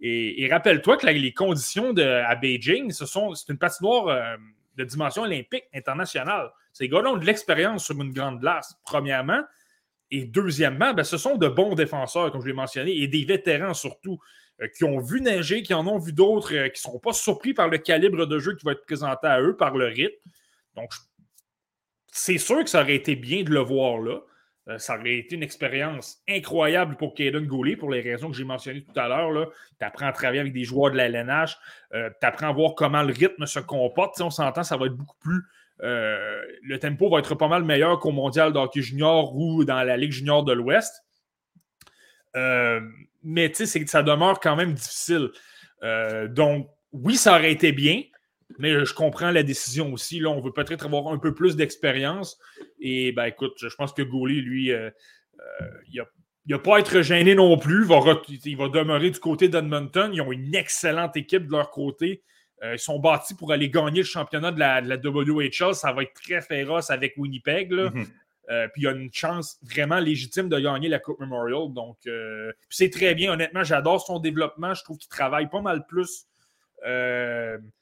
[0.00, 4.36] Et, rappelle-toi que les conditions à Beijing, ce sont, c'est une patinoire euh,
[4.76, 6.50] de dimension olympique internationale.
[6.72, 9.42] Ces gars-là ont de l'expérience sur une grande glace, premièrement.
[10.12, 13.74] Et deuxièmement, ben, ce sont de bons défenseurs, comme je l'ai mentionné, et des vétérans
[13.74, 14.20] surtout,
[14.60, 17.54] euh, qui ont vu neiger, qui en ont vu d'autres, qui ne sont pas surpris
[17.54, 20.30] par le calibre de jeu qui va être présenté à eux, par le rythme.
[20.76, 20.92] Donc,
[22.10, 24.20] c'est sûr que ça aurait été bien de le voir là.
[24.68, 28.44] Euh, ça aurait été une expérience incroyable pour Kaden Goulet, pour les raisons que j'ai
[28.44, 29.50] mentionnées tout à l'heure.
[29.78, 31.56] Tu apprends à travailler avec des joueurs de la LNH,
[31.92, 34.20] tu apprends à voir comment le rythme se comporte.
[34.20, 35.42] on s'entend, ça va être beaucoup plus
[35.82, 39.96] euh, le tempo va être pas mal meilleur qu'au mondial d'hockey junior ou dans la
[39.96, 41.04] Ligue junior de l'Ouest.
[42.36, 42.80] Euh,
[43.22, 45.30] mais tu sais, ça demeure quand même difficile.
[45.82, 48.02] Euh, donc, oui, ça aurait été bien,
[48.58, 50.20] mais je comprends la décision aussi.
[50.20, 52.38] Là, on veut peut-être avoir un peu plus d'expérience.
[52.80, 54.72] Et ben écoute, je pense que Goulet, lui,
[55.90, 56.02] il
[56.46, 57.82] n'a pas à être gêné non plus.
[57.82, 60.10] Il va, il va demeurer du côté d'Edmonton.
[60.14, 62.22] Ils ont une excellente équipe de leur côté.
[62.62, 65.74] Euh, ils sont bâtis pour aller gagner le championnat de la, WHL.
[65.74, 67.72] Ça va être très féroce avec Winnipeg.
[67.72, 68.06] Mhm.
[68.50, 71.72] Euh, puis il y a une chance vraiment légitime de gagner la Coupe Memorial.
[71.72, 73.32] Donc, euh, c'est très bien.
[73.32, 74.74] Honnêtement, j'adore son développement.
[74.74, 76.24] Je trouve qu'il travaille pas mal plus.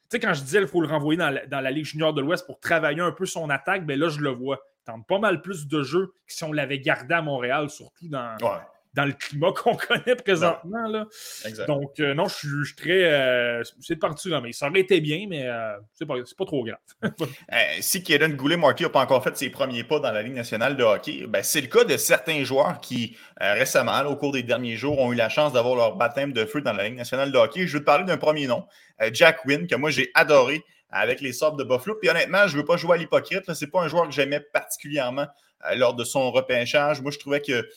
[0.09, 2.47] Tu sais, quand je disais qu'il faut le renvoyer dans la, Ligue junior de l'Ouest
[2.47, 4.61] pour travailler un peu son attaque, ben là, je le vois.
[4.83, 8.09] Il tente pas mal plus de jeux que si on l'avait gardé à Montréal, surtout
[8.09, 8.37] dans,
[8.97, 10.89] dans le climat qu'on connaît présentement.
[10.89, 11.07] Là.
[11.69, 13.05] Donc, euh, non, je suis, très.
[13.05, 16.65] Euh, c'est parti là, mais ça aurait été bien, mais euh, c'est pas, pas, trop
[16.65, 16.79] grave.
[17.81, 20.83] si Kaden Goulet-Marty n'a pas encore fait ses premiers pas dans la Ligue nationale de
[20.83, 24.99] hockey, ben, c'est le cas de certains joueurs qui, récemment, au cours des derniers jours,
[24.99, 27.67] ont eu la chance d'avoir leur baptême de feu dans la Ligue nationale de hockey.
[27.67, 28.65] Je veux te parler d'un premier nom,
[29.13, 31.97] Jack Wynn, que moi j'ai adoré avec les sortes de Buffalo.
[32.01, 33.53] Puis honnêtement, je ne veux pas jouer à l'hypocrite.
[33.53, 35.27] Ce n'est pas un joueur que j'aimais particulièrement
[35.75, 37.03] lors de son repêchage.
[37.03, 37.69] Moi, je trouvais que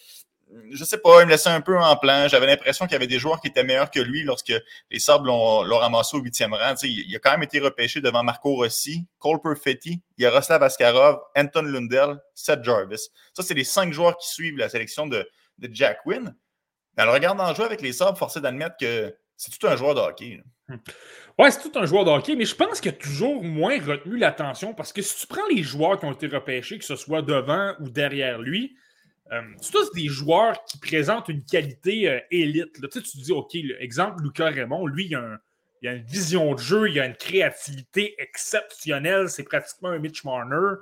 [0.71, 2.27] je sais pas, il me laissait un peu en plan.
[2.27, 4.53] J'avais l'impression qu'il y avait des joueurs qui étaient meilleurs que lui lorsque
[4.89, 6.75] les Sabres l'ont ramassé au huitième rang.
[6.83, 12.19] il a quand même été repêché devant Marco Rossi, Cole Perfetti, Yaroslav Askarov, Anton Lundell,
[12.33, 13.09] Seth Jarvis.
[13.33, 15.27] Ça, c'est les cinq joueurs qui suivent la sélection de,
[15.59, 16.35] de Jack Wynn.
[16.97, 19.95] Mais en le regardant jouer avec les Sabres, forcé d'admettre que c'est tout un joueur
[19.95, 20.41] de hockey.
[20.67, 20.75] Hmm.
[21.37, 24.17] Ouais, c'est tout un joueur de hockey, mais je pense qu'il a toujours moins retenu
[24.17, 27.21] l'attention parce que si tu prends les joueurs qui ont été repêchés, que ce soit
[27.21, 28.75] devant ou derrière lui,
[29.31, 32.73] euh, c'est tous des joueurs qui présentent une qualité euh, élite.
[32.73, 35.39] Tu, sais, tu te dis, OK, exemple, Lucas Raymond, lui, il a,
[35.93, 39.29] une vision de jeu, il a une créativité exceptionnelle.
[39.29, 40.77] C'est pratiquement un Mitch Marner.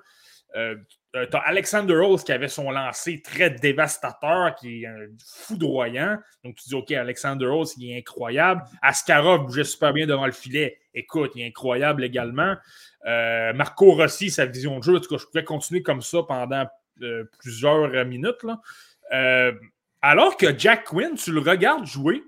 [0.56, 0.76] Euh,
[1.14, 4.88] tu as Alexander Rose qui avait son lancer très dévastateur, qui est
[5.26, 6.18] foudroyant.
[6.44, 8.64] Donc tu dis, OK, Alexander Rose, il est incroyable.
[8.82, 10.80] Askarov bougeait super bien devant le filet.
[10.94, 12.56] Écoute, il est incroyable également.
[13.06, 16.68] Marco Rossi, sa vision de jeu, en tout cas, je pourrais continuer comme ça pendant
[17.40, 18.46] plusieurs minutes.
[19.14, 19.54] Euh,
[20.02, 22.24] alors que Jack Quinn, tu le regardes jouer,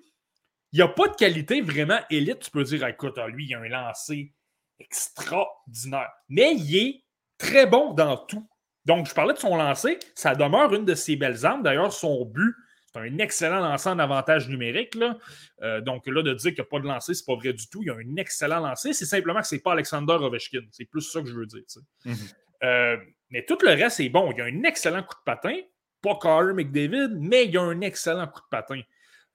[0.71, 2.39] il n'y a pas de qualité vraiment élite.
[2.39, 4.33] Tu peux dire, écoute, ah, lui, il a un lancer
[4.79, 6.09] extraordinaire.
[6.29, 7.03] Mais il est
[7.37, 8.47] très bon dans tout.
[8.85, 9.99] Donc, je parlais de son lancer.
[10.15, 11.63] Ça demeure une de ses belles armes.
[11.63, 12.55] D'ailleurs, son but,
[12.91, 14.95] c'est un excellent lancer en avantage numérique.
[14.95, 15.17] Là.
[15.61, 17.67] Euh, donc, là, de dire qu'il n'y a pas de lancer, c'est pas vrai du
[17.67, 17.83] tout.
[17.83, 18.93] Il y a un excellent lancer.
[18.93, 20.61] C'est simplement que c'est pas Alexander Ovechkin.
[20.71, 21.61] C'est plus ça que je veux dire.
[22.05, 22.33] Mm-hmm.
[22.63, 22.97] Euh,
[23.31, 24.31] mais tout le reste est bon.
[24.31, 25.55] Il y a un excellent coup de patin.
[26.01, 28.81] Pas Carter McDavid, mais il y a un excellent coup de patin.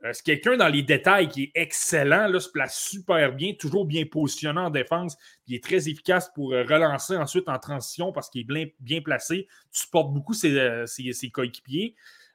[0.05, 3.87] Euh, c'est quelqu'un dans les détails qui est excellent, là, se place super bien, toujours
[3.87, 5.17] bien positionné en défense.
[5.47, 9.47] Il est très efficace pour euh, relancer ensuite en transition parce qu'il est bien, placé.
[9.73, 11.95] Tu supportes beaucoup ses, coéquipiers.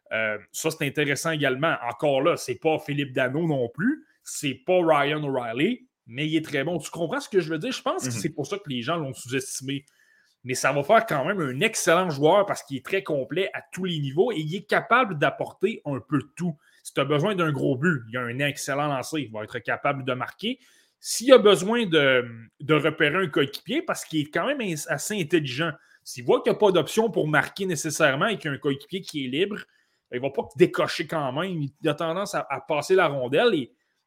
[0.09, 1.75] ça, c'est intéressant également.
[1.87, 4.05] Encore là, c'est pas Philippe Dano non plus.
[4.23, 6.77] C'est pas Ryan O'Reilly, mais il est très bon.
[6.79, 7.71] Tu comprends ce que je veux dire?
[7.71, 8.19] Je pense que mhm.
[8.19, 9.85] c'est pour ça que les gens l'ont sous-estimé
[10.43, 13.61] mais ça va faire quand même un excellent joueur parce qu'il est très complet à
[13.73, 16.55] tous les niveaux et il est capable d'apporter un peu tout.
[16.83, 19.59] Si tu as besoin d'un gros but, il a un excellent lancer, il va être
[19.59, 20.59] capable de marquer.
[21.01, 22.25] S'il a besoin de,
[22.69, 25.71] repérer un coéquipier, parce qu'il est quand même assez intelligent,
[26.03, 28.59] s'il voit qu'il n'y a pas d'option pour marquer nécessairement et qu'il y a un
[28.59, 29.59] coéquipier qui est libre,
[30.11, 31.61] il ne va pas décocher quand même.
[31.81, 33.53] Il a tendance à, passer la rondelle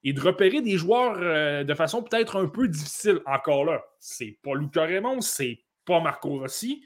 [0.03, 3.21] et, de repérer des joueurs euh, de façon peut-être un peu difficile.
[3.25, 6.85] Encore là, c'est pas Lucas Raymond, c'est pas Marco Rossi,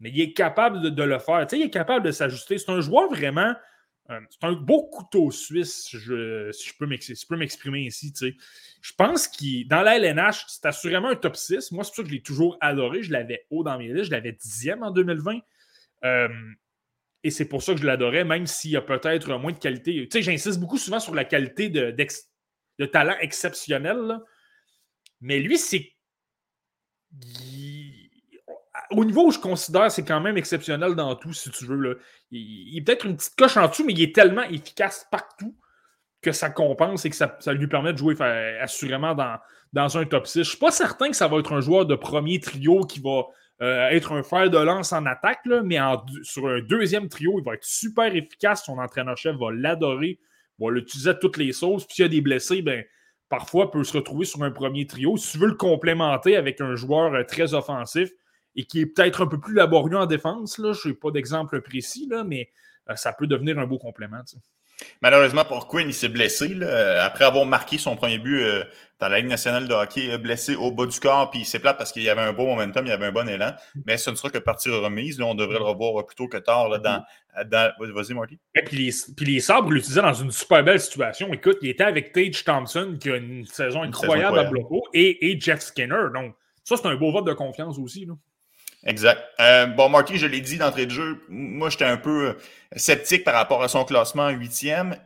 [0.00, 1.46] mais il est capable de, le faire.
[1.52, 2.58] il est capable de s'ajuster.
[2.58, 3.54] C'est un joueur vraiment.
[4.10, 8.12] Euh, c'est un beau couteau suisse, si je peux m'exprimer ici.
[8.80, 11.72] Je pense qu'il, dans la LNH, c'est assurément un top 6.
[11.72, 13.02] Moi, c'est pour ça que je l'ai toujours adoré.
[13.02, 14.04] Je l'avais haut dans mes listes.
[14.04, 15.40] Je l'avais dixième en 2020.
[16.04, 16.28] Euh,
[17.24, 20.08] et c'est pour ça que je l'adorais, même s'il y a peut-être moins de qualité.
[20.10, 24.20] j'insiste beaucoup souvent sur la qualité de talent exceptionnel.
[25.20, 25.92] Mais lui, c'est
[28.90, 32.00] au niveau où je considère c'est quand même exceptionnel dans tout, si tu veux.
[32.30, 35.54] Il, est peut-être une petite coche en dessous, mais il est tellement efficace partout
[36.20, 38.14] que ça compense et que ça, lui permet de jouer
[38.60, 39.38] assurément dans,
[39.72, 40.34] dans un top 6.
[40.34, 43.00] Je ne suis pas certain que ça va être un joueur de premier trio qui
[43.00, 43.26] va
[43.60, 45.78] euh, être un fer de lance en attaque, mais
[46.22, 48.64] sur un deuxième trio, il va être super efficace.
[48.64, 50.18] Son entraîneur-chef va l'adorer,
[50.58, 51.84] va l'utiliser à toutes les sauces.
[51.84, 52.84] Puis s'il y a des blessés, ben,
[53.28, 55.16] parfois peut se retrouver sur un premier trio.
[55.16, 58.10] Si tu veux le complémenter avec un joueur euh, très offensif,
[58.56, 60.56] et qui est peut-être un peu plus laborieux en défense.
[60.58, 62.50] Je n'ai pas d'exemple précis, là, mais
[62.90, 64.20] euh, ça peut devenir un beau complément.
[65.02, 66.56] Malheureusement pour Quinn, il s'est blessé.
[67.00, 68.64] après avoir marqué son premier but euh,
[69.00, 71.92] dans la Ligue nationale de hockey, blessé au bas du corps, puis c'est plate parce
[71.92, 73.52] qu'il y avait un beau momentum, il y avait un bon élan.
[73.86, 75.18] Mais ce ne sera que partie remise.
[75.18, 77.04] Là, on devrait le revoir plus tôt que tard là, dans,
[77.44, 77.72] dans...
[77.78, 78.38] Vas-y, Marty.
[78.54, 81.32] Et puis les, puis les sabres l'utilisaient dans une super belle situation.
[81.32, 85.40] Écoute, il était avec Tage Thompson, qui a une saison incroyable, à Bloco, et, et
[85.40, 86.06] Jeff Skinner.
[86.14, 88.04] Donc, ça, c'est un beau vote de confiance aussi.
[88.04, 88.14] Là.
[88.86, 89.22] Exact.
[89.40, 92.34] Euh, bon, Marty, je l'ai dit d'entrée de jeu, moi, j'étais un peu euh,
[92.76, 94.96] sceptique par rapport à son classement huitième.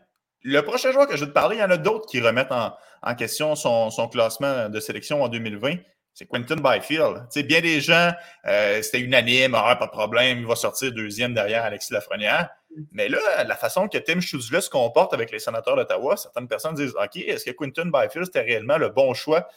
[0.42, 2.52] Le prochain joueur que je vais te parler, il y en a d'autres qui remettent
[2.52, 5.76] en, question son, classement de sélection en 2020.
[6.14, 7.26] C'est Quentin Byfield.
[7.30, 8.12] sais, bien des gens,
[8.46, 12.50] euh, c'était unanime, ah, pas de problème, il va sortir deuxième derrière Alexis Lafrenière.
[12.90, 16.74] Mais là, la façon que Tim Schutzle se comporte avec les sénateurs d'Ottawa, certaines personnes
[16.74, 19.48] disent OK, est-ce que Quentin Byfield c'était réellement le bon choix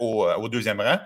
[0.00, 0.98] au, deuxième rang?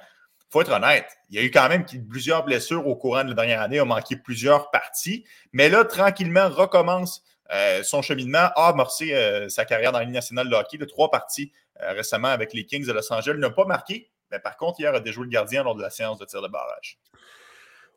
[0.50, 3.34] Faut être honnête, il y a eu quand même plusieurs blessures au courant de la
[3.34, 7.22] dernière année, a manqué plusieurs parties, mais là, tranquillement, recommence
[7.52, 11.10] euh, son cheminement, a amorcé euh, sa carrière dans la nationale de hockey de trois
[11.10, 13.38] parties euh, récemment avec les Kings de Los Angeles.
[13.38, 16.18] N'a pas marqué, mais par contre, hier, a déjoué le gardien lors de la séance
[16.18, 16.98] de tir de barrage.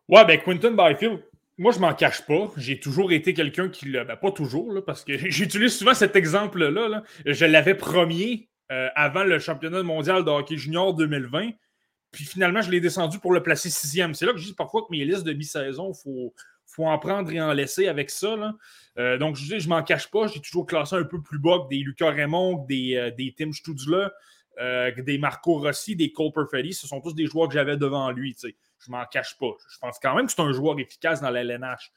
[0.07, 1.23] Ouais, ben Quinton Byfield,
[1.57, 2.51] moi, je m'en cache pas.
[2.57, 4.03] J'ai toujours été quelqu'un qui l'a.
[4.03, 6.89] Ben, pas toujours, parce que j'utilise souvent cet exemple-là.
[6.89, 7.03] Là.
[7.25, 8.49] Je l'avais premier
[8.95, 11.51] avant le championnat mondial de hockey junior 2020.
[12.13, 14.13] Puis finalement, je l'ai descendu pour le placer sixième.
[14.13, 16.33] C'est là que je dis parfois que mes listes de mi-saison, il faut,
[16.67, 18.53] faut en prendre et en laisser avec ça.
[18.99, 20.27] Euh, donc, je dis, je m'en cache pas.
[20.27, 23.51] J'ai toujours classé un peu plus bas que des Lucas Raymond, des, euh, des Tim
[23.51, 24.13] Studzla,
[24.61, 26.73] euh, des Marco Rossi, des Cole Perfetti.
[26.73, 28.37] Ce sont tous des joueurs que j'avais devant lui.
[28.39, 28.49] Je
[28.85, 29.51] Je m'en cache pas.
[29.67, 31.91] Je pense quand même que c'est un joueur efficace dans la LNH.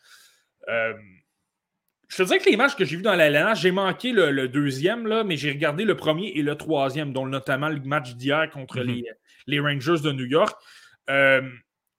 [2.09, 4.49] je te dirais que les matchs que j'ai vus dans la LNH, j'ai manqué le,
[4.49, 8.49] deuxième, là, mais j'ai regardé le premier et le troisième, dont notamment le match d'hier
[8.49, 8.87] contre mm-hmm.
[8.87, 9.05] les,
[9.47, 10.57] les, Rangers de New York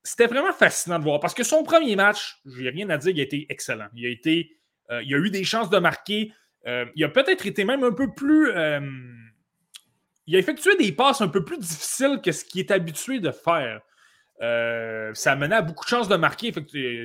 [0.08, 3.12] c'était vraiment fascinant de voir parce que son premier match, je n'ai rien à dire,
[3.12, 3.88] il a été excellent.
[3.94, 4.58] Il a, été,
[4.90, 6.32] euh, il a eu des chances de marquer.
[6.66, 8.50] Euh, il a peut-être été même un peu plus.
[8.52, 8.80] Euh,
[10.26, 13.32] il a effectué des passes un peu plus difficiles que ce qu'il est habitué de
[13.32, 13.82] faire.
[15.14, 16.54] ça menait à beaucoup de chances de marquer.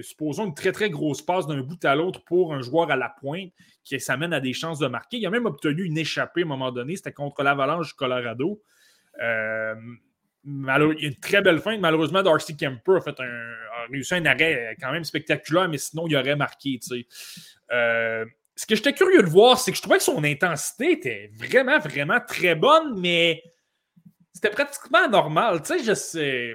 [0.03, 3.09] supposons une très très grosse passe d'un bout à l'autre pour un joueur à la
[3.09, 3.51] pointe
[3.83, 5.17] qui s'amène à des chances de marquer.
[5.17, 6.95] Il a même obtenu une échappée à un moment donné.
[6.95, 8.63] C'était contre l'Avalanche du Colorado
[10.45, 10.65] il
[11.01, 11.79] y a une très belle fin.
[11.79, 13.55] Malheureusement, Darcy Kemper a, fait un,
[13.91, 16.81] réussi un arrêt quand même spectaculaire, mais sinon, il aurait marqué.
[17.71, 18.25] Euh,
[18.57, 21.79] ce que j'étais curieux de voir, c'est que je trouvais que son intensité était vraiment,
[21.79, 23.43] vraiment très bonne, mais
[24.33, 25.63] c'était pratiquement normal.
[25.85, 26.55] je sais.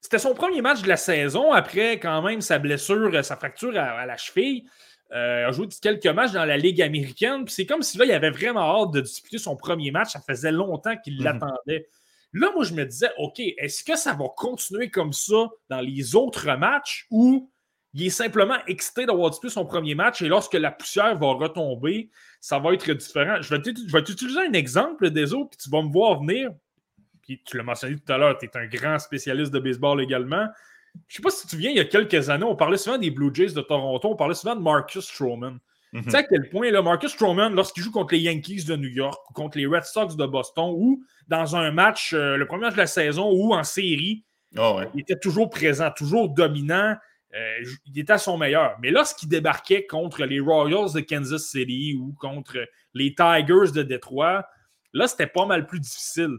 [0.00, 4.06] C'était son premier match de la saison après quand même sa blessure, sa fracture à,
[4.06, 4.64] la cheville.
[5.12, 7.44] Euh, il a joué quelques matchs dans la Ligue américaine.
[7.48, 10.12] C'est comme si là, il avait vraiment hâte de disputer son premier match.
[10.12, 11.24] Ça faisait longtemps qu'il mhm.
[11.24, 11.88] l'attendait.
[12.32, 16.14] Là, moi, je me disais, OK, est-ce que ça va continuer comme ça dans les
[16.14, 17.50] autres matchs ou
[17.94, 22.10] il est simplement excité d'avoir disputé son premier match et lorsque la poussière va retomber,
[22.40, 23.40] ça va être différent?
[23.40, 26.50] Je vais t'utiliser un exemple des autres, puis tu vas me voir venir.
[27.22, 30.46] Puis tu l'as mentionné tout à l'heure, tu es un grand spécialiste de baseball également.
[31.08, 32.76] Je ne sais pas si tu te souviens, il y a quelques années, on parlait
[32.76, 35.58] souvent des Blue Jays de Toronto, on parlait souvent de Marcus Stroman.
[36.04, 38.88] Tu sais à quel point là, Marcus Stroman, lorsqu'il joue contre les Yankees de New
[38.88, 42.62] York ou contre les Red Sox de Boston ou dans un match, euh, le premier
[42.62, 44.24] match de la saison ou en série,
[44.56, 46.96] ah il était toujours présent, toujours dominant.
[47.34, 48.76] Euh, il était à son meilleur.
[48.80, 52.58] Mais lorsqu'il débarquait contre les Royals de Kansas City ou contre
[52.94, 54.46] les Tigers de Détroit,
[54.92, 56.38] là, c'était pas mal plus difficile.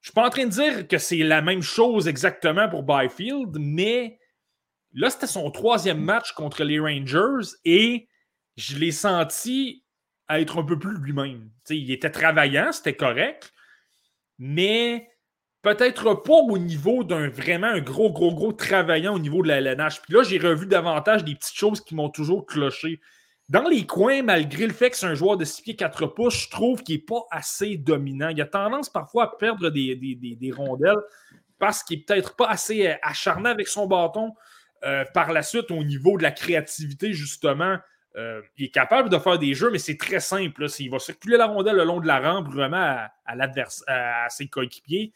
[0.00, 3.58] Je suis pas en train de dire que c'est la même chose exactement pour Byfield,
[3.60, 4.18] mais
[4.94, 8.08] là, c'était son troisième match contre les Rangers et
[8.56, 9.84] je l'ai senti
[10.28, 11.50] être un peu plus lui-même.
[11.68, 13.52] Il était travaillant, c'était correct,
[14.38, 15.10] mais
[15.62, 19.58] peut-être pas au niveau d'un vraiment un gros, gros, gros travaillant au niveau de la
[19.58, 20.02] LNH.
[20.02, 23.00] Puis là, j'ai revu davantage des petites choses qui m'ont toujours cloché.
[23.48, 26.44] Dans les coins, malgré le fait que c'est un joueur de 6 pieds 4 pouces,
[26.44, 28.28] je trouve qu'il n'est pas assez dominant.
[28.28, 30.94] Il a tendance parfois à perdre des, rondelles
[31.58, 34.34] parce qu'il n'est peut-être pas assez euh, acharné avec son bâton.
[34.84, 37.76] Euh, par la suite, au niveau de la créativité, justement,
[38.16, 40.66] euh, il est capable de faire des jeux, mais c'est très simple.
[40.78, 45.12] Il va circuler la rondelle le long de la rampe vraiment à, à, ses coéquipiers.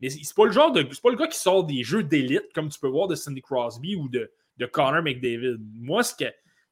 [0.00, 0.86] Mais c'est pas le genre de.
[0.90, 3.40] C'est pas le gars qui sort des jeux d'élite, comme tu peux voir de Cindy
[3.40, 5.58] Crosby ou de, de Connor McDavid.
[5.74, 6.24] Moi, ce que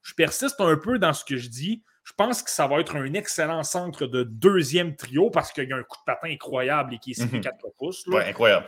[0.03, 1.83] je persiste un peu dans ce que je dis.
[2.05, 5.73] Je pense que ça va être un excellent centre de deuxième trio parce qu'il y
[5.73, 8.05] a un coup de patin incroyable et qui est 6 4 pouces.
[8.09, 8.67] Ouais, incroyable.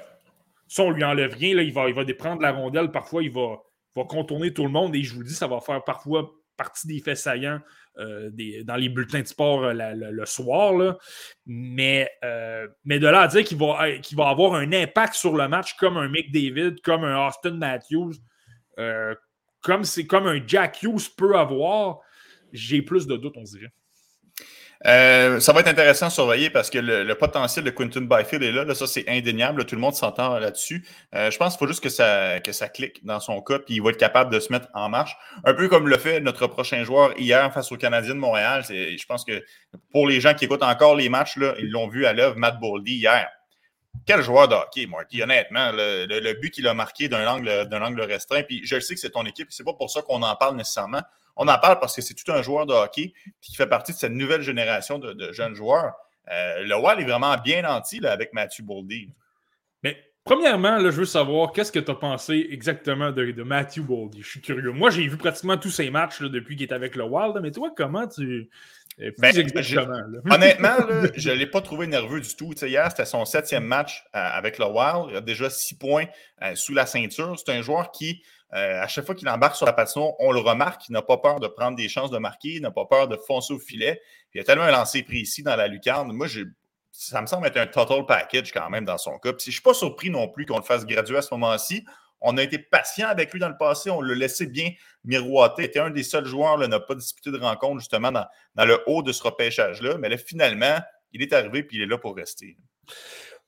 [0.69, 2.93] Si on lui enlève rien, là, il, va, il va déprendre la rondelle.
[2.93, 3.61] Parfois, il va,
[3.97, 7.01] va contourner tout le monde et je vous dis, ça va faire parfois partie des
[7.01, 7.61] faits saillants
[7.99, 8.31] euh,
[8.65, 10.97] dans les bulletins de sport euh, le soir.
[11.47, 15.75] Mais, euh, mais de là à dire qu'il va, avoir un impact sur le match
[15.77, 18.15] comme un Mick David, comme un Austin Matthews,
[18.77, 22.01] comme, comme un Jack Hughes peut avoir,
[22.53, 23.73] j'ai plus de doutes, on dirait.
[24.87, 28.53] Euh, ça va être intéressant à surveiller parce que le, potentiel de Quinton Byfield est
[28.53, 28.75] là.
[28.75, 29.65] ça, c'est indéniable.
[29.65, 30.87] tout le monde s'entend là-dessus.
[31.15, 33.75] Euh, je pense qu'il faut juste que ça, que ça clique dans son cas, puis
[33.77, 35.17] il va être capable de se mettre en marche.
[35.45, 38.63] Un peu comme le fait notre prochain joueur hier face aux Canadiens de Montréal.
[38.69, 39.43] Je pense que
[39.91, 42.61] pour les gens qui écoutent encore les matchs, là, ils l'ont vu à l'œuvre, Matt
[42.61, 43.29] Boldy, hier.
[44.07, 45.71] Quel joueur de hockey, Marty, honnêtement.
[45.73, 49.25] Le, but qu'il a marqué d'un angle, angle restreint, puis je sais que c'est ton
[49.25, 51.01] équipe, c'est pas pour ça qu'on en parle nécessairement.
[51.37, 53.97] On en parle parce que c'est tout un joueur de hockey qui fait partie de
[53.97, 55.95] cette nouvelle génération de, jeunes joueurs.
[56.31, 59.11] Euh, le Wall est vraiment bien nanti avec Matthew Boldy.
[59.83, 64.23] Mais premièrement, là, je veux savoir qu'est-ce que tu as pensé exactement de, Matthew Boldy.
[64.23, 64.71] Je suis curieux.
[64.71, 67.71] Moi, j'ai vu pratiquement tous ses matchs depuis qu'il est avec le Wild, mais toi,
[67.77, 68.49] comment tu.
[69.01, 69.35] Euh, ben,
[70.31, 70.77] honnêtement,
[71.17, 72.53] je ne l'ai pas trouvé nerveux du tout.
[72.65, 75.11] hier, c'était son septième match euh, avec le Wild.
[75.11, 76.07] Il a déjà six points
[76.55, 77.35] sous la ceinture.
[77.37, 78.23] C'est un joueur qui
[78.55, 81.19] euh, à chaque fois qu'il embarque sur la patinoire, on le remarque, il n'a pas
[81.19, 84.01] peur de prendre des chances de marquer, il n'a pas peur de foncer au filet.
[84.33, 86.13] il y a tellement un lancer précis dans la lucarne.
[86.13, 86.29] Moi,
[86.93, 89.31] ça me semble être un total package quand même dans son cas.
[89.31, 91.85] je ne suis pas surpris non plus qu'on le fasse graduer à ce moment-ci.
[92.21, 94.71] On a été patient avec lui dans le passé, on le laissait bien
[95.05, 95.63] miroiter.
[95.63, 98.25] Il était un des seuls joueurs qui n'a pas disputé de rencontre justement dans,
[98.55, 99.99] dans, le haut de ce repêchage-là.
[99.99, 100.79] Mais là, finalement,
[101.13, 102.57] il est arrivé et il est là pour rester.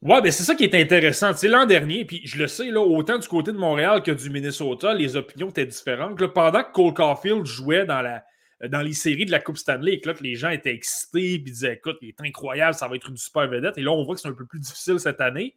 [0.03, 1.33] Ouais, ben c'est ça qui est intéressant.
[1.45, 4.95] L'an dernier, puis je le sais, là, autant du côté de Montréal que du Minnesota,
[4.95, 6.25] les opinions étaient différentes.
[6.33, 8.23] Pendant que Cole Caulfield jouait dans, la,
[8.69, 11.51] dans les séries de la Coupe Stanley, que, là, que les gens étaient excités, puis
[11.51, 13.79] disaient écoute, il est incroyable, ça va être une super vedette.
[13.79, 15.57] Et là, on voit que c'est un peu plus difficile cette année.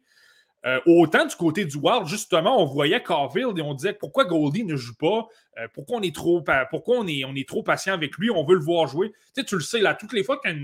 [0.66, 4.64] Euh, autant du côté du Wild, justement, on voyait Caulfield et on disait pourquoi Goldie
[4.64, 5.26] ne joue pas,
[5.58, 8.44] euh, pourquoi, on est trop, pourquoi on est, on est trop patient avec lui, on
[8.44, 9.10] veut le voir jouer.
[9.10, 10.58] Tu sais, tu le sais, là, toutes les fois qu'un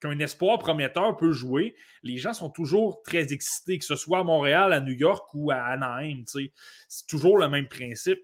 [0.00, 4.24] qu'un espoir prometteur peut jouer, les gens sont toujours très excités, que ce soit à
[4.24, 6.24] Montréal, à New York ou à Anaheim.
[6.26, 8.20] C'est toujours le même principe.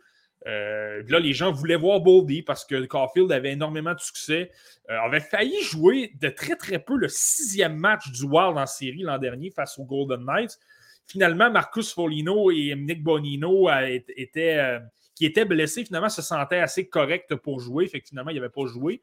[0.47, 4.51] Euh, là, les gens voulaient voir Boldy parce que Caulfield avait énormément de succès.
[4.91, 9.03] Euh, avait failli jouer de très très peu le sixième match du Wild en série
[9.03, 10.59] l'an dernier face aux Golden Knights.
[11.07, 13.69] Finalement, Marcus Folino et Nick Bonino
[14.17, 14.79] étaient, euh,
[15.15, 17.87] qui étaient blessés, finalement, se sentaient assez corrects pour jouer.
[17.87, 19.03] Fait finalement, il n'avait pas joué.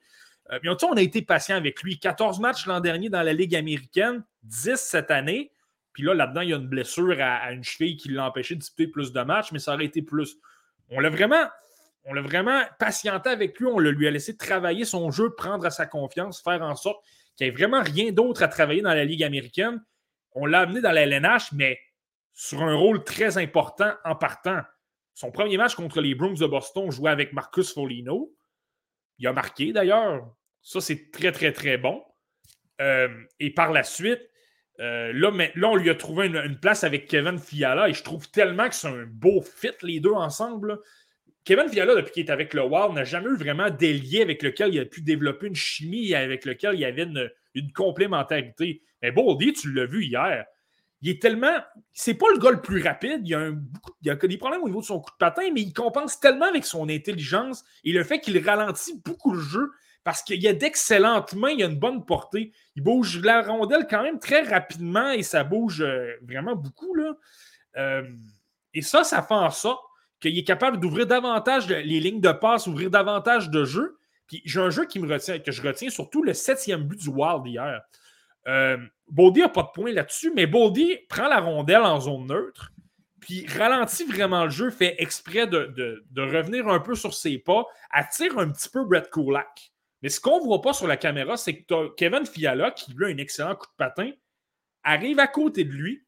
[0.52, 2.00] Euh, on a été patient avec lui.
[2.00, 5.52] 14 matchs l'an dernier dans la Ligue américaine, 10 cette année.
[5.94, 8.60] Puis là, là-dedans, il y a une blessure à, une cheville qui l'a empêché de
[8.60, 10.38] disputer plus de matchs, mais ça aurait été plus.
[10.90, 11.46] On l'a vraiment,
[12.06, 13.68] on vraiment patienté avec lui.
[13.68, 17.48] On lui a laissé travailler son jeu, prendre à sa confiance, faire en sorte qu'il
[17.48, 19.84] n'y ait vraiment rien d'autre à travailler dans la Ligue américaine.
[20.34, 21.80] On l'a amené dans la LNH, mais
[22.34, 24.62] sur un rôle très important en partant.
[25.14, 28.34] Son premier match contre les Bruins de Boston jouait avec Marcus Folino.
[29.20, 30.34] Il a marqué d'ailleurs.
[30.62, 32.04] Ça, c'est très, très, très bon.
[32.82, 33.10] Euh,
[33.40, 34.22] et par la suite,
[34.80, 35.32] euh, là,
[35.68, 38.88] on lui a trouvé une, place avec Kevin Fiala et je trouve tellement que c'est
[38.88, 40.80] un beau fit, les deux ensemble.
[41.46, 44.42] Kevin Fiala, depuis qu'il est avec le Wild, n'a jamais eu vraiment des liens avec
[44.42, 48.82] lequel il a pu développer une chimie avec lequel il y avait une, une complémentarité.
[49.02, 50.46] Mais Boldy, tu l'as vu hier,
[51.04, 51.60] il est tellement.
[51.92, 53.22] C'est pas le gars le plus rapide.
[53.26, 53.52] Il a,
[54.02, 56.46] il a des problèmes au niveau de son coup de patin, mais il compense tellement
[56.46, 59.72] avec son intelligence et le fait qu'il ralentit beaucoup le jeu
[60.06, 62.54] parce qu'il a d'excellentes mains, il a une bonne portée.
[62.78, 66.96] Il bouge la rondelle quand même très rapidement et ça bouge euh, vraiment beaucoup.
[66.96, 67.14] Là.
[67.78, 68.04] Euh,
[68.74, 69.84] et ça, ça fait en sorte
[70.22, 73.98] qu'il est capable d'ouvrir davantage les lignes de passe, ouvrir davantage de jeux.
[74.28, 77.10] Puis j'ai un jeu qui me retient, que je retiens, surtout le septième but du
[77.10, 77.82] Wild hier.
[78.48, 78.78] Euh,
[79.08, 82.72] Boldy n'a pas de point là-dessus, mais Boldy prend la rondelle en zone neutre,
[83.20, 88.38] puis ralentit vraiment le jeu, fait exprès de, revenir un peu sur ses pas, attire
[88.38, 89.72] un petit peu Brett Kulak.
[90.02, 93.06] Mais ce qu'on ne voit pas sur la caméra, c'est que Kevin Fiala, qui lui
[93.06, 94.12] a un excellent coup de patin,
[94.84, 96.06] arrive à côté de lui,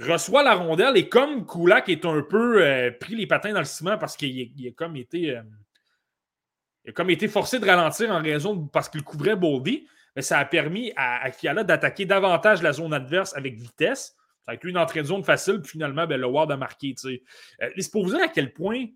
[0.00, 3.64] reçoit la rondelle et comme Kulak est un peu euh, pris les patins dans le
[3.64, 5.36] ciment parce qu'il a, comme été.
[5.36, 5.42] Euh,
[6.88, 10.44] a comme été forcé de ralentir en raison parce qu'il couvrait Boldy, mais ça a
[10.46, 14.16] permis à, Fiala d'attaquer davantage la zone adverse avec vitesse.
[14.46, 16.94] Ça a été une entrée de zone facile, puis finalement, ben, le Ward a marqué.
[17.04, 18.86] Euh, c'est pour vous dire à quel point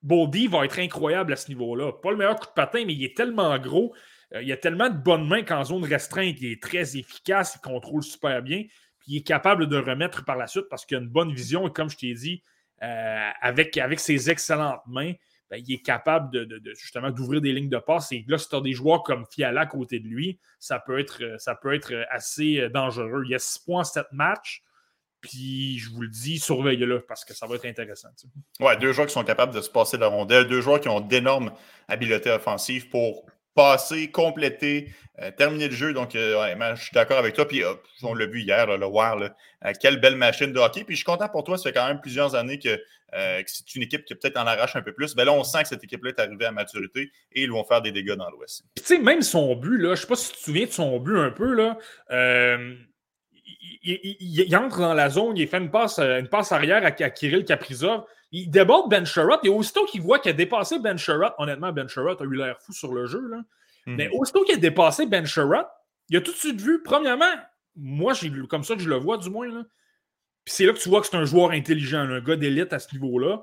[0.00, 1.92] Boldy va être incroyable à ce niveau-là.
[1.92, 3.94] Pas le meilleur coup de patin, mais il est tellement gros.
[4.34, 7.60] Euh, il a tellement de bonnes mains qu'en zone restreinte, il est très efficace, il
[7.60, 8.62] contrôle super bien.
[8.98, 11.68] Puis il est capable de remettre par la suite parce qu'il a une bonne vision.
[11.68, 12.42] Et comme je t'ai dit,
[12.82, 15.12] euh, avec, avec ses excellentes mains,
[15.52, 18.10] ben, il est capable de, justement d'ouvrir des lignes de passe.
[18.12, 20.98] Et là, si tu as des joueurs comme Fiala à côté de lui, ça peut
[20.98, 21.36] être, euh,
[21.92, 23.24] euh, assez euh, dangereux.
[23.26, 24.62] Il y a 6 points en 7 matchs.
[25.20, 28.08] Puis je vous le dis, surveillez-le parce que ça va être intéressant.
[28.60, 30.88] Ouais, deux joueurs qui sont capables de se passer de la rondelle, deux joueurs qui
[30.88, 31.52] ont d'énormes
[31.86, 35.92] habiletés offensives pour passer, compléter, euh, terminer le jeu.
[35.92, 37.46] Donc, euh, je suis d'accord avec toi.
[37.46, 39.18] Puis, euh, on l'a vu hier, le War,
[39.80, 40.84] quelle belle machine de hockey.
[40.84, 41.56] Puis, je suis content pour toi.
[41.56, 42.80] Ça fait quand même plusieurs années que,
[43.46, 45.14] c'est une équipe qui peut-être en arrache un peu plus.
[45.14, 47.82] Ben là, on sent que cette équipe-là est arrivée à maturité et ils vont faire
[47.82, 48.64] des dégâts dans l'Ouest.
[48.74, 50.70] Tu sais, même son but, là, je ne sais pas si tu te souviens de
[50.70, 51.76] son but un peu, là.
[53.84, 58.04] Il, entre dans la zone, il fait une passe, une passe arrière à, Kirill Kaprizov.
[58.30, 61.88] Il déborde Ben Sherrod et aussitôt qu'il voit qu'il a dépassé Ben Sherrod, honnêtement, Ben
[61.88, 63.20] Sherrod a eu l'air fou sur le jeu.
[63.28, 63.38] Là.
[63.86, 63.96] Mhm.
[63.96, 65.66] Mais aussitôt qu'il a dépassé Ben Sherrod,
[66.08, 67.32] il a tout de suite vu, premièrement,
[67.76, 68.12] moi,
[68.48, 69.48] comme ça que je le vois du moins.
[69.48, 69.64] Là.
[70.44, 72.78] Puis c'est là que tu vois que c'est un joueur intelligent, un gars d'élite à
[72.78, 73.42] ce niveau-là.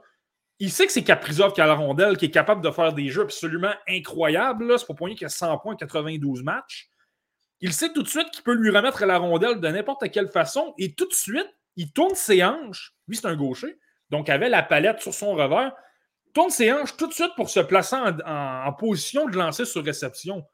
[0.59, 3.07] Il sait que c'est Kaprizov qui a la rondelle, qui est capable de faire des
[3.09, 4.77] jeux absolument incroyables.
[4.77, 6.88] C'est pour rien qu'il a 100 points, 92 matchs.
[7.61, 10.73] Il sait tout de suite qu'il peut lui remettre la rondelle de n'importe quelle façon
[10.77, 12.93] et tout de suite, il tourne ses hanches.
[13.07, 13.77] Lui, c'est un gaucher
[14.09, 15.71] donc avait la palette sur son revers,
[16.33, 20.45] tourne ses hanches tout de suite pour se placer en, position de lancer sur réception.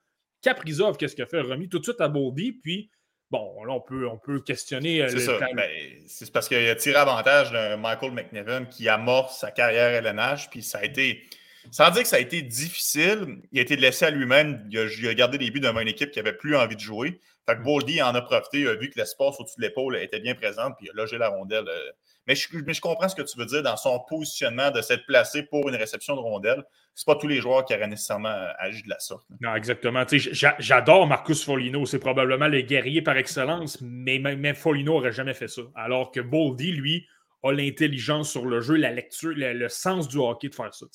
[0.41, 1.41] Caprizov, qu'est-ce qu'il a fait?
[1.41, 2.91] Remis tout de suite à Boldy, puis
[3.31, 5.01] bon, là, on peut, on peut questionner.
[5.01, 5.39] Euh, c'est ça.
[5.55, 5.69] Ben,
[6.07, 10.61] c'est parce qu'il a tiré avantage de Michael McNevin qui amorce sa carrière LNH, puis
[10.61, 11.23] ça a été.
[11.71, 14.67] Sans dire que ça a été difficile, il a été laissé à lui-même.
[14.71, 17.19] Il, a, gardé les buts devant une équipe qui n'avait plus envie de jouer.
[17.47, 20.19] Fait que Boldy en a profité, il a vu que l'espace au-dessus de l'épaule était
[20.19, 21.67] bien présent, puis il a logé la rondelle.
[21.67, 21.91] Euh,
[22.27, 25.05] Mais je, mais je, comprends ce que tu veux dire dans son positionnement de s'être
[25.05, 26.63] placé pour une réception de rondelle.
[26.95, 29.27] C'est pas tous les joueurs qui auraient nécessairement euh, agi de la sorte.
[29.41, 30.05] Non, exactement.
[30.07, 31.85] J'adore Marcus Folino.
[31.85, 35.61] C'est probablement le guerrier par excellence, mais même Folino n'aurait jamais fait ça.
[35.75, 37.05] Alors que Boldy, lui,
[37.45, 40.85] a l'intelligence sur le jeu, la lecture, le, sens du hockey de faire ça.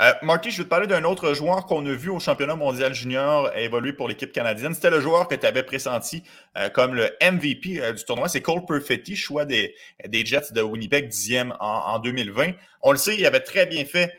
[0.00, 3.54] Euh, je vais te parler d'un autre joueur qu'on a vu au championnat mondial junior
[3.56, 4.74] évoluer pour l'équipe canadienne.
[4.74, 6.24] C'était le joueur que tu avais pressenti
[6.58, 8.28] euh, comme le MVP euh, du tournoi.
[8.28, 9.74] C'est Cole Perfetti, choix des,
[10.08, 12.52] des Jets de Winnipeg, dixième en, en 2020.
[12.82, 14.12] On le sait, il avait très bien fait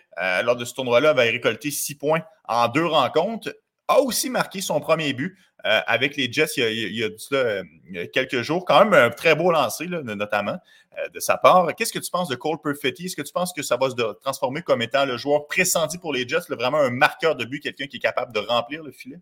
[0.44, 3.54] lors de ce tournoi-là, il avait récolté six points en deux rencontres
[3.88, 8.66] a aussi marqué son premier but euh, avec les Jets il y a, quelques jours.
[8.66, 10.58] Quand même un très beau lancer, notamment,
[10.98, 11.74] euh, de sa part.
[11.76, 13.06] Qu'est-ce que tu penses de Cole Perfetti?
[13.06, 16.14] Est-ce que tu penses que ça va se transformer comme étant le joueur pressenti pour
[16.14, 19.20] les Jets, vraiment un marqueur de but, quelqu'un qui est capable de remplir le filet?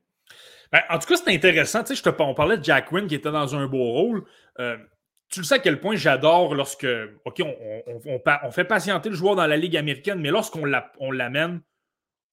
[0.72, 1.84] Ben, en tout cas, c'est intéressant.
[1.86, 4.26] Je te, on parlait de Jack Wynn qui était dans un beau rôle.
[4.60, 4.78] Euh,
[5.30, 6.88] tu le sais à quel point j'adore lorsque,
[7.26, 11.62] OK, on, fait patienter le joueur dans la Ligue américaine, mais lorsqu'on l'amène,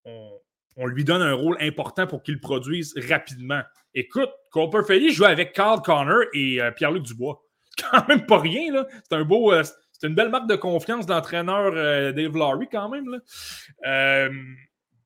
[0.04, 0.30] on,
[0.76, 3.62] on lui donne un rôle important pour qu'il produise rapidement.
[3.94, 7.42] Écoute, Cooper Feli joue avec Carl Connor et euh, Pierre-Luc Dubois.
[7.90, 8.86] Quand même pas rien, là.
[9.08, 9.52] C'est un beau.
[9.52, 13.20] Euh, c'est une belle marque de confiance d'entraîneur euh, Dave Laurie, quand même.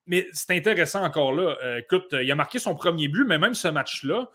[0.06, 1.56] mais c'est intéressant encore là.
[1.78, 4.30] écoute, il a marqué son premier but, mais même ce match-là,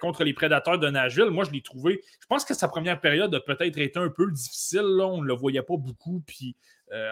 [0.00, 1.30] contre les prédateurs de Nashville.
[1.30, 2.00] Moi, je l'ai trouvé.
[2.20, 4.84] Je pense que sa première période a peut-être été un peu difficile.
[4.84, 5.08] Là.
[5.08, 6.22] On ne le voyait pas beaucoup.
[6.24, 6.54] Puis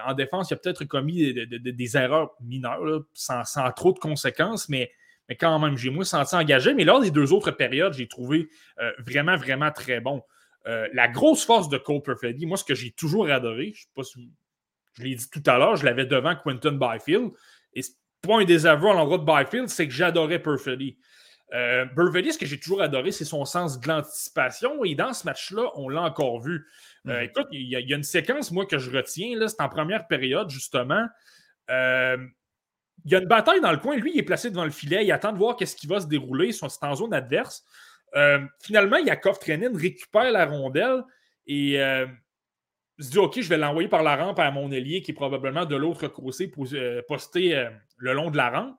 [0.07, 3.43] en défense, il a peut-être commis des, erreurs mineures, sans,
[3.75, 4.93] trop de conséquences, mais,
[5.29, 6.75] mais quand même, j'ai moins senti engagé.
[6.75, 8.49] Mais lors des deux autres périodes, j'ai trouvé
[8.81, 10.23] euh, vraiment, vraiment très bon.
[10.67, 13.89] Euh, la grosse force de Cole Perfetti, moi, ce que j'ai toujours adoré, je sais
[13.95, 14.31] pas si
[14.99, 17.31] je l'ai dit tout à l'heure, je l'avais devant Quentin Byfield.
[17.75, 17.83] Et
[18.23, 20.99] pas un désaveu à l'endroit de Byfield, c'est que j'adorais Perfetti.
[21.53, 24.85] Euh, ce que j'ai toujours adoré, c'est son sens de l'anticipation.
[24.85, 26.67] Et dans ce match-là, on l'a encore vu.
[27.07, 27.25] Euh, mhm.
[27.25, 29.37] écoute, il y, a une séquence, moi, que je retiens.
[29.47, 31.07] C'est en première période, justement.
[31.71, 32.17] Euh,
[33.05, 33.97] il y a une bataille dans le coin.
[33.97, 35.05] Lui, il est placé devant le filet.
[35.05, 36.53] Il attend de voir qu'est-ce qui va se dérouler.
[36.53, 37.65] C'est en zone adverse.
[38.15, 41.03] Euh, finalement, Yakov Trenin récupère la rondelle
[41.47, 41.79] et
[42.99, 45.65] se dit OK, je vais l'envoyer par la rampe à mon ailier qui est probablement
[45.65, 46.51] de l'autre côté
[47.09, 48.77] posté le long de la rampe.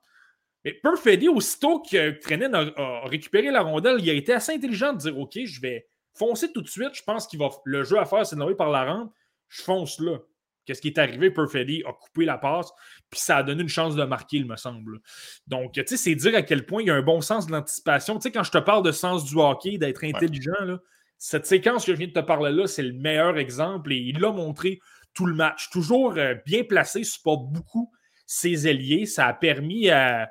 [0.66, 4.98] Mais Perfetti, aussitôt que Trenin a, récupéré la rondelle, il a été assez intelligent de
[4.98, 6.94] dire OK, je vais foncer tout de suite.
[6.94, 9.14] Je pense va le jeu à faire, c'est de par la rampe.
[9.48, 10.18] Je fonce là.
[10.66, 11.32] Qu'est-ce qui est arrivé?
[11.32, 12.72] Perfetti a coupé la passe,
[13.10, 15.00] puis ça a donné une chance de marquer, il me semble.
[15.48, 17.52] Donc, tu sais, c'est dire à quel point il y a un bon sens de
[17.52, 18.16] l'anticipation.
[18.16, 20.80] Tu sais, quand je te parle de sens du hockey, d'être intelligent, là,
[21.18, 24.20] cette séquence que je viens de te parler là, c'est le meilleur exemple et il
[24.20, 24.80] l'a montré
[25.14, 25.70] tout le match.
[25.70, 27.92] Toujours euh, bien placé, supporte beaucoup
[28.26, 29.06] ses ailiers.
[29.06, 30.30] Ça a permis à,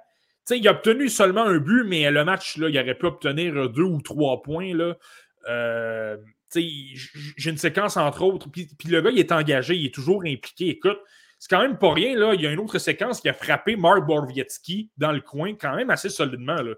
[0.51, 3.82] il a obtenu seulement un but, mais le match, là, il aurait pu obtenir deux
[3.82, 4.74] ou trois points.
[4.74, 4.97] Là.
[5.49, 6.16] Euh,
[6.61, 8.48] j'ai une séquence entre autres.
[8.50, 10.68] Puis, le gars, il est engagé, il est toujours impliqué.
[10.68, 10.98] Écoute,
[11.38, 12.16] c'est quand même pas rien.
[12.16, 12.34] Là.
[12.34, 15.74] Il y a une autre séquence qui a frappé Mark Borvietsky dans le coin, quand
[15.74, 16.61] même assez solidement.
[16.61, 16.74] Là.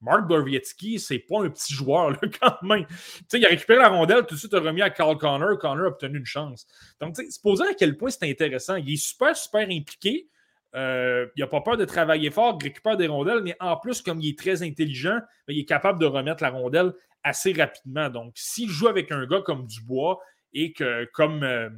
[0.00, 2.86] Mark Borvietsky, c'est pas un petit joueur, quand même.
[3.32, 5.58] il a récupéré la rondelle, tout de suite a remis à Carl Connor.
[5.58, 6.66] Connor a obtenu une chance.
[7.00, 8.76] Donc, c'est posé à quel point c'est intéressant.
[8.76, 10.28] Il est super, super impliqué.
[10.74, 14.02] Euh, il n'a pas peur de travailler fort, il récupère des rondelles, mais en plus,
[14.02, 16.92] comme il est très intelligent, ben, il est capable de remettre la rondelle
[17.26, 18.08] assez rapidement.
[18.08, 20.20] Donc, s'il joue avec un gars comme Dubois
[20.52, 21.68] et que comme, euh,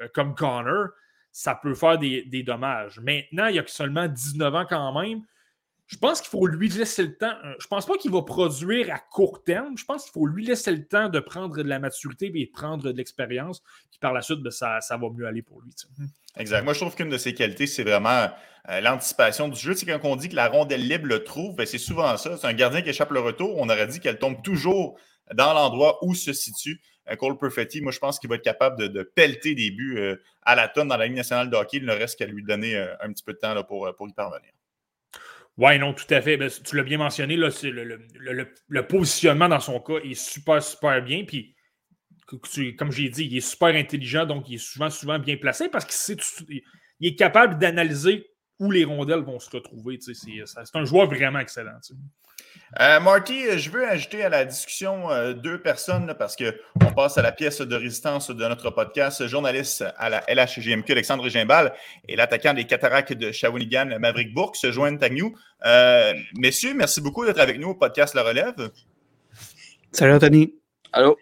[0.00, 0.88] euh, comme Connor,
[1.30, 2.98] ça peut faire des, des, dommages.
[3.00, 5.22] Maintenant, il a seulement 19 ans quand même
[5.86, 7.34] je pense qu'il faut lui laisser le temps.
[7.44, 9.78] Euh, je pense pas qu'il va produire à court terme.
[9.78, 12.50] Je pense qu'il faut lui laisser le temps de prendre de la maturité et de
[12.50, 13.62] prendre de l'expérience.
[13.90, 15.70] Puis par la suite, ben, ça, va mieux aller pour lui.
[15.98, 16.06] Hmm.
[16.36, 16.62] Exact.
[16.62, 18.28] Moi, je trouve qu'une de ses qualités, c'est vraiment
[18.68, 19.74] euh, l'anticipation du jeu.
[19.74, 22.36] C'est quand on dit que la rondelle libre le trouve, ben, c'est souvent ça.
[22.36, 23.56] C'est un gardien qui échappe le retour.
[23.56, 24.98] On aurait dit qu'elle tombe toujours
[25.34, 27.80] dans l'endroit où se situe euh, Cole Perfetti.
[27.80, 30.96] Moi, je pense qu'il va être capable de, pelleter des buts à la tonne dans
[30.96, 31.76] la Ligue nationale de hockey.
[31.76, 34.50] Il ne reste qu'à lui donner un petit peu de temps pour y parvenir.
[35.58, 36.36] Oui, non, tout à fait.
[36.36, 41.24] Ben, tu l'as bien mentionné, là, le, positionnement dans son cas est super, super bien.
[41.24, 41.56] Puis,
[42.26, 45.86] comme j'ai dit, il est super intelligent, donc il est souvent, souvent bien placé parce
[45.86, 46.62] qu'il
[47.00, 48.26] est capable d'analyser
[48.58, 49.98] où les rondelles vont se retrouver.
[50.00, 51.78] C'est un joueur vraiment excellent.
[52.80, 57.22] Euh, Marty, je veux ajouter à la discussion euh, deux personnes parce qu'on passe à
[57.22, 59.26] la pièce de résistance de notre podcast.
[59.26, 61.72] Journaliste à la LHGMQ, Alexandre Gimbal,
[62.06, 65.34] et l'attaquant des cataractes de Shawinigan, Maverick Bourque, se joignent à nous.
[65.64, 68.70] Euh, messieurs, merci beaucoup d'être avec nous au podcast La Relève.
[69.92, 70.52] Salut Anthony.
[70.92, 71.16] Allô?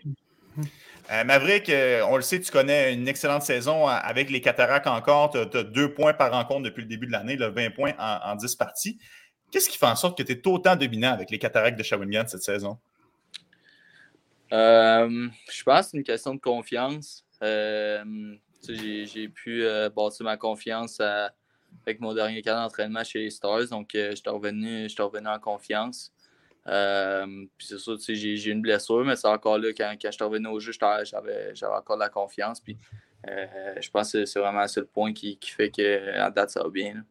[1.24, 1.70] Maverick,
[2.09, 5.30] on le sait, tu connais une excellente saison avec les cataractes encore.
[5.30, 8.35] Tu as, deux points par rencontre depuis le début de l'année, 20 points en, en
[8.35, 8.99] 10 parties.
[9.55, 12.27] Qu'est-ce qui fait en sorte que tu es autant dominant avec les cataractes de Shawinigan
[12.27, 12.77] cette saison?
[14.53, 17.25] Euh, je pense que c'est une question de confiance.
[17.41, 23.69] j'ai pu bâtir ma confiance avec mon dernier cas d'entraînement chez les Stars.
[23.69, 26.13] Donc, j'étais revenu, revenu en confiance.
[26.65, 30.59] puis c'est sûr, j'ai, une blessure, mais c'est encore là, quand, je suis revenu au
[30.59, 32.59] jeu, j'avais, encore de la confiance.
[32.59, 32.77] Puis
[33.25, 36.71] je pense que c'est vraiment le seul point qui, qui fait qu'à date, ça va
[36.71, 37.05] bien.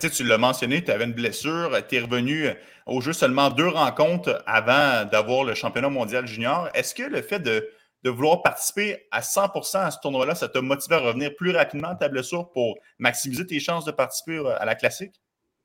[0.00, 2.48] Tu l'as mentionné, tu avais une blessure, tu es revenu
[2.86, 6.68] au jeu seulement deux rencontres avant d'avoir le championnat mondial junior.
[6.74, 7.68] Est-ce que le fait de,
[8.04, 11.94] vouloir participer à 100% à ce tournoi-là, ça t'a motivé à revenir plus rapidement à
[11.94, 15.14] ta blessure pour maximiser tes chances de participer euh, à la classique?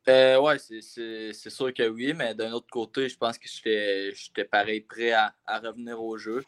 [0.08, 4.82] Euh, oui, c'est sûr que oui, mais d'un autre côté, je pense que j'étais pareil
[4.82, 6.44] prêt à, revenir au jeu.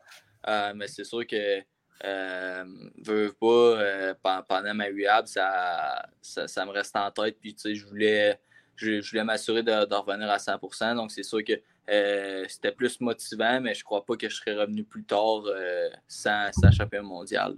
[0.48, 1.62] Euh, mais c'est sûr que
[2.04, 2.64] euh,
[3.40, 7.38] pas, euh, pendant ma UAB, ça, ça, me reste en tête.
[7.40, 8.40] Puis, tu sais, je voulais,
[8.76, 11.54] je, voulais m'assurer de, revenir à 100 Donc, c'est sûr que
[11.90, 15.90] euh, c'était plus motivant, mais je crois pas que je serais revenu plus tard euh,
[16.08, 17.56] sans, sans champion mondial.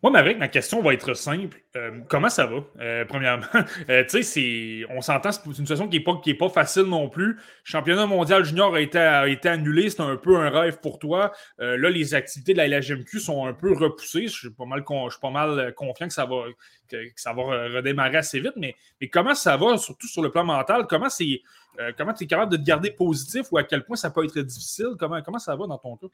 [0.00, 1.60] Moi, Maverick, ma question va être simple.
[1.74, 3.46] Euh, comment ça va, euh, premièrement?
[3.90, 7.34] Euh, tu sais, on s'entend, c'est une situation qui n'est pas, pas facile non plus.
[7.34, 8.98] Le championnat mondial junior a été,
[9.48, 11.32] annulé, c'est un peu un rêve pour toi.
[11.58, 14.28] là, les activités de la LHMQ sont un peu repoussées.
[14.28, 16.44] Je suis pas mal, confiant que ça va,
[17.74, 18.76] redémarrer assez vite, mais,
[19.10, 20.86] comment ça va, surtout sur le plan mental?
[20.86, 21.42] Comment tu
[21.80, 24.94] es capable de te garder positif ou à quel point ça peut être difficile?
[24.98, 26.08] Comment, comment ça va dans ton cas?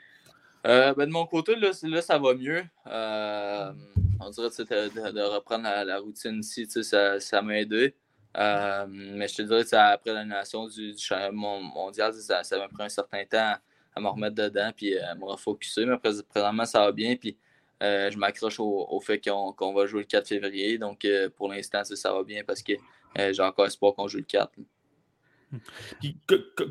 [0.67, 2.65] Euh, ben de mon côté, là, ça va mieux.
[2.87, 3.73] Euh,
[4.21, 7.95] on dirait de, de, reprendre la, routine ici, ça, m'a aidé.
[8.37, 12.85] Euh, mais je te dirais que après l'annulation du, du mondial, ça, ça m'a pris
[12.85, 13.55] un certain temps
[13.95, 15.85] à me remettre dedans puis à me refocuser.
[15.85, 17.15] Mais présentement, ça va bien.
[17.17, 17.37] Puis
[17.81, 20.79] je m'accroche au, fait qu'on va jouer le 4 février.
[20.79, 21.07] Donc
[21.37, 22.73] pour l'instant, ça, va bien parce que
[23.17, 24.51] j'ai encore espoir qu'on joue le 4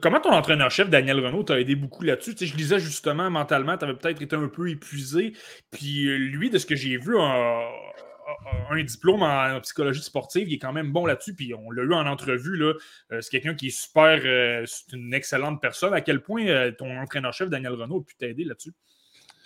[0.01, 2.35] comment ton entraîneur-chef, Daniel Renault, t'a aidé beaucoup là-dessus?
[2.39, 5.33] je disais justement, mentalement, tu avais peut-être été un peu épuisé.
[5.71, 10.59] Puis euh, lui, de ce que j'ai vu, un diplôme en psychologie sportive, il est
[10.59, 11.35] quand même bon là-dessus.
[11.35, 12.55] Puis on l'a eu en entrevue.
[12.55, 12.73] Là,
[13.11, 15.93] euh, c'est quelqu'un qui est super, euh, c'est une excellente personne.
[15.93, 18.73] À quel point ton entraîneur-chef, Daniel Renault, a pu t'aider là-dessus?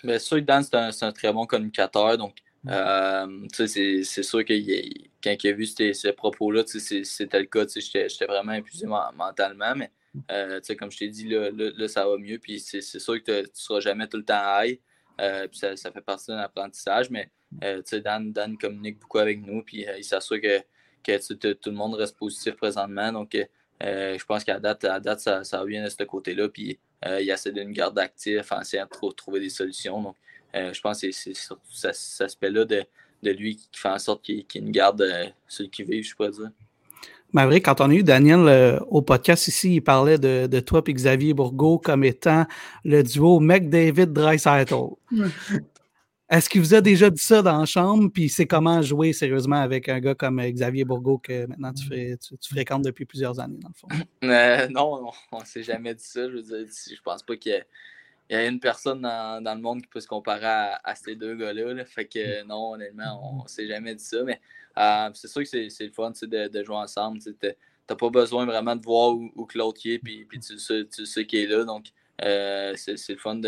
[0.04, 2.16] Bien sûr, Dan, c'est un, très bon communicateur.
[2.16, 2.36] Donc,
[2.68, 4.54] c'est sûr que
[5.22, 7.64] quand il a vu ces, propos-là, c'était le cas.
[7.66, 9.90] J'étais vraiment épuisé mentalement, mais
[10.30, 12.38] euh, comme je t'ai dit, là, ça va mieux.
[12.38, 14.78] Puis c'est sûr que tu ne seras jamais tout le temps high.
[15.20, 17.30] Euh, puis ça, fait partie d'un apprentissage, mais
[17.64, 20.60] euh, Dan, Dan communique beaucoup avec nous, puis il s'assure que,
[21.02, 23.12] que tout le monde reste positif présentement.
[23.12, 23.36] Donc,
[23.80, 26.48] je pense qu'à date, à date ça, ça va bien de ce côté-là.
[26.48, 30.02] Puis il essaie de nous garder actifs, en essayant de trouver des solutions.
[30.02, 30.16] Donc,
[30.54, 32.84] je pense que c'est surtout cet aspect-là de,
[33.22, 36.14] de lui qui fait en sorte qu'il qu une garde euh, celui qui vit, je
[36.14, 36.50] pourrais dire.
[37.32, 40.82] Maverick, quand on a eu Daniel euh, au podcast ici, il parlait de, de toi
[40.86, 42.46] et Xavier Bourgault comme étant
[42.84, 44.74] le duo McDavid Dreisaitl.
[46.30, 48.10] Est-ce qu'il vous a déjà dit ça dans la chambre?
[48.12, 51.88] Puis c'est comment jouer sérieusement avec un gars comme euh, Xavier Bourgault que maintenant tu,
[52.18, 53.88] tu, fréquentes depuis plusieurs années, dans le fond?
[54.70, 56.28] non, on ne s'est jamais dit ça.
[56.30, 57.66] Je veux dire, je pense pas qu'il y ait
[58.30, 61.34] il y a une personne dans, le monde qui peut se comparer à, ces deux
[61.34, 61.84] gars-là.
[61.84, 62.46] Fait que mm.
[62.46, 64.22] non, honnêtement, on ne s'est jamais dit ça.
[64.22, 64.40] Mais
[64.76, 67.20] euh, c'est sûr que c'est le fun de, de, jouer ensemble.
[67.20, 70.86] Tu n'as pas besoin vraiment de voir où, que l'autre est, puis, puis tu sais,
[70.86, 71.64] tu sais qu'il est là.
[71.64, 71.86] Donc,
[72.22, 73.40] euh, c'est le fun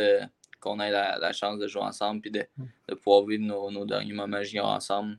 [0.60, 2.64] qu'on ait la, chance de jouer ensemble et de, mm.
[2.88, 5.18] de pouvoir vivre nos, nos derniers moments ensemble.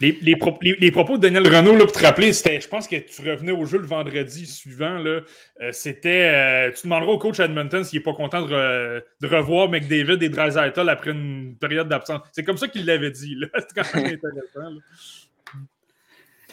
[0.00, 3.52] Les, propos de Daniel Renault, là, pour te rappeler, c'était, je pense que tu revenais
[3.52, 4.98] au jeu le vendredi suivant.
[4.98, 5.20] Là,
[5.60, 10.22] euh, c'était, euh, tu demanderas au coach Edmonton s'il n'est pas content de, revoir McDavid
[10.22, 12.22] et Dreisaitl après une période d'absence.
[12.32, 13.36] C'est comme ça qu'il l'avait dit.
[13.36, 13.46] Là.
[13.54, 14.76] C'est quand même intéressant.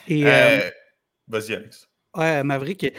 [0.08, 0.70] Et, euh,
[1.28, 1.88] Vas-y, Alex.
[2.16, 2.94] Ouais, Maverick,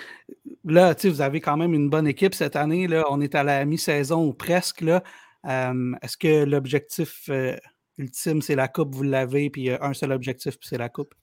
[0.64, 2.88] là, vous avez quand même une bonne équipe cette année.
[2.88, 3.04] Là.
[3.10, 4.80] On est à la mi-saison ou presque.
[4.80, 5.02] Là.
[5.44, 7.28] est-ce que l'objectif
[7.98, 11.14] ultime, c'est la coupe, vous l'avez, puis il un seul objectif, puis c'est la coupe?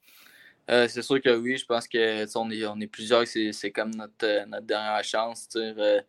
[0.70, 3.92] Euh, c'est sûr que oui, je pense que on est, on est plusieurs, c'est comme
[3.96, 5.48] notre, euh, notre dernière chance.
[5.56, 6.02] Euh,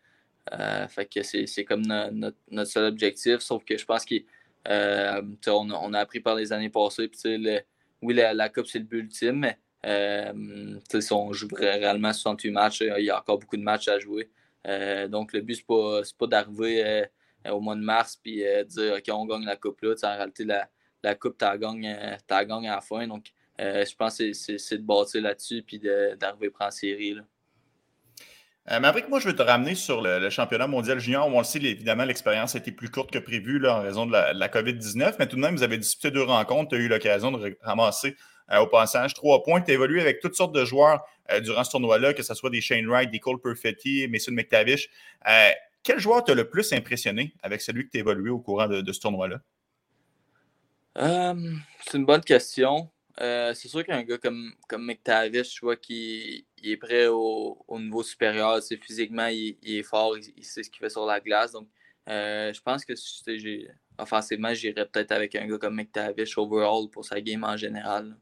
[0.89, 6.21] fait que c'est comme notre, seul objectif, sauf que je pense qu'on on a appris
[6.21, 7.09] par les années passées.
[7.09, 7.39] Puis,
[8.03, 9.59] oui, la, coupe, c'est le but ultime, mais
[11.01, 14.29] si on joue réellement 68 matchs, il y a encore beaucoup de matchs à jouer.
[15.09, 17.05] donc, le but, ce n'est pas d'arriver
[17.49, 19.95] au mois de mars, puis euh, dire OK, on gagne la coupe là.
[20.03, 20.69] En réalité, la,
[21.03, 23.07] la coupe, tu la gagnes à la fin.
[23.07, 25.81] Donc, euh, je pense que c'est de bâtir là-dessus puis
[26.19, 27.15] d'arriver prendre série.
[27.15, 27.23] Là.
[28.73, 31.27] Euh, moi, je veux te ramener sur le, championnat mondial junior.
[31.27, 34.13] On le sait, évidemment, l'expérience a été plus courte que prévu là, en raison de
[34.13, 36.71] la, COVID-19, mais tout de même, vous avez disputé deux rencontres.
[36.71, 38.17] Tu as eu l'occasion de ramasser
[38.61, 39.61] au passage trois points.
[39.61, 41.05] Tu as évolué avec toutes sortes de joueurs
[41.43, 44.89] durant ce tournoi-là, que ce soit des Shane Wright, des Cole Perfetti, Mason McTavish
[45.83, 48.93] quel joueur t'a le plus impressionné avec celui que tu as évolué au courant de,
[48.93, 49.41] ce tournoi-là?
[50.99, 51.55] Euh,
[51.87, 52.91] c'est une bonne question.
[53.21, 58.03] Euh, c'est sûr qu'un gars comme, comme McTavish, je vois qu'il est prêt au, niveau
[58.03, 58.61] supérieur.
[58.83, 61.53] Physiquement, il, est fort, il, sait ce qu'il fait sur la glace.
[61.53, 61.69] Donc,
[62.09, 62.95] euh, je pense que
[63.99, 68.17] offensivement, j'irais peut-être avec un gars comme McTavish overall pour sa game en général.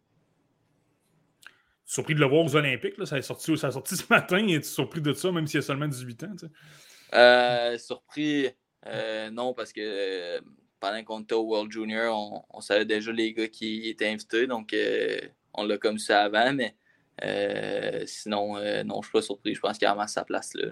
[1.85, 4.47] Surpris de le voir aux Olympiques, Ça, a sorti, ça sorti ce matin.
[4.47, 6.35] Es-tu surpris de ça, même s'il a seulement 18 ans?
[7.15, 8.49] Euh, surpris,
[9.33, 10.41] non, parce que
[10.81, 14.73] pendant qu'on était au World Junior, on, savait déjà les gars qui étaient invités, donc
[14.73, 15.19] euh,
[15.55, 16.75] on l'a comme ça avant, mais
[17.25, 19.55] euh, sinon, euh, non, je suis pas surpris.
[19.55, 20.71] Je pense qu'il a vraiment sa place là.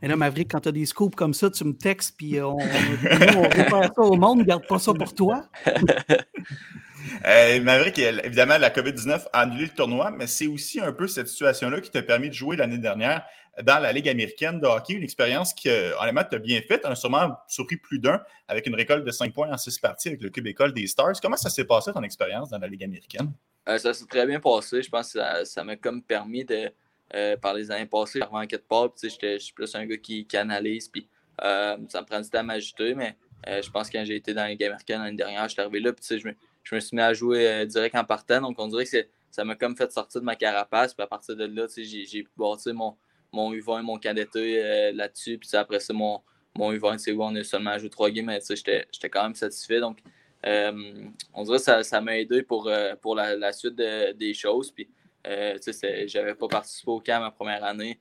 [0.00, 2.56] Et là, Maverick, quand tu as des scoops comme ça, tu me textes, puis on,
[2.56, 5.50] on, ça au monde, garde pas ça pour toi.
[7.24, 11.82] Maverick, évidemment, la COVID-19 a annulé le tournoi, mais c'est aussi un peu cette situation-là
[11.82, 13.26] qui t'a permis de jouer l'année dernière
[13.60, 14.94] dans la Ligue américaine de hockey.
[14.94, 16.82] Une expérience qui, honnêtement, t'a bien faite.
[16.84, 20.08] On a sûrement surpris plus d'un avec une récolte de 5 points en 6 parties
[20.08, 21.20] avec le club école des Stars.
[21.20, 23.32] Comment ça s'est passé ton expérience dans la Ligue américaine?
[23.68, 24.82] Euh, ça s'est très bien passé.
[24.82, 26.70] Je pense que ça m'a comme permis de,
[27.14, 30.88] euh, par les années passées, avant quelque part, je suis plus un gars qui, analyse,
[30.88, 31.08] puis
[31.42, 34.34] euh, ça me prend du temps à m'ajouter, mais je pense que quand j'ai été
[34.34, 36.80] dans la Ligue américaine l'année dernière, je suis arrivé là, puis je me, je me
[36.80, 39.90] suis mis à jouer direct en partant, donc on dirait que ça m'a comme fait
[39.92, 42.96] sortir de ma carapace, puis à partir de là, j'ai bâti mon,
[43.32, 45.38] mon U20, mon cadet euh, là-dessus.
[45.38, 46.20] Puis après ça, mon,
[46.56, 49.80] mon U20, c'est où on a seulement joué trois games, mais j'étais quand même satisfait.
[49.80, 49.98] Donc,
[50.46, 54.70] euh, on dirait que ça m'a aidé pour, euh, pour la, suite des choses.
[54.70, 54.88] Puis,
[55.24, 58.00] j'avais pas participé au camp ma première année.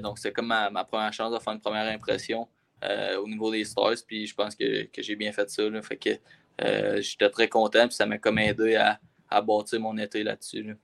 [0.00, 2.48] donc, c'est comme ma, première chance de faire une première impression
[2.82, 3.96] au niveau des Stars.
[4.06, 5.62] Puis, je pense que, j'ai bien fait ça.
[5.82, 7.86] Fait que j'étais très content.
[7.86, 10.62] Puis, ça m'a comme aidé à, bâtir mon été là-dessus.
[10.62, 10.80] là dessus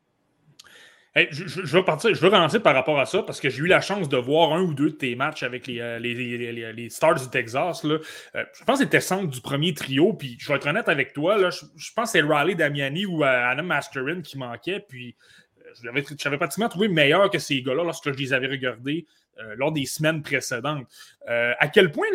[1.31, 3.81] je, veux partir, je veux relancer par rapport à ça parce que j'ai eu la
[3.81, 7.31] chance de voir un ou deux de tes matchs avec les, euh, les, Stars du
[7.31, 7.85] Texas.
[7.85, 7.99] Là.
[8.35, 10.12] Euh, je pense que c'était centre du premier trio.
[10.12, 13.25] Puis je vais être honnête avec toi, là, je, pense que c'est Riley Damiani ou
[13.25, 14.85] euh, Adam Masterin qui manquait.
[14.87, 15.17] Puis
[16.19, 19.07] j'avais pratiquement trouvé meilleur que ces gars-là lorsque je les avais regardés
[19.57, 20.87] lors des semaines précédentes.
[21.26, 22.07] à quel point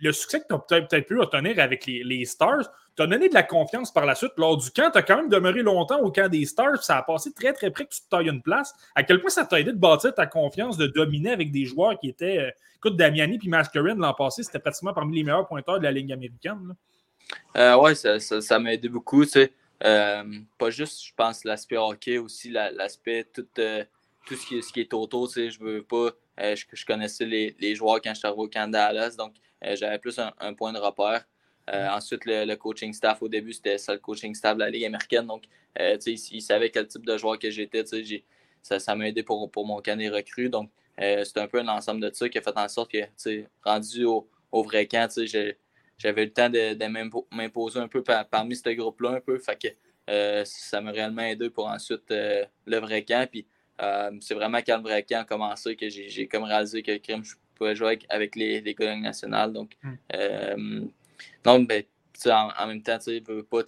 [0.00, 3.28] le, succès que tu as peut-être peut pu obtenir avec les, Stars tu as donné
[3.28, 4.32] de la confiance par la suite?
[4.38, 6.82] Lors du camp, tu as quand même demeuré longtemps au camp des Stars.
[6.82, 8.74] Ça a passé très, très près que tu te tailles une place.
[8.94, 11.98] À quel point ça t'a aidé de bâtir ta confiance, de dominer avec des joueurs
[11.98, 12.38] qui étaient.
[12.38, 15.92] Euh, écoute, Damiani puis Mascarin l'an passé, c'était pratiquement parmi les meilleurs pointeurs de la
[15.92, 16.74] Ligue américaine.
[17.56, 19.24] Euh, oui, ça, m'a aidé beaucoup.
[19.84, 20.24] Euh,
[20.56, 23.46] pas juste, je pense, l'aspect hockey, aussi l'aspect tout,
[24.26, 25.30] tout ce, qui, est autour.
[25.34, 26.12] Je veux pas.
[26.38, 30.54] Je, connaissais les, joueurs quand je suis arrivé au camp Dallas, donc j'avais plus un,
[30.54, 31.24] point de repère.
[31.72, 34.84] Euh, ensuite, le, coaching staff, au début, c'était ça le coaching staff de la Ligue
[34.84, 35.26] américaine.
[35.26, 35.44] Donc,
[35.80, 37.84] euh, ils, savaient quel type de joueur que j'étais.
[38.62, 40.48] Ça, ça m'a aidé pour, pour mon canet recru.
[40.48, 40.70] Donc,
[41.00, 42.98] euh, c'est un peu un ensemble de ça qui a fait en sorte que,
[43.64, 45.08] rendu au, au, vrai camp,
[45.98, 49.38] j'avais le temps de, m'imposer un peu parmi ce groupe-là, un peu.
[49.38, 53.28] Fait que ça m'a réellement aidé pour ensuite le vrai camp.
[53.28, 53.46] Puis,
[54.20, 57.74] c'est vraiment quand le vrai camp a commencé que j'ai comme réalisé que je pouvais
[57.74, 59.52] jouer avec, les, les nationales.
[59.52, 60.88] Donc, hmm.
[61.44, 61.82] Non, ben,
[62.26, 63.62] en, en, même temps, tu veux pas,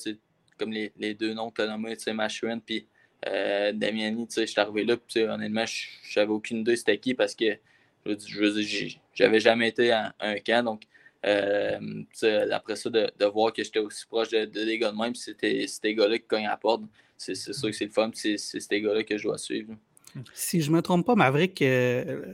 [0.59, 2.87] comme les, les, deux noms que tu as nommés, Machuin puis
[3.27, 5.65] euh, Damiani, je suis arrivé là, puis honnêtement,
[6.09, 7.57] j'avais aucune idée c'était qui parce que
[8.07, 10.65] je j'avais jamais été à un camp.
[10.65, 10.83] Donc,
[11.27, 12.05] euh,
[12.53, 15.67] après ça, de, de voir que j'étais aussi proche de, des gars de même, c'était
[15.67, 16.83] ces gars-là qui cognent à la porte,
[17.17, 19.75] c'est sûr que c'est le fun, c'est ces gars-là que je dois suivre.
[20.33, 22.33] Si je ne me trompe pas, Maverick, euh,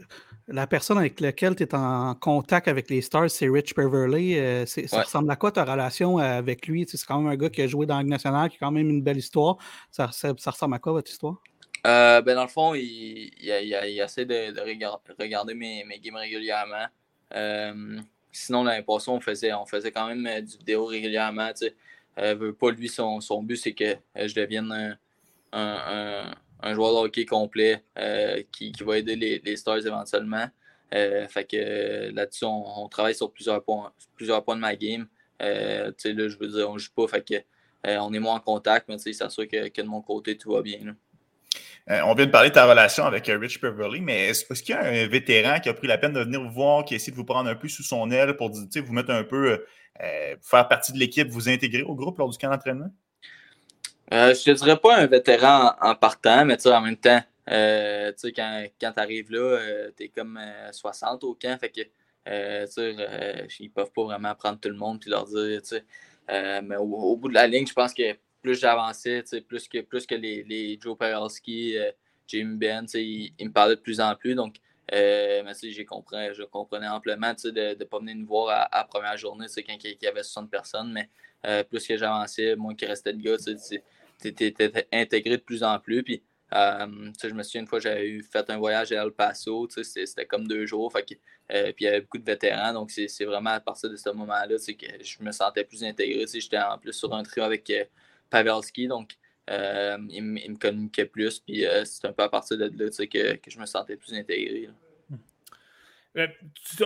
[0.48, 4.38] la personne avec laquelle tu es en contact avec les Stars, c'est Rich Beverly.
[4.38, 6.86] Euh, ça ressemble à quoi ta relation euh, avec lui?
[6.88, 8.88] C'est quand même un gars qui a joué dans le national, qui a quand même
[8.88, 9.56] une belle histoire.
[9.90, 11.36] Ça, ressemble à quoi votre histoire?
[11.84, 14.58] ben dans le fond, il, il, essaie de,
[15.18, 16.86] regarder mes, mes, games régulièrement.
[18.32, 21.50] sinon, l'année passée, on faisait, on faisait quand même du vidéo régulièrement.
[22.16, 24.96] pas lui, son, son but, c'est que je devienne un
[25.54, 26.34] un
[26.72, 30.46] joueur de hockey complet euh, qui, va aider les, Stars éventuellement.
[30.94, 35.06] Euh, fait que euh, là-dessus, on, travaille sur plusieurs points, plusieurs points de ma game.
[35.40, 37.06] là, je veux dire, on ne joue pas,
[37.84, 40.62] on est moins en contact, mais c'est sûr que, que, de mon côté, tout va
[40.62, 40.78] bien.
[41.88, 44.84] on vient de parler de ta relation avec Rich Beverly, mais est-ce qu'il y a
[44.84, 47.16] un vétéran qui a pris la peine de venir vous voir, qui a essayé de
[47.16, 49.66] vous prendre un peu sous son aile pour vous mettre un peu,
[49.98, 52.90] faire partie de l'équipe, vous intégrer au groupe lors du camp d'entraînement?
[54.12, 58.64] Euh, je ne dirais pas un vétéran en, partant, mais en même temps, euh, quand,
[58.80, 60.38] quand tu arrives là, euh, tu es comme
[60.72, 61.80] 60 au camp, fait que
[63.60, 65.60] ils peuvent pas vraiment prendre tout le monde et leur dire.
[66.28, 70.14] mais au, bout de la ligne, je pense que plus j'avançais, plus que, plus que
[70.14, 71.76] les, les Joe Peralski,
[72.28, 74.34] Jim Ben, ils, me parlaient de plus en plus.
[74.34, 74.56] Donc,
[74.92, 79.16] mais j'ai compris, je comprenais amplement de ne pas venir nous voir à, la première
[79.16, 80.92] journée quand il y avait 60 personnes.
[80.92, 81.08] Mais
[81.68, 86.02] plus que j'avançais, moins qu'il restait de gars, tu étais intégré de plus en plus.
[86.02, 86.22] Puis,
[86.52, 90.66] je me souviens une fois, j'avais fait un voyage à El Paso, c'était comme deux
[90.66, 90.92] jours.
[90.92, 91.18] Fait puis
[91.80, 92.72] il y avait beaucoup de vétérans.
[92.72, 96.24] Donc, c'est vraiment à partir de ce moment-là que je me sentais plus intégré.
[96.32, 97.70] J'étais en plus sur un trio avec
[98.30, 98.86] Pavelski.
[98.88, 99.16] Donc,
[99.50, 101.40] euh, il, me communiquait plus.
[101.40, 104.14] Puis euh, c'est un peu à partir de là que, que, je me sentais plus
[104.14, 104.70] intégré.
[106.16, 106.28] Euh,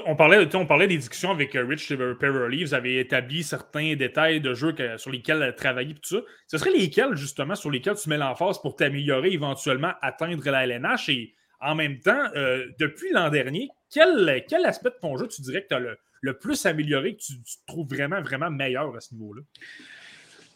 [0.07, 2.65] on, parlait, on parlait des discussions avec Rich Perrelli.
[2.65, 5.95] Vous avez établi certains détails de jeu sur lesquels travailler.
[5.95, 6.23] Tout ça.
[6.47, 11.09] Ce serait lesquels, justement, sur lesquels tu mets l'emphase pour t'améliorer, éventuellement atteindre la LNH?
[11.11, 12.31] Et en même temps,
[12.79, 15.81] depuis l'an dernier, quel, quel, aspect de ton jeu tu dirais que tu as
[16.21, 19.43] le, plus amélioré, que tu, tu, trouves vraiment, vraiment meilleur à ce niveau-là?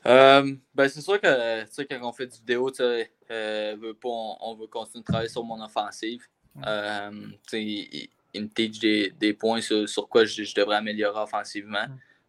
[0.07, 4.67] Euh, ben c'est sûr que quand on fait du vidéo, euh, veut pas, on, veut
[4.67, 6.23] continuer de travailler sur mon offensive.
[6.67, 7.11] Euh,
[8.35, 11.87] il, me teach des, des points sur, sur quoi je, je, devrais améliorer offensivement.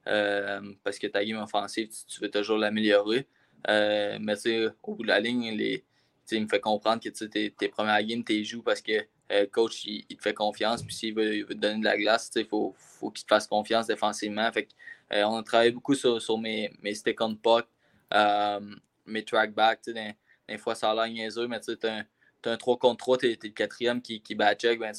[0.08, 3.28] Euh, parce que ta game offensive, tu, veux toujours l'améliorer.
[3.70, 4.36] Euh, mais
[4.84, 5.84] au bout de la ligne, les,
[6.32, 9.86] il me fait comprendre que tes, tes premières games, tu joues parce que le coach
[9.86, 10.84] il, te fait confiance.
[10.84, 13.48] Puis s'il veut, veut, te donner de la glace, il faut, faut qu'il te fasse
[13.48, 14.52] confiance défensivement.
[14.52, 14.68] Fait
[15.14, 17.68] euh, on a travaillé beaucoup sur, sur mes, mes stick on puck,
[18.14, 18.60] euh,
[19.06, 19.90] mes trackbacks.
[19.90, 22.06] Des, fois, ça a l'air niaiseux, mais tu as,
[22.46, 24.80] un 3 contre 3, tu es, le quatrième qui, qui bat check.
[24.80, 24.94] Ben,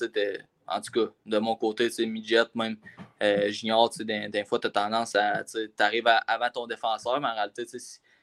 [0.67, 2.77] en tout cas, de mon côté, midget, même
[3.23, 5.45] euh, junior, des, des fois, tu as tendance à.
[5.45, 7.67] Tu arrives avant ton défenseur, mais en réalité,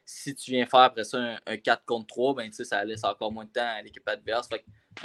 [0.06, 3.46] si, tu viens faire après ça un, 4 contre 3, ben, ça laisse encore moins
[3.46, 4.50] de temps à l'équipe adverse.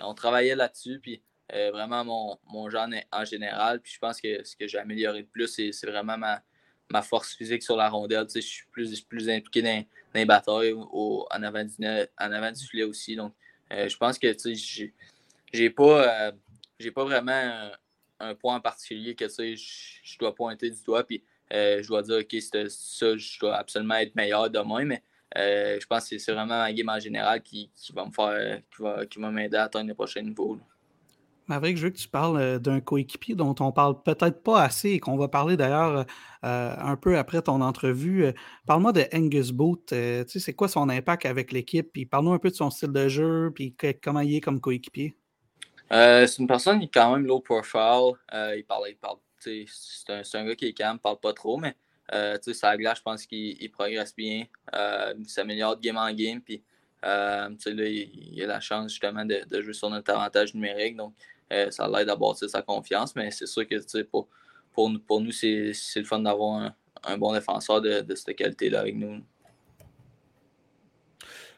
[0.03, 3.81] on travaillait là-dessus, puis vraiment mon, mon genre en général.
[3.81, 6.43] Puis je pense que ce que j'ai amélioré le plus, c'est vraiment ma,
[6.91, 8.27] ma force physique sur la rondelle.
[8.33, 9.85] Je suis plus, plus impliqué dans,
[10.15, 13.17] les batailles en, avant du, en avant du filet aussi.
[13.17, 13.33] Donc,
[13.73, 14.35] euh, je pense que
[15.53, 16.33] j'ai pas,
[16.85, 17.71] euh, pas vraiment
[18.21, 21.05] un, point en particulier que je dois pointer du doigt.
[21.05, 21.23] Puis,
[21.53, 24.85] euh, je dois dire, OK, ça, je dois absolument être meilleur demain.
[24.85, 25.03] Mais
[25.35, 28.61] je pense que c'est vraiment ma game en général qui, va me faire,
[29.11, 30.59] qui va, m'aider à atteindre les prochains niveaux.
[31.49, 34.91] Maverick, je veux que tu parles euh, d'un coéquipier dont on parle peut-être pas assez
[34.91, 36.05] et qu'on va parler d'ailleurs
[36.45, 38.27] euh, un peu après ton entrevue.
[38.27, 38.33] Euh,
[38.67, 39.95] parle-moi de Angus Booth.
[40.27, 41.93] c'est quoi son impact avec l'équipe?
[41.93, 45.17] Puis parle-nous un peu de son style de jeu, puis comment il est comme coéquipier.
[45.91, 48.13] C'est une personne qui est quand même low profile.
[48.33, 51.77] il parle, il parle c'est un, gars qui est calme, parle pas trop, mais
[52.41, 54.47] sa glace, je pense qu'il progresse bien.
[54.75, 56.41] il s'améliore de game en game.
[56.41, 56.63] Puis,
[57.03, 60.97] là, il, a la chance justement de, de, jouer sur notre avantage numérique.
[60.97, 61.15] Donc,
[61.53, 64.29] euh, ça l'aide à bâtir sa confiance, mais c'est sûr que pour,
[64.73, 66.73] pour, nous, pour nous, c'est le fun d'avoir
[67.05, 69.23] un, bon défenseur de, cette qualité-là avec nous.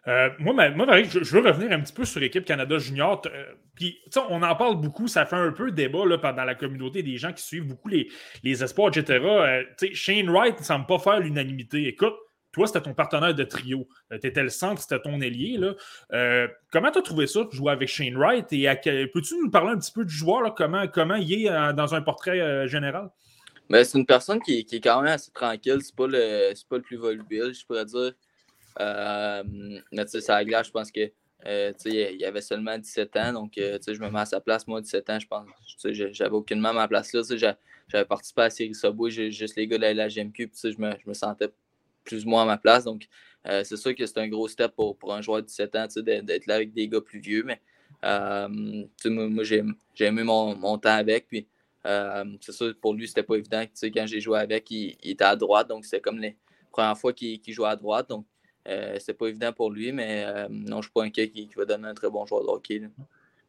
[0.09, 3.23] Euh, moi, moi je, veux revenir un petit peu sur l'équipe Canada Junior.
[3.27, 3.45] Euh,
[3.75, 3.99] puis,
[4.29, 7.33] on en parle beaucoup, ça fait un peu débat là, dans la communauté des gens
[7.33, 8.09] qui suivent beaucoup les,
[8.43, 9.67] les espoirs, etc.
[9.93, 11.87] Shane Wright ne semble pas faire l'unanimité.
[11.87, 12.15] Écoute,
[12.53, 13.87] toi, c'était ton partenaire de trio.
[14.13, 15.61] Euh, tu étais le centre, c'était ton ailier.
[16.13, 18.53] Euh, comment tu as trouvé ça, jouer avec Shane Wright?
[18.53, 18.69] Et
[19.13, 22.03] peux-tu nous parler un petit peu du joueur, comment, comment il est euh, dans un
[22.03, 23.11] portrait général?
[23.69, 25.79] Ben, c'est une personne qui, est quand même assez tranquille.
[25.83, 28.13] C'est pas le, pas le plus volubile, je pourrais dire.
[28.79, 31.11] Tu sais, ça glace, je pense que
[31.45, 34.67] il avait seulement 17 ans, donc je me mets à sa place.
[34.67, 35.47] Moi, 17 ans, je pense,
[36.13, 37.23] j'avais aucunement ma place là.
[37.89, 41.09] J'avais participé à la série Subway, juste les gars de la GMQ, je me, je
[41.09, 41.49] me sentais
[42.05, 42.85] plus ou moins à ma place.
[42.85, 43.07] Donc,
[43.47, 45.87] euh, c'est sûr que c'est un gros step pour, pour un joueur de 17 ans
[45.97, 47.45] d'être là avec des gars plus vieux.
[47.45, 47.61] Mais
[48.05, 48.49] euh,
[49.07, 49.65] moi, j'ai
[50.01, 51.29] aimé mon, mon, temps avec.
[51.29, 51.47] Puis,
[51.87, 53.65] euh, c'est sûr, pour lui, c'était pas évident.
[53.83, 55.69] Quand j'ai joué avec, il, était à droite.
[55.69, 56.37] Donc, c'était comme les
[56.73, 58.09] premières fois qu'il jouait à droite.
[58.09, 58.27] Donc,
[58.67, 59.93] c'était pas évident pour lui.
[59.93, 62.83] Mais non, je suis pas inquiet qu'il va donner un très bon joueur de hockey.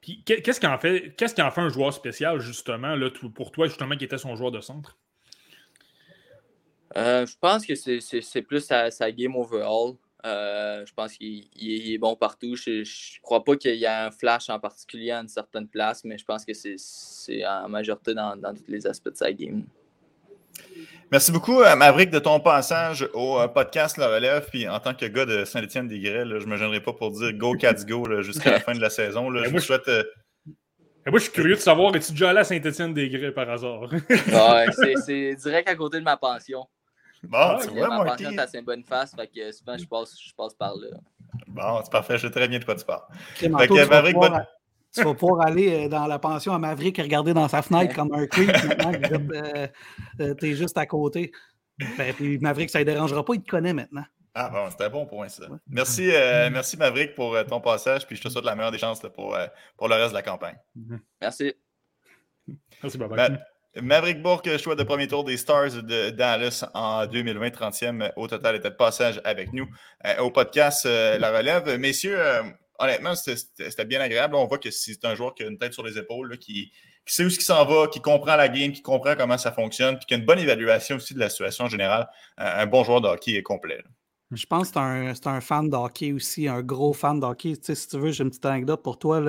[0.01, 3.51] Puis, qu'est-ce qui en fait, qu'est-ce qui en fait un joueur spécial, justement, là, pour
[3.51, 4.97] toi, justement, qui était son joueur de centre?
[6.97, 9.93] Euh, je pense que c'est plus sa, game overall.
[10.25, 12.55] Euh, je pense qu'il est bon partout.
[12.55, 16.03] Je ne crois pas qu'il y ait un flash en particulier à une certaine place,
[16.03, 19.63] mais je pense que c'est en majorité dans, tous les aspects de sa game.
[21.11, 24.47] Merci beaucoup, euh, Maverick, de ton passage au podcast La Relève.
[24.49, 27.55] Puis en tant que gars de Saint-Étienne-des-Grès, je ne me gênerai pas pour dire Go
[27.55, 29.33] Cats Go jusqu'à la fin de la saison.
[29.43, 29.87] je vous souhaite.
[31.07, 33.89] moi, je suis curieux de savoir, es-tu déjà allé à Saint-Étienne-des-Grès par hasard?
[35.05, 36.65] c'est direct à côté de ma pension.
[37.23, 38.05] Bon, ah, tu vois, moi.
[38.05, 40.87] Ma pension à bonne face, fait que souvent, je passe, je passe par là.
[41.47, 43.03] Bon, c'est parfait, je sais très bien de quoi tu parles.
[44.93, 47.95] Tu, vas pouvoir, aller euh, dans la pension à Maverick et regarder dans sa fenêtre
[47.95, 48.47] comme un creep.
[48.47, 48.91] Maintenant,
[49.33, 49.67] euh,
[50.19, 51.31] euh, tu es juste à côté.
[51.97, 54.03] Ben, puis Maverick, ça ne dérangera pas, il te connaît maintenant.
[54.33, 55.45] Ah bon, c'était un bon point ça.
[55.67, 56.11] Merci,
[56.51, 59.37] merci Maverick pour ton passage, puis je te souhaite la meilleure des chances pour,
[59.75, 60.57] pour le reste de la campagne.
[61.21, 61.53] Merci.
[62.83, 63.15] Merci, Baba.
[63.15, 63.37] Ma-
[63.81, 68.55] Maverick Bourque, choix de premier tour des Stars de Dallas en 2020, 30e au total,
[68.55, 69.67] était de passage avec nous
[70.05, 71.77] euh, au podcast euh, La Relève.
[71.77, 72.43] Messieurs, euh,
[72.79, 74.35] honnêtement, c'était- bien agréable.
[74.35, 76.71] On voit que c'est un joueur qui a une tête sur les épaules, qui,
[77.05, 80.05] sait où ce s'en va, qui comprend la game, qui comprend comment ça fonctionne, puis
[80.05, 82.07] qui a une bonne évaluation aussi de la situation générale.
[82.39, 83.81] Euh, un bon joueur de hockey est complet.
[84.31, 87.87] Je pense que c'est un, un fan de hockey aussi, un gros fan de si
[87.87, 89.19] tu veux, j'ai une petite anecdote pour toi.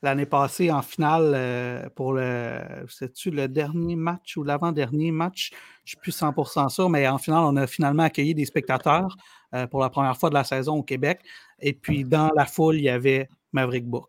[0.00, 2.58] L'année passée, en finale, euh, pour le.
[2.88, 5.50] C'est-tu le dernier match ou l'avant-dernier match?
[5.50, 9.14] Je ne suis plus 100% sûr, mais en finale, on a finalement accueilli des spectateurs
[9.54, 11.20] euh, pour la première fois de la saison au Québec.
[11.60, 14.08] Et puis, dans la foule, il y avait Maverick Book.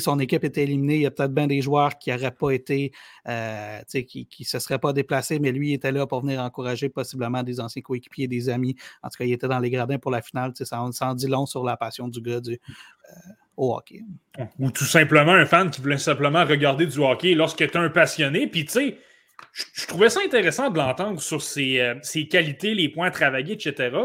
[0.00, 0.96] Son équipe était éliminée.
[0.96, 2.92] Il y a peut-être bien des joueurs qui n'auraient pas été,
[3.28, 6.88] euh, qui ne se seraient pas déplacés, mais lui, il était là pour venir encourager
[6.88, 8.76] possiblement des anciens coéquipiers, des amis.
[9.02, 10.52] En tout cas, il était dans les gradins pour la finale.
[10.54, 13.12] Ça, en- ça en dit long sur la passion du gars du, euh,
[13.56, 14.02] au hockey.
[14.58, 17.88] Ou tout simplement un fan qui voulait simplement regarder du hockey lorsque tu es un
[17.90, 18.46] passionné.
[18.46, 18.98] Puis, tu sais,
[19.74, 23.96] je trouvais ça intéressant de l'entendre sur ses, euh, ses qualités, les points travaillés, etc.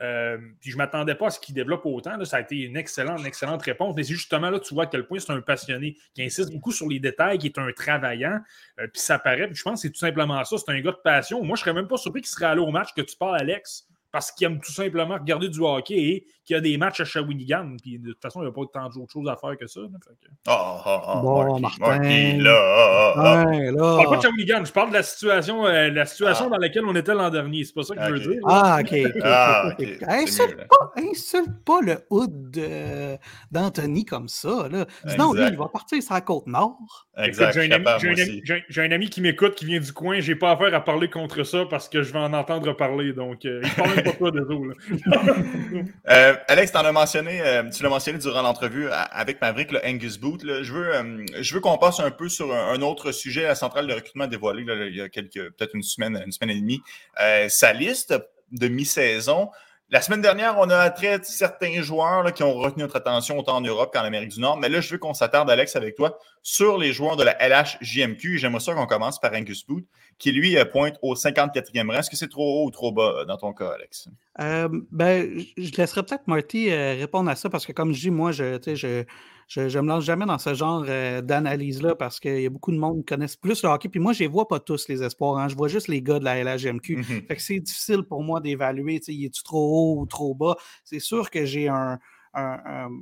[0.00, 2.24] Euh, puis je ne m'attendais pas à ce qu'il développe autant.
[2.24, 3.94] Ça a été une excellente, une excellente réponse.
[3.96, 6.72] Mais c'est justement là, tu vois à quel point c'est un passionné qui insiste beaucoup
[6.72, 8.40] sur les détails, qui est un travaillant.
[8.80, 9.46] Euh, puis ça paraît.
[9.46, 10.56] Puis je pense que c'est tout simplement ça.
[10.58, 11.42] C'est un gars de passion.
[11.42, 13.88] Moi, je serais même pas surpris qu'il serait allé au match que tu parles, Alex,
[14.10, 17.04] parce qu'il aime tout simplement regarder du hockey et qu'il y a des matchs à
[17.04, 17.76] Shawinigan.
[17.82, 19.80] Puis de toute façon, il n'y a pas tant d'autres choses à faire que ça.
[19.80, 19.86] là.
[20.02, 22.38] Fait que- Oh, oh, oh, Bon, Martin.
[22.38, 23.44] Là.
[23.46, 24.16] Ouais, Je parle pas là.
[24.16, 26.50] de Shawinigan, je parle de la situation, euh, la situation Ah.
[26.50, 27.64] dans laquelle on était l'an dernier.
[27.64, 28.40] C'est pas ça que je veux dire.
[28.46, 28.94] Ah, ok.
[29.22, 29.70] Ah,
[30.08, 30.64] Insulte, mieux, là.
[30.68, 33.16] pas, insulte pas le hood de-
[33.52, 34.68] d'Anthony comme ça.
[34.70, 34.86] Là.
[35.06, 37.06] Sinon, lui, il va partir sur la côte nord.
[37.18, 40.20] Exact, J'ai un, ami- un un- qui m'écoute, qui vient du coin.
[40.20, 43.12] J'ai pas affaire à parler contre ça parce que je vais en entendre parler.
[43.12, 44.74] Donc, euh, il parle même pas toi, désolé.
[46.10, 49.84] Euh, Alex, t'en as mentionné, euh, tu l'as mentionné durant l'entrevue à- avec Maverick, le
[49.84, 50.42] Angus Boot.
[50.44, 53.94] Je veux, euh, veux qu'on passe un peu sur un, autre sujet, la centrale de
[53.94, 56.80] recrutement dévoilée il y a peut-être une semaine, une semaine et demie.
[57.20, 58.14] Euh, sa liste
[58.52, 59.50] de mi-saison.
[59.90, 63.60] La semaine dernière, on a attrait certains joueurs qui ont retenu notre attention autant en
[63.62, 64.58] Europe qu'en Amérique du Nord.
[64.58, 68.36] Mais là, je veux qu'on s'attarde, Alex, avec toi, sur les joueurs de la LHJMQ.
[68.36, 69.86] J'aimerais ça qu'on commence par Angus Boot,
[70.18, 71.98] qui lui pointe au 54e rang.
[71.98, 74.08] Est-ce que c'est trop haut ou trop bas euh, dans ton cas, Alex?
[74.40, 78.10] Euh, ben, je- laisserai peut-être Marty euh, répondre à ça parce que, comme je dis,
[78.10, 79.04] moi, je, je,
[79.46, 80.84] je, je me lance jamais dans ce genre
[81.22, 83.88] d'analyse-là parce qu'il y a beaucoup de monde qui connaissent plus le hockey.
[83.88, 85.38] Puis moi, je les vois pas tous, les espoirs.
[85.38, 85.48] hein.
[85.48, 86.96] Je vois juste les gars de la LHGMQ.
[86.96, 87.04] Mhm.
[87.28, 89.66] Fait que c'est difficile pour moi d'évaluer, tu sais, est-tu trop
[89.96, 90.56] haut ou trop bas.
[90.84, 91.98] C'est sûr que j'ai un,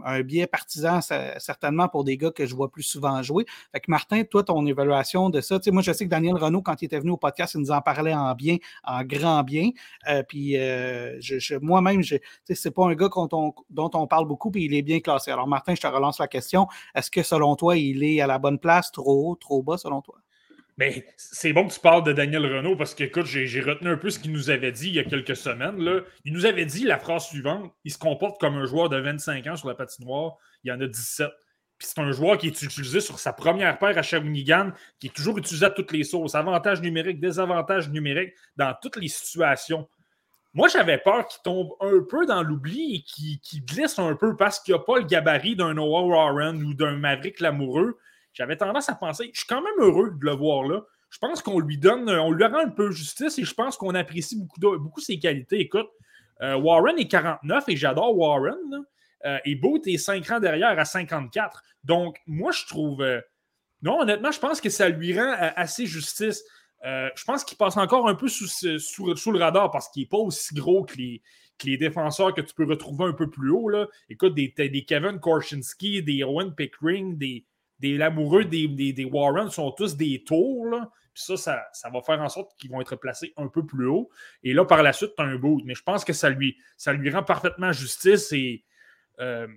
[0.05, 3.45] un, biais partisan, certainement pour des gars que je vois plus souvent jouer.
[3.73, 6.37] Fait que Martin, toi, ton évaluation de ça, tu sais, moi, je sais que Daniel
[6.37, 9.43] Renault, quand il était venu au podcast, il nous en parlait en bien, en grand
[9.43, 9.71] bien.
[10.09, 11.19] Euh, puis euh,
[11.61, 12.17] moi-même, je-
[12.49, 13.09] c'est pas un gars
[13.71, 15.31] dont on parle beaucoup, puis il est bien classé.
[15.31, 16.67] Alors, Martin, je te relance la question.
[16.95, 20.01] Est-ce que selon toi, il est à la bonne place, trop haut, trop bas, selon
[20.03, 20.17] toi?
[20.79, 23.97] Mais c'est bon que tu parles de Daniel Renault parce que, écoute, j'ai retenu un
[23.97, 26.03] peu ce qu'il nous avait dit il y a quelques semaines.
[26.25, 29.47] Il nous avait dit la phrase suivante il se comporte comme un joueur de 25
[29.47, 31.29] ans sur la patinoire, il y en a 17.
[31.79, 35.15] Puis c'est un joueur qui est utilisé sur sa première paire à Shawinigan, qui est
[35.15, 36.35] toujours utilisé à toutes les sauces.
[36.35, 39.87] Avantages numériques, désavantages numériques, dans toutes les situations.
[40.55, 44.59] Moi, j'avais peur qu'il tombe un peu dans l'oubli et qu'il glisse un peu parce
[44.59, 47.99] qu'il n'a pas le gabarit d'un Noah Warren ou d'un Maverick Lamoureux.
[48.37, 50.83] J'avais tendance à penser, je suis quand même heureux de le voir là.
[51.09, 53.95] Je pense qu'on lui donne, on lui rend un peu justice et je pense qu'on
[53.95, 55.59] apprécie beaucoup, beaucoup ses qualités.
[55.59, 55.89] Écoute,
[56.43, 58.85] euh, Warren est 49 et j'adore Warren.
[59.25, 61.63] Euh, et Boot est 5 ans derrière à 54.
[61.83, 63.01] Donc, moi, je trouve.
[63.01, 63.23] euh,
[63.81, 66.45] non, honnêtement, je pense que ça lui rend assez justice.
[66.85, 68.47] Je pense qu'il passe encore un peu sous,
[69.07, 73.07] le radar parce qu'il n'est pas aussi gros que les, défenseurs que tu peux retrouver
[73.07, 73.71] un peu plus haut.
[73.71, 73.87] Là.
[74.11, 77.47] Écoute, des, des Kevin Korchinski, des Owen Pickering, des,
[77.79, 80.67] des Lamoureux, des, des, des Warren sont tous des tours.
[80.67, 80.91] Là.
[81.15, 83.87] Puis ça, ça, ça va faire en sorte qu'ils vont être placés un peu plus
[83.87, 84.11] haut.
[84.43, 85.63] Et là, par la suite, tu as un boot.
[85.65, 88.33] Mais je pense que ça lui, ça lui rend parfaitement justice.
[88.33, 88.65] Et
[89.21, 89.55] euh, tu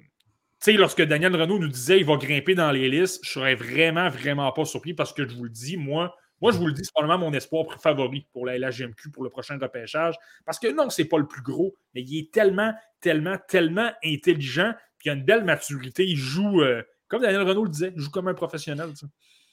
[0.60, 4.10] sais, lorsque Daniel Renault nous disait qu'il va grimper dans les listes, je serais vraiment,
[4.10, 6.84] vraiment pas surpris parce que je vous le dis, moi, moi, je vous le dis,
[6.86, 10.16] c'est probablement mon espoir favori pour la LHGMQ pour le prochain repêchage.
[10.46, 14.74] Parce que non, c'est pas le plus gros, mais il est tellement, tellement, tellement intelligent,
[14.98, 16.06] puis il a une belle maturité.
[16.06, 18.90] Il joue, euh, comme Daniel Renault le disait, il joue comme un professionnel.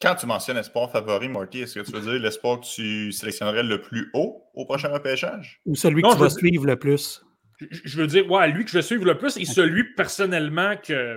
[0.01, 3.63] Quand tu mentionnes espoir favori, Marty, est-ce que tu veux dire l'espoir que tu sélectionnerais
[3.63, 5.61] le plus haut au prochain repêchage?
[5.65, 7.25] Ou celui Non, que tu je vas veux- suivre le plus?
[7.59, 11.17] Je, veux dire, ouais, lui que je vais suivre le plus et celui personnellement que.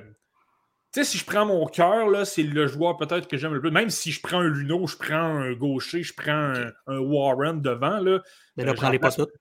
[0.91, 3.59] Tu sais, si je prends mon cœur, là, c'est le joueur peut-être que j'aime le
[3.61, 3.69] plus.
[3.71, 7.61] Même si je prends un Luno, je prends un gaucher, je prends un, un Warren
[7.61, 8.21] devant, là.
[8.55, 9.33] Mais là, Euh, prends-les pas j'en toutes.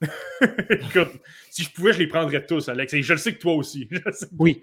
[0.70, 1.20] Écoute,
[1.50, 2.94] si je pouvais, je les prendrais tous, Alex.
[2.94, 3.88] Et je le sais que toi aussi.
[4.38, 4.60] oui.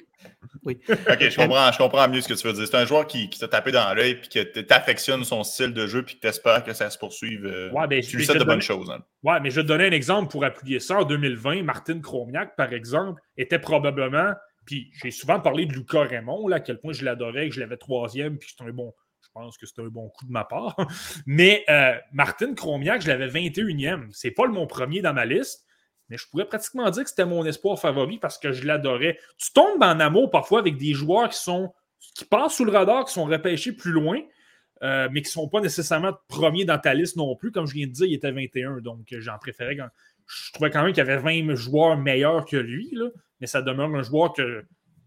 [0.63, 0.79] Oui.
[0.89, 2.65] OK, je comprends, je comprends mieux ce que tu veux dire.
[2.65, 5.73] C'est un joueur qui, qui t'a tapé dans l'œil puis que tu affectionnes son style
[5.73, 7.45] de jeu puis que tu espères que ça se poursuive.
[7.45, 8.89] Euh, ouais, ben, tu lui de bonnes choses.
[8.89, 9.03] Hein.
[9.23, 10.99] Ouais, mais je vais te donner un exemple pour appuyer ça.
[10.99, 14.33] En 2020, Martin Chromiak, par exemple, était probablement.
[14.65, 17.59] Puis j'ai souvent parlé de Lucas Raymond, là, à quel point je l'adorais, que je
[17.59, 18.93] l'avais troisième, puis c'était un bon.
[19.35, 20.75] Je pense que c'était un bon coup de ma part.
[21.25, 24.07] Mais euh, Martin Chromiak, je l'avais 21e.
[24.11, 25.65] C'est pas le mon premier dans ma liste
[26.09, 29.17] mais je pourrais pratiquement dire que c'était mon espoir favori parce que je l'adorais.
[29.37, 31.73] Tu tombes en amour parfois avec des joueurs qui sont
[32.13, 34.21] qui passent sous le radar, qui sont repêchés plus loin,
[34.83, 37.51] euh, mais qui ne sont pas nécessairement premiers dans ta liste non plus.
[37.51, 39.77] Comme je viens de dire, il était 21, donc j'en préférais.
[40.27, 43.07] Je trouvais quand même qu'il y avait 20 joueurs meilleurs que lui, là,
[43.39, 44.65] mais ça demeure un joueur que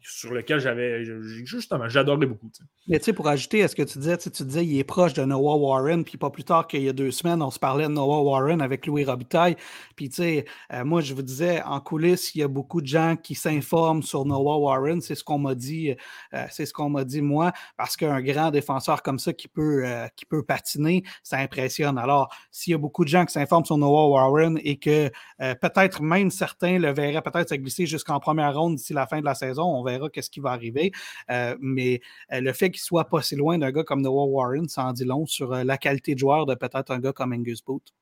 [0.08, 1.04] sur lequel j'avais
[1.44, 2.50] justement, j'adorais beaucoup.
[2.86, 5.12] Mais tu sais, pour ajouter à ce que tu disais, tu disais il est proche
[5.12, 7.84] de Noah Warren, puis pas plus tard qu'il y a deux semaines, on se parlait
[7.84, 9.56] de Noah Warren avec Louis Robitaille.
[9.96, 12.86] Puis tu sais, euh, moi je vous disais, en coulisses, il y a beaucoup de
[12.86, 15.02] gens qui s'informent sur Noah Warren.
[15.02, 15.94] C'est ce qu'on m'a dit,
[16.32, 19.84] euh, c'est ce qu'on m'a dit moi, parce qu'un grand défenseur comme ça qui peut,
[19.84, 21.98] euh, qui peut patiner, ça impressionne.
[21.98, 26.02] Alors, s'il y a beaucoup de gens qui s'informent sur Noah Warren et que peut-être
[26.02, 29.34] même certains le verraient peut-être se glisser jusqu'en première ronde d'ici la fin de la
[29.34, 30.92] saison, on verra qu'est-ce qui va arriver.
[31.30, 32.00] Euh, mais
[32.32, 34.92] euh, le fait qu'il soit pas si loin d'un gars comme Noah Warren, ça en
[34.92, 37.94] dit long sur euh, la qualité de joueur de peut-être un gars comme Angus Booth.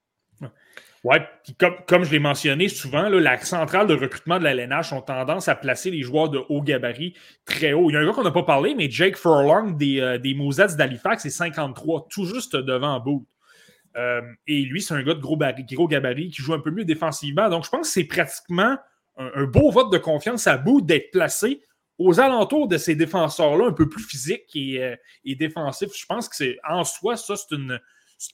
[1.04, 1.16] Oui,
[1.58, 5.46] comme, comme je l'ai mentionné souvent, la centrale de recrutement de la LNH ont tendance
[5.46, 7.14] à placer les joueurs de haut gabarit
[7.44, 7.90] très haut.
[7.90, 10.34] Il y a un gars qu'on n'a pas parlé, mais Jake Furlong des, des
[10.76, 13.24] d'Halifax est 53, tout juste devant Booth.
[14.48, 17.48] et lui, c'est un gars de gros, gros gabarit qui joue un peu mieux défensivement.
[17.48, 18.76] Donc, je pense que c'est pratiquement
[19.16, 21.62] un, beau vote de confiance à bout d'être placé
[21.98, 25.90] aux alentours de ces défenseurs-là, un peu plus physiques et, euh, défensifs.
[25.96, 27.80] Je pense que c'est en soi, ça, c'est une,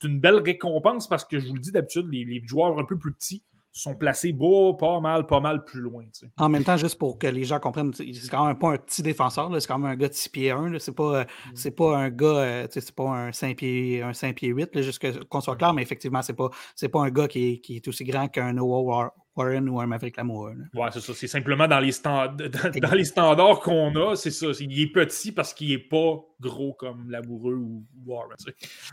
[0.02, 3.12] une belle récompense parce que je vous le dis d'habitude, les, joueurs un peu plus
[3.12, 3.42] petits
[3.74, 6.04] sont placés beau, pas mal, pas mal plus loin.
[6.36, 9.02] En même temps, juste pour que les gens comprennent, c'est quand même pas un petit
[9.02, 10.78] défenseur, c'est quand même un gars de 6 pieds 1.
[10.78, 11.70] C'est pas, mm.
[11.70, 15.40] pas un gars, euh, c'est pas un 5 pieds, un 5 pieds 8, juste qu'on
[15.40, 16.50] soit clair, mais effectivement, c'est pas,
[16.92, 20.16] pas un gars qui est, qui est aussi grand qu'un Noah Warren ou un Maverick
[20.16, 20.54] Lamoureux.
[20.74, 21.12] Ouais, c'est ça.
[21.14, 24.46] C'est simplement dans les, dans, les standards qu'on a, c'est ça.
[24.60, 28.36] il est petit parce qu'il n'est pas gros comme Lamoureux ou Warren.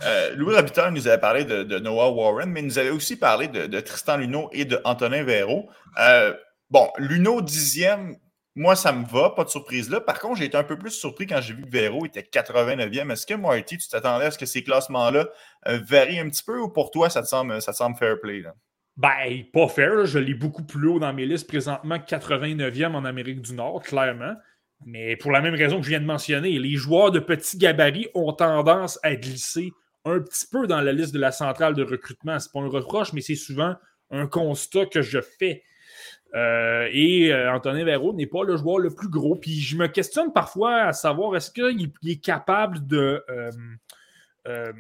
[0.04, 3.48] Euh, Louis Robitaille nous avait parlé de, Noah Warren, mais il nous avait aussi parlé
[3.48, 5.70] de, Tristan Luneau et de Antonin Véro.
[6.00, 6.34] Euh,
[6.70, 8.16] bon, Luneau dixième,
[8.56, 10.00] moi, ça me va, pas de surprise là.
[10.00, 13.12] Par contre, j'ai été un peu plus surpris quand j'ai vu que Véro était 89e.
[13.12, 15.28] Est-ce que Marty, tu t'attendais à ce que ces classements-là
[15.68, 18.20] euh, varient un petit peu ou pour toi, ça te semble, ça te semble fair
[18.22, 18.42] play?
[18.42, 18.54] Là?
[19.00, 20.06] Ben, pas fair.
[20.06, 24.36] Je l'ai beaucoup plus haut dans mes listes présentement, 89e en Amérique du Nord, clairement.
[24.86, 28.10] Mais pour la même raison que je viens de mentionner, les joueurs de petits gabarits
[28.14, 29.72] ont tendance à glisser
[30.04, 32.40] un petit peu dans la liste de la centrale de recrutement.
[32.40, 33.74] C'est pas un reproche, mais c'est souvent
[34.12, 35.64] un constat que je fais.
[36.36, 39.38] Euh, et euh, Antonin Véro n'est pas le joueur le plus gros.
[39.38, 44.74] Puis je me questionne parfois à savoir est-ce qu'il est capable de euh,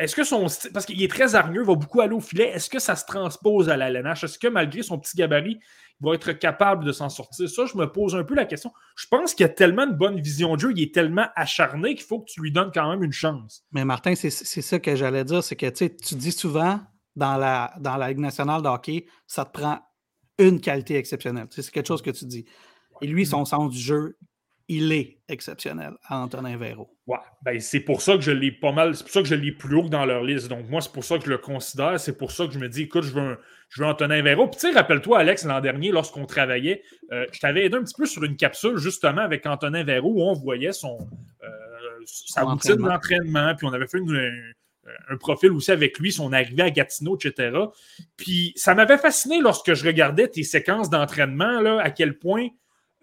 [0.00, 2.70] est-ce que son style, parce qu'il est très hargneux, va beaucoup aller au filet, est-ce
[2.70, 4.24] que ça se transpose à la LNH?
[4.24, 5.60] Est-ce que malgré son petit gabarit,
[6.00, 7.48] il va être capable de s'en sortir?
[7.48, 8.72] Ça, je me pose un peu la question.
[8.96, 12.06] Je pense qu'il a tellement de bonne vision de jeu, il est tellement acharné qu'il
[12.06, 13.64] faut que tu lui donnes quand même une chance.
[13.72, 16.80] Mais Martin, c'est ça que j'allais dire, c'est que tu dis souvent
[17.14, 19.80] dans la, dans la Ligue nationale de hockey, ça te prend
[20.38, 21.46] une qualité exceptionnelle.
[21.50, 22.46] C'est quelque chose que tu dis.
[23.02, 24.16] Et lui, son sens du jeu,
[24.68, 26.96] il est exceptionnel Antonin Véro.
[27.10, 29.34] Ouais, ben c'est pour ça que je l'ai pas mal, c'est pour ça que je
[29.34, 30.46] l'ai plus haut que dans leur liste.
[30.46, 32.68] Donc moi, c'est pour ça que je le considère, c'est pour ça que je me
[32.68, 33.36] dis, écoute, je veux,
[33.68, 34.46] je veux Antonin Véro.
[34.46, 37.96] Puis tu sais, rappelle-toi, Alex, l'an dernier, lorsqu'on travaillait, euh, je t'avais aidé un petit
[37.96, 40.98] peu sur une capsule justement avec Antonin Véro où on voyait son,
[41.42, 41.48] euh,
[42.06, 46.70] sa routine d'entraînement, puis on avait fait un, profil aussi avec lui, son arrivée à
[46.70, 47.58] Gatineau, etc.
[48.16, 52.46] Puis ça m'avait fasciné lorsque je regardais tes séquences d'entraînement, là, à quel point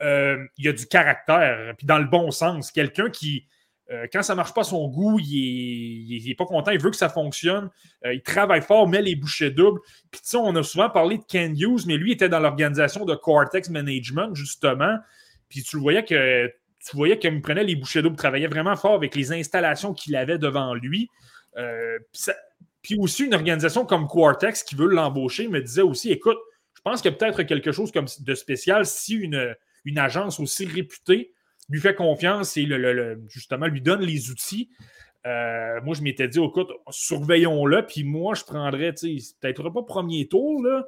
[0.01, 2.71] euh, il y a du caractère, puis dans le bon sens.
[2.71, 3.47] Quelqu'un qui,
[3.89, 6.97] euh, quand ça ne marche pas son goût, il n'est pas content, il veut que
[6.97, 7.69] ça fonctionne.
[8.05, 9.79] Euh, il travaille fort, met les bouchées doubles.
[10.11, 13.05] Puis, tu sais, on a souvent parlé de Ken Hughes, mais lui était dans l'organisation
[13.05, 14.97] de Cortex Management, justement.
[15.47, 19.15] Puis, tu voyais que tu voyais qu'il prenait les bouchées doubles, travaillait vraiment fort avec
[19.15, 21.09] les installations qu'il avait devant lui.
[22.81, 26.37] puis, aussi, une organisation comme Quartex qui veut l'embaucher me disait aussi écoute,
[26.75, 29.55] je pense qu'il y a peut-être quelque chose comme de spécial si une
[29.85, 31.31] une agence aussi réputée
[31.69, 34.69] lui fait confiance et le, justement lui donne les outils.
[35.25, 40.63] Euh, moi, je m'étais dit, écoute, surveillons-le, puis moi, je prendrais, peut-être pas premier tour,
[40.63, 40.85] là,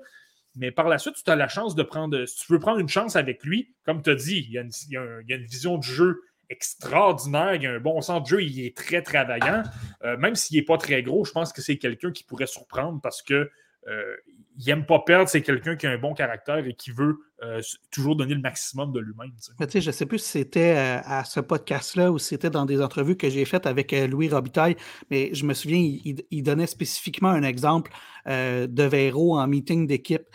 [0.56, 2.90] mais par la suite, tu as la chance de prendre, si tu veux prendre une
[2.90, 7.56] chance avec lui, comme tu as dit, il y, a une, vision du jeu extraordinaire,
[7.56, 9.64] il y a un bon sens de jeu, il est très travaillant.
[10.04, 13.00] Euh, même s'il n'est pas très gros, je pense que c'est quelqu'un qui pourrait surprendre
[13.02, 13.52] parce que
[13.88, 14.16] euh,
[14.58, 17.62] il n'aime pas perdre, c'est quelqu'un qui a un bon caractère et qui veut euh,
[17.92, 19.32] toujours donner le maximum de lui-même.
[19.38, 22.50] Tu sais, je ne sais plus si c'était euh, à ce podcast-là ou si c'était
[22.50, 24.76] dans des entrevues que j'ai faites avec Louis Robitaille,
[25.10, 27.92] mais je me souviens, il, donnait spécifiquement un exemple
[28.26, 30.28] de Véro en meeting d'équipe.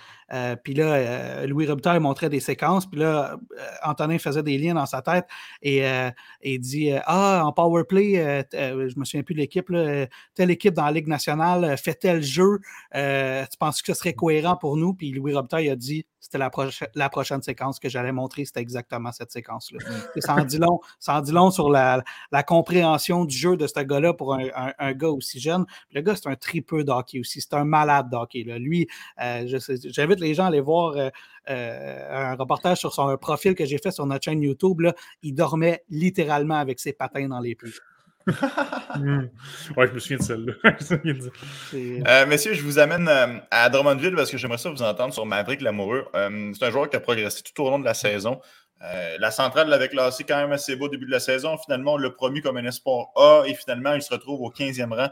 [0.62, 3.36] Puis là, Louis Robitaille montrait des séquences, puis là,
[3.82, 5.26] Antonin faisait des liens dans sa tête
[5.62, 5.82] et,
[6.40, 9.70] et dit Ah, en power play, je me souviens plus de l'équipe,
[10.34, 12.60] telle équipe dans la Ligue nationale fait tel jeu,
[12.92, 14.94] tu penses que ce serait cohérent pour nous?
[14.94, 16.50] Puis Louis Robitaille a dit c'était la,
[16.94, 19.78] la, prochaine séquence que j'allais montrer, c'était exactement cette séquence-là.
[19.86, 20.20] Mm.
[20.22, 22.02] ça, en dit long, ça en dit long sur la,
[22.46, 25.66] compréhension du jeu de ce gars-là pour un, gars aussi jeune.
[25.92, 27.42] le gars, c'est un tripeux d'hockey aussi.
[27.42, 28.42] C'est un malade d'hockey.
[28.42, 28.88] Lui,
[29.20, 31.10] euh, j'invite les gens à aller voir euh,
[31.50, 34.80] euh, un reportage sur son profil que j'ai fait sur notre chaîne YouTube.
[34.80, 34.94] Là.
[35.22, 37.74] Il dormait littéralement avec ses patins dans les pluies.
[38.26, 39.26] Hmm.
[39.76, 40.52] ouais, je me souviens de celle-là.
[41.74, 45.26] euh, messieurs, je vous amène euh, à Drummondville parce que j'aimerais ça vous entendre sur
[45.26, 46.06] Maverick Lamoureux.
[46.14, 48.40] Euh, c'est un joueur qui a progressé tout au long de la saison.
[48.82, 51.58] Euh, la centrale l'avait classé quand même assez beau au début de la saison.
[51.58, 54.94] Finalement, on l'a promu comme un espoir A et finalement, il se retrouve au 15e
[54.94, 55.10] rang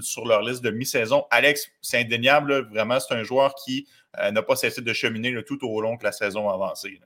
[0.00, 1.24] sur leur liste de mi-saison.
[1.30, 2.68] Alex, c'est indéniable.
[2.70, 6.12] Vraiment, c'est un joueur qui n'a pas cessé de cheminer tout au long que la
[6.12, 7.00] saison a avancé.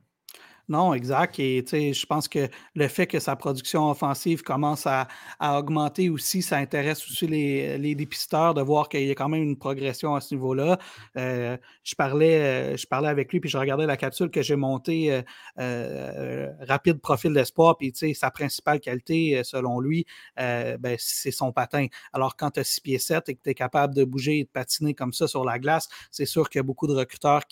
[0.72, 1.38] Non, exact.
[1.38, 5.06] Et je pense que le fait que sa production offensive commence à,
[5.38, 9.58] augmenter aussi, ça intéresse aussi les, dépisteurs de voir qu'il y a quand même une
[9.58, 10.78] progression à ce niveau-là.
[11.18, 14.56] Euh, je, parlais, euh, je parlais avec lui, puis je regardais la capsule que j'ai
[14.56, 15.22] montée
[15.58, 20.06] euh, rapide profil d'espoir, puis sa principale qualité, selon lui,
[20.38, 21.88] ben, c'est son patin.
[22.14, 24.44] Alors, quand tu as 6 pieds 7 et que tu es capable de bouger et
[24.44, 27.42] de patiner comme ça sur la glace, c'est sûr qu'il y a beaucoup de recruteurs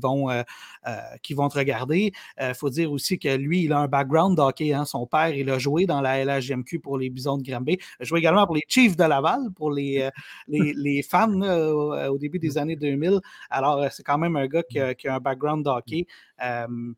[0.00, 0.44] vont,
[1.20, 2.12] qui vont te regarder.
[2.44, 4.72] Il euh, faut dire aussi que lui, il a un background d'hockey.
[4.72, 4.84] Hein.
[4.84, 7.78] Son père, il a joué dans la LHGMQ pour les Bisons de Granby.
[7.98, 10.10] Il a joué également pour les Chiefs de Laval, pour les, euh,
[10.48, 13.20] les, fans au, début des années 2000.
[13.50, 16.06] Alors, euh, c'est quand même un gars qui a, qui a un background d'hockey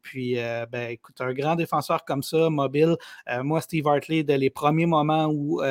[0.02, 0.36] puis,
[0.72, 2.96] ben, écoute, un grand défenseur comme ça, mobile.
[3.42, 5.62] moi, Steve Hartley, dès les premiers moments où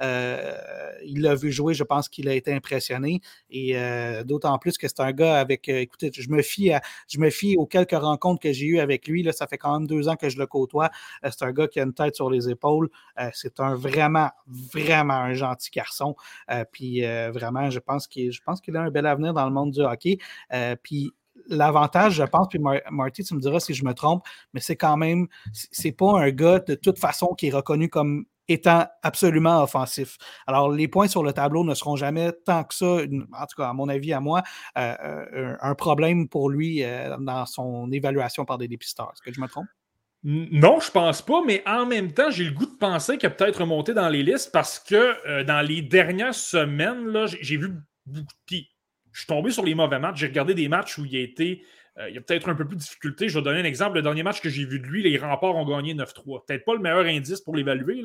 [0.00, 3.20] il l'a vu jouer, je pense qu'il a été impressionné.
[3.50, 3.76] Et
[4.24, 5.68] d'autant plus que c'est un gars avec.
[5.68, 6.72] écoutez, je me fie
[7.08, 9.13] je me fie aux quelques rencontres que j'ai eues avec lui.
[9.22, 10.90] Là, ça fait quand même deux ans que je le côtoie.
[11.22, 12.88] c'est un gars qui a une tête sur les épaules.
[13.32, 16.16] c'est un vraiment, vraiment un gentil garçon.
[16.72, 18.30] puis vraiment, je pense qu'il
[18.62, 20.18] qu'il a un bel avenir dans le monde du hockey.
[20.82, 21.12] puis
[21.48, 22.58] l'avantage, je pense, puis
[22.90, 26.30] Marty, tu me diras si je me trompe, mais c'est quand même, c'est pas un
[26.30, 30.16] gars de toute façon qui est reconnu comme étant absolument offensif.
[30.46, 33.68] Alors, les points sur le tableau ne seront jamais tant que ça, en tout cas,
[33.68, 34.42] à mon avis, à moi,
[34.78, 39.10] euh, euh, un problème pour lui euh, dans son évaluation par des dépisteurs.
[39.12, 39.66] Est-ce que je me trompe?
[40.26, 43.30] Non, je pense pas, mais en même temps, j'ai le goût de penser qu'il a
[43.30, 47.74] peut-être remonté dans les listes parce que dans les dernières semaines, j'ai vu
[48.06, 48.26] beaucoup.
[48.50, 48.62] de
[49.14, 50.18] je suis tombé sur les mauvais matchs.
[50.18, 51.62] J'ai regardé des matchs où il a été.
[51.98, 53.28] Euh, il y a peut-être un peu plus de difficulté.
[53.28, 53.96] Je vais donner un exemple.
[53.96, 56.44] Le dernier match que j'ai vu de lui, les remparts ont gagné 9-3.
[56.44, 58.04] Peut-être pas le meilleur indice pour l'évaluer,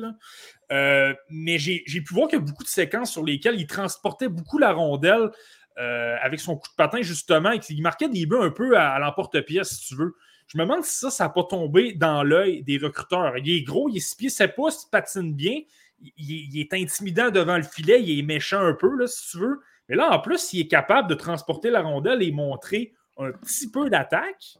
[0.70, 4.28] euh, mais j'ai pu voir qu'il y a beaucoup de séquences sur lesquelles il transportait
[4.28, 5.30] beaucoup la rondelle
[5.78, 8.98] euh, avec son coup de patin, justement, et qu'il marquait des buts un peu à,
[8.98, 10.14] l'emporte-pièce, si tu veux.
[10.46, 13.36] Je me demande si ça, ça n'a pas tombé dans l'œil des recruteurs.
[13.38, 15.60] Il est gros, il est 6 pieds 7 pouces, il patine bien,
[16.00, 19.38] il, il, est intimidant devant le filet, il est méchant un peu, là, si tu
[19.38, 19.60] veux.
[19.88, 23.70] Mais là, en plus, s'il est capable de transporter la rondelle et montrer un petit
[23.70, 24.58] peu d'attaque,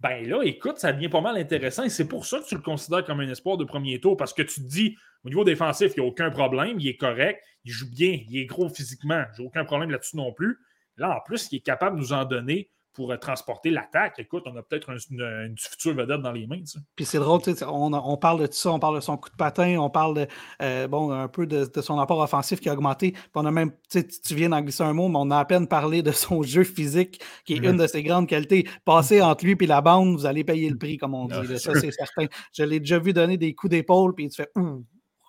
[0.00, 1.84] ben là, écoute, ça devient pas mal intéressant.
[1.84, 4.32] Et c'est pour ça que tu le considères comme un espoir de premier tour, parce
[4.32, 7.42] que tu te dis, au niveau défensif, il n'y a aucun problème, il est correct,
[7.64, 10.58] il joue bien, il est gros physiquement, j'ai aucun problème là-dessus non plus.
[10.96, 14.18] Là, en plus, il est capable de nous en donner pour euh, transporter l'attaque.
[14.18, 16.60] Écoute, on a peut-être une, future vedette dans les mains.
[16.96, 19.36] Puis c'est drôle, on, on, parle de tout ça, on parle de son coup de
[19.36, 20.26] patin, on parle de,
[20.62, 23.12] euh, bon, un peu de, son apport offensif qui a augmenté.
[23.12, 25.68] Puis on a même, tu viens d'en glisser un mot, mais on a à peine
[25.68, 28.68] parlé de son jeu physique, qui est une de ses grandes qualités.
[28.84, 31.56] Passer entre lui et la bande, vous allez payer le prix, comme on dit.
[31.56, 32.26] ça, c'est certain.
[32.52, 34.84] Je l'ai déjà vu donner des coups d'épaule, puis tu fais ouh.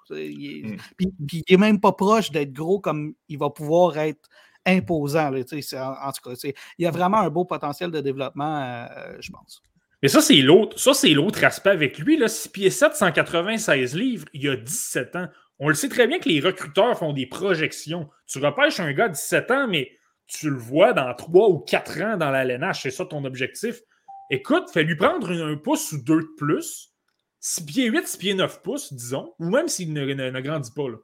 [0.10, 0.78] Il mm.
[0.98, 4.28] puis, puis il est même pas proche d'être gros comme il va pouvoir être
[4.66, 5.32] imposant.
[5.34, 6.36] en, tout cas,
[6.78, 9.62] il y a vraiment un beau potentiel de développement, euh, je pense.
[10.02, 10.80] Mais ça, c'est l'autre.
[10.80, 12.18] Ça, c'est l'autre aspect avec lui.
[12.18, 15.28] Là, 6 pieds 7, 196 livres, il y a 17 ans.
[15.60, 18.10] On le sait très bien que les recruteurs font des projections.
[18.28, 19.92] Tu repêches un gars de 17 ans, mais
[20.26, 22.84] tu le vois dans 3 ou 4 ans dans la LNH.
[22.84, 23.82] C'est ça ton objectif.
[24.30, 26.94] Écoute, fais lui prendre un, pouce ou deux de plus.
[27.42, 29.34] 6 pieds 8, 6 pieds 9 pouces, disons.
[29.40, 30.88] Ou même s'il ne, ne, grandit pas.
[30.88, 30.98] Là.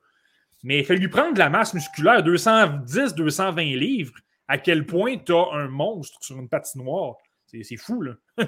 [0.66, 4.16] Mais il fait lui prendre de la masse musculaire, 210, 220 livres.
[4.48, 7.18] À quel point tu as un monstre sur une patinoire?
[7.46, 8.14] C'est fou, là.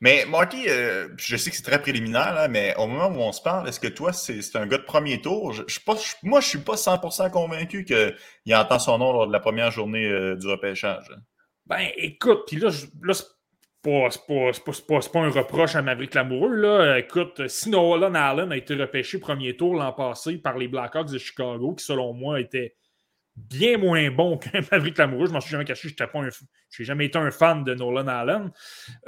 [0.00, 3.42] mais Marty, euh, je sais que c'est très préliminaire, mais au moment où on se
[3.42, 5.52] parle, est-ce que toi, c'est un gars de premier tour?
[5.52, 9.32] Je, je, pas, moi, je suis pas 100% convaincu qu'il entend son nom lors de
[9.32, 11.10] la première journée euh, du repêchage.
[11.66, 12.70] Ben, écoute, puis là,
[13.02, 13.14] là
[13.82, 16.54] c'est pas, pas, un reproche à Maverick Lamoureux.
[16.54, 16.98] Là.
[16.98, 21.18] Écoute, si Nolan Allen a été repêché premier tour l'an passé par les Blackhawks de
[21.18, 22.74] Chicago, qui selon moi était
[23.36, 25.26] bien moins bon qu'un Maverick Lamoureux.
[25.26, 28.50] Je m'en suis jamais caché, je n'ai jamais été un fan de Nolan Allen.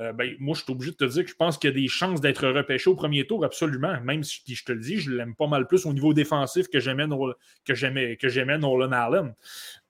[0.00, 1.76] Euh, ben, moi, je suis obligé de te dire que je pense qu'il y a
[1.76, 4.00] des chances d'être repêché au premier tour, absolument.
[4.02, 6.80] Même si je te le dis, je l'aime pas mal plus au niveau défensif que
[6.80, 9.34] j'aimais Nolan Allen.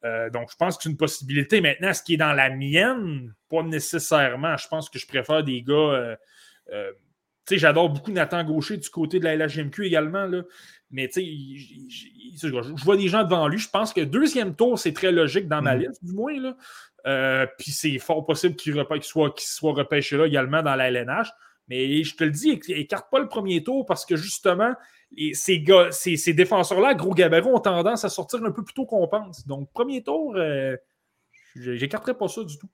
[0.05, 1.61] Euh, donc, je pense que c'est une possibilité.
[1.61, 4.57] Maintenant, ce qui est dans la mienne, pas nécessairement.
[4.57, 6.17] Je pense que je préfère des gars.
[6.73, 6.93] Euh,
[7.47, 10.27] tu sais, j'adore beaucoup Nathan Gaucher du côté de la LHMQ également.
[10.27, 10.43] Là.
[10.93, 11.23] Mais tu
[11.89, 13.59] sais, je vois des gens devant lui.
[13.59, 15.81] Je pense que deuxième tour, c'est très logique dans ma mm.
[15.81, 16.39] liste, du moins.
[16.39, 16.57] Là.
[17.07, 21.29] Euh, puis c'est fort possible qu'il soit, soit repêché là également dans la LNH.
[21.69, 24.75] Mais je te le dis, écarte pas le premier tour parce que justement,
[25.33, 29.47] ces, ces, défenseurs-là, gros gabarit, ont tendance à sortir un peu plus tôt qu'on pense.
[29.47, 30.77] Donc, premier tour, euh,
[31.57, 32.69] j'écarterai pas ça du tout.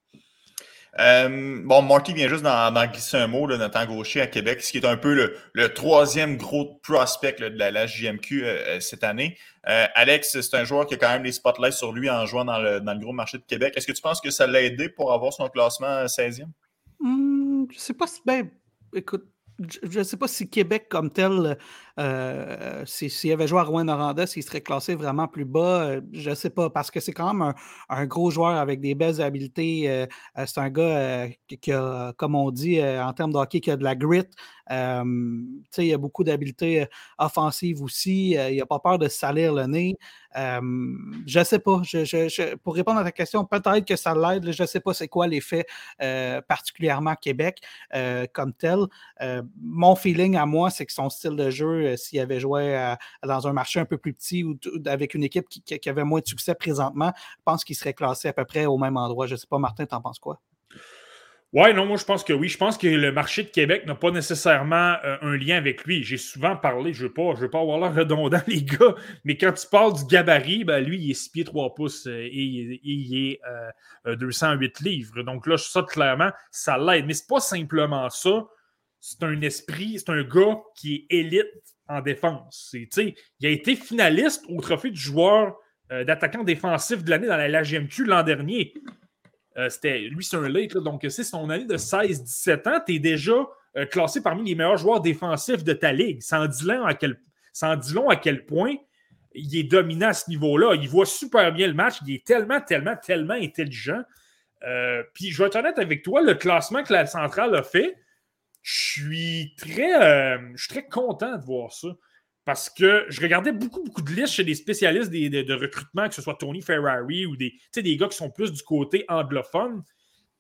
[0.98, 4.78] Euh, bon, Marty vient juste d'en glisser un mot, là, Gaucher à Québec, ce qui
[4.78, 5.14] est un peu
[5.54, 9.36] le, troisième gros prospect de la, JMQ euh, euh, cette année.
[9.64, 12.58] Alex, c'est un joueur qui a quand même les spotlights sur lui en jouant dans
[12.58, 13.74] le, gros marché de Québec.
[13.76, 16.46] Est-ce que tu penses que ça l'a aidé pour avoir son classement 16e?
[17.00, 18.22] Hum, je ne sais pas si.
[18.24, 18.48] Ben,
[18.94, 19.26] écoute,
[19.58, 21.58] je ne sais pas si Québec comme tel,
[21.98, 26.34] euh, s'il avait joué à Rouen-Noranda, s'il serait classé vraiment plus bas, euh, je ne
[26.34, 27.52] sais pas, parce que c'est quand même
[27.88, 29.90] un, gros joueur avec des belles habiletés.
[29.90, 30.06] Euh,
[30.46, 31.26] c'est un gars
[31.60, 34.24] qui a, comme on dit en termes de hockey, qui a de la grit.
[34.70, 36.86] il a beaucoup d'habiletés
[37.18, 38.30] offensives aussi.
[38.30, 39.96] il n'a pas peur de salir le nez.
[40.36, 41.82] je ne sais pas.
[42.62, 44.50] pour répondre à ta question, peut-être que ça l'aide.
[44.52, 45.66] Je ne sais pas c'est quoi l'effet
[46.46, 47.60] particulièrement Québec
[48.32, 48.78] comme tel.
[49.60, 52.94] mon feeling à moi, c'est que son style de jeu euh, s'il avait joué
[53.24, 56.26] dans un marché un peu plus petit ou avec une équipe qui, avait moins de
[56.26, 59.26] succès présentement, je pense qu'il serait classé à peu près au même endroit.
[59.26, 60.40] Je ne sais pas, Martin, t'en penses quoi?
[61.54, 62.48] Oui, non, moi je pense que oui.
[62.48, 66.04] Je pense que le marché de Québec n'a pas nécessairement euh, un lien avec lui.
[66.04, 68.94] J'ai souvent parlé, je ne veux, pas, veux pas avoir l'air redondant, les gars,
[69.24, 72.20] mais quand tu parles du gabarit, ben, lui, il est 6 pieds 3 pouces euh,
[72.20, 73.40] et, il est
[74.04, 75.22] 208 livres.
[75.22, 77.06] Donc là, ça, clairement, ça l'aide.
[77.06, 78.46] Mais c'est pas simplement ça
[79.00, 82.74] c'est un esprit, c'est un gars qui est élite en défense.
[82.74, 85.56] Il a été finaliste au trophée du joueur
[85.90, 88.74] euh, d'attaquant défensif de l'année dans la LGMQ l'an dernier.
[89.56, 92.80] Euh, c'était, lui, c'est un late, donc c'est son année de 16-17 ans.
[92.86, 96.20] Tu es déjà euh, classé parmi les meilleurs joueurs défensifs de ta ligue.
[96.30, 96.66] En dit
[97.00, 97.18] quel,
[97.94, 98.74] long à quel point
[99.34, 100.74] il est dominant à ce niveau-là.
[100.74, 101.96] Il voit super bien le match.
[102.06, 104.02] Il est tellement, tellement, tellement intelligent.
[105.14, 107.96] puis je vais être honnête avec toi, le classement que la centrale a fait,
[108.62, 111.88] je suis très, euh, très content de voir ça.
[112.44, 116.22] Parce que je regardais beaucoup, beaucoup de listes chez des spécialistes de, recrutement, que ce
[116.22, 119.82] soit Tony Ferrari ou des, des gars qui sont plus du côté anglophone.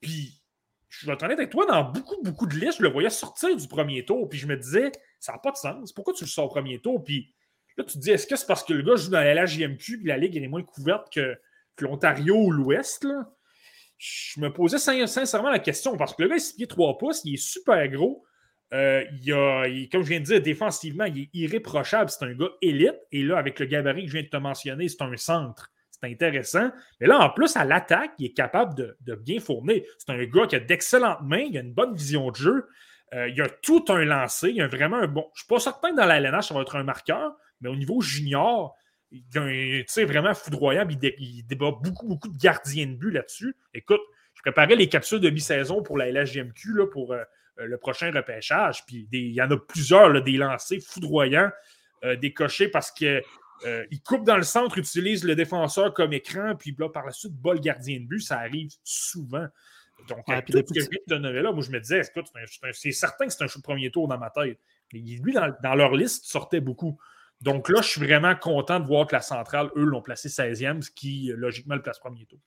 [0.00, 0.40] Puis,
[0.88, 3.68] je vais être avec toi, dans beaucoup, beaucoup de listes, je le voyais sortir du
[3.68, 4.26] premier tour.
[4.26, 4.90] Puis je me disais,
[5.20, 5.92] ça n'a pas de sens.
[5.92, 7.04] Pourquoi tu le sors au premier tour?
[7.04, 7.34] Puis
[7.76, 9.98] là, tu te dis, est-ce que c'est parce que le gars joue dans la LHJMQ
[9.98, 11.36] puis la ligue est moins couverte que,
[11.76, 13.04] que l'Ontario ou l'Ouest?
[13.04, 13.30] Là?
[13.98, 16.98] Je me posais sincèrement la question parce que le gars, il est 6 pieds 3
[16.98, 18.24] pouces, il est super gros.
[18.74, 22.10] Euh, il a, comme je viens de dire, défensivement, il est irréprochable.
[22.10, 22.98] C'est un gars élite.
[23.12, 25.70] Et là, avec le gabarit que je viens de te mentionner, c'est un centre.
[25.90, 26.70] C'est intéressant.
[27.00, 29.82] Mais là, en plus, à l'attaque, il est capable de, bien fournir.
[29.98, 32.68] C'est un gars qui a d'excellentes mains, il a une bonne vision de jeu.
[33.14, 34.50] Euh, il a tout un lancé.
[34.50, 35.22] Il a vraiment un bon.
[35.34, 37.70] Je ne suis pas certain que dans la LNH, ça va être un marqueur, mais
[37.70, 38.76] au niveau junior,
[39.10, 40.86] il sais, vraiment foudroyant.
[40.88, 43.56] Il, débat beaucoup, beaucoup de gardiens de but là-dessus.
[43.74, 44.00] Écoute,
[44.34, 47.22] je préparais les capsules de mi-saison pour la LHGMQ là, pour euh,
[47.58, 48.84] euh, le prochain repêchage.
[48.86, 51.50] Puis il y en a plusieurs, là, des lancers foudroyants,
[52.04, 53.22] euh, décochés parce qu'il
[54.04, 57.54] coupe dans le centre, utilise le défenseur comme écran, puis là, par la suite, bas
[57.54, 58.20] le gardien de but.
[58.20, 59.46] Ça arrive souvent.
[60.08, 62.26] Donc, tout ce que là, moi, je me disais, écoute,
[62.72, 64.60] c'est certain que c'est un show de premier tour dans ma tête.
[64.92, 66.98] Mais lui, dans, dans leur liste, sortait beaucoup.
[67.40, 70.82] Donc là, je suis vraiment content de voir que la centrale, eux, l'ont placé 16e,
[70.82, 72.40] ce qui, logiquement, le place premier tour.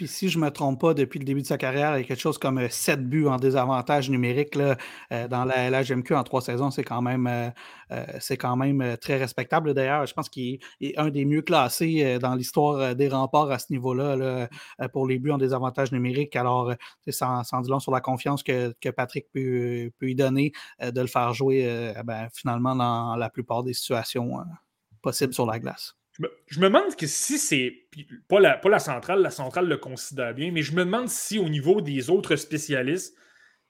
[0.00, 2.04] Puis si je ne me trompe pas, depuis le début de sa carrière, il y
[2.04, 4.78] a quelque chose comme 7 euh, buts en désavantage numérique là,
[5.12, 6.70] euh, dans la LHMQ en trois saisons.
[6.70, 9.74] C'est quand même, euh, quand même très respectable.
[9.74, 13.66] D'ailleurs, je pense qu'il est un des mieux classés dans l'histoire des remparts à ce
[13.68, 14.48] niveau-là
[14.90, 16.34] pour les buts en désavantage numérique.
[16.34, 16.72] Alors,
[17.10, 21.08] sans, sans dire long sur la confiance que, Patrick peut, peut, y donner de le
[21.08, 24.38] faire jouer ben, finalement dans la plupart des situations
[25.02, 25.99] possibles sur la glace.
[26.46, 27.86] Je me, demande que si c'est.
[28.28, 31.80] Pas la, centrale, la centrale le considère bien, mais je me demande si au niveau
[31.80, 33.16] des autres spécialistes,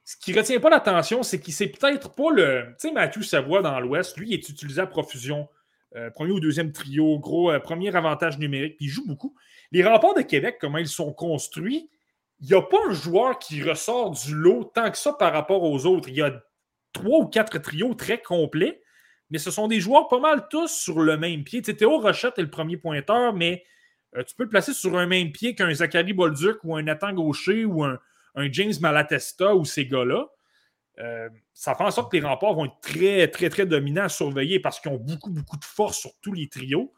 [0.04, 2.64] ce qui retient pas l'attention, c'est qu'il sait peut-être pas le.
[2.80, 5.48] Tu sais, Mathieu Savoie dans l'Ouest, lui, il est utilisé à profusion.
[5.96, 9.34] Euh, premier ou deuxième trio, gros, euh, premier avantage numérique, puis il joue beaucoup.
[9.72, 11.90] Les remparts de Québec, comment ils sont construits,
[12.40, 15.62] il n'y a pas un joueur qui ressort du lot tant que ça par rapport
[15.62, 16.08] aux autres.
[16.08, 16.42] Il y a
[16.92, 18.80] trois ou quatre trios très complets,
[19.30, 21.62] mais ce sont des joueurs pas mal tous sur le même pied.
[21.62, 23.64] Théo Rochette est le premier pointeur, mais
[24.16, 27.12] euh, tu peux le placer sur un même pied qu'un Zachary Bolduc ou un Nathan
[27.12, 27.98] Gaucher ou un,
[28.50, 30.28] James Malatesta ou ces gars-là.
[30.98, 34.08] Euh, ça fait en sorte que les remparts vont être très, très, très dominants à
[34.08, 36.92] surveiller parce qu'ils ont beaucoup, beaucoup de force sur tous les trios.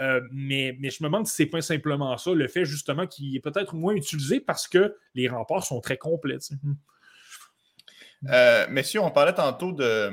[0.00, 3.36] Euh, mais, mais, je me demande si c'est pas simplement ça, le fait justement qu'il
[3.36, 6.38] est peut-être moins utilisé parce que les remparts sont très complets.
[8.28, 10.10] Euh, messieurs, on parlait tantôt de,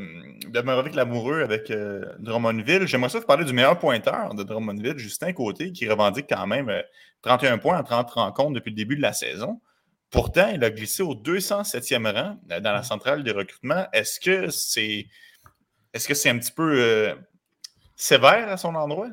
[0.50, 2.88] de Lamoureux avec euh, Drummondville.
[2.88, 6.72] J'aimerais ça vous parler du meilleur pointeur de Drummondville, Justin Côté, qui revendique quand même
[7.24, 9.60] 31 euh, points en 30 rencontres depuis le début de la saison.
[10.10, 13.88] Pourtant, il a glissé au 207e rang dans la centrale de recrutement.
[13.92, 15.08] Est-ce que c'est
[15.94, 17.14] est-ce que c'est un petit peu
[17.98, 19.10] sévère à son endroit?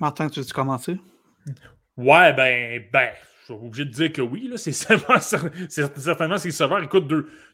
[0.00, 0.98] Martin, tu veux commencer?
[1.98, 3.10] Ouais, ben, ben,
[3.54, 4.50] suis obligé de dire que oui.
[4.56, 4.72] C'est
[5.98, 6.82] certainement c'est sévère.
[6.82, 7.10] Écoute,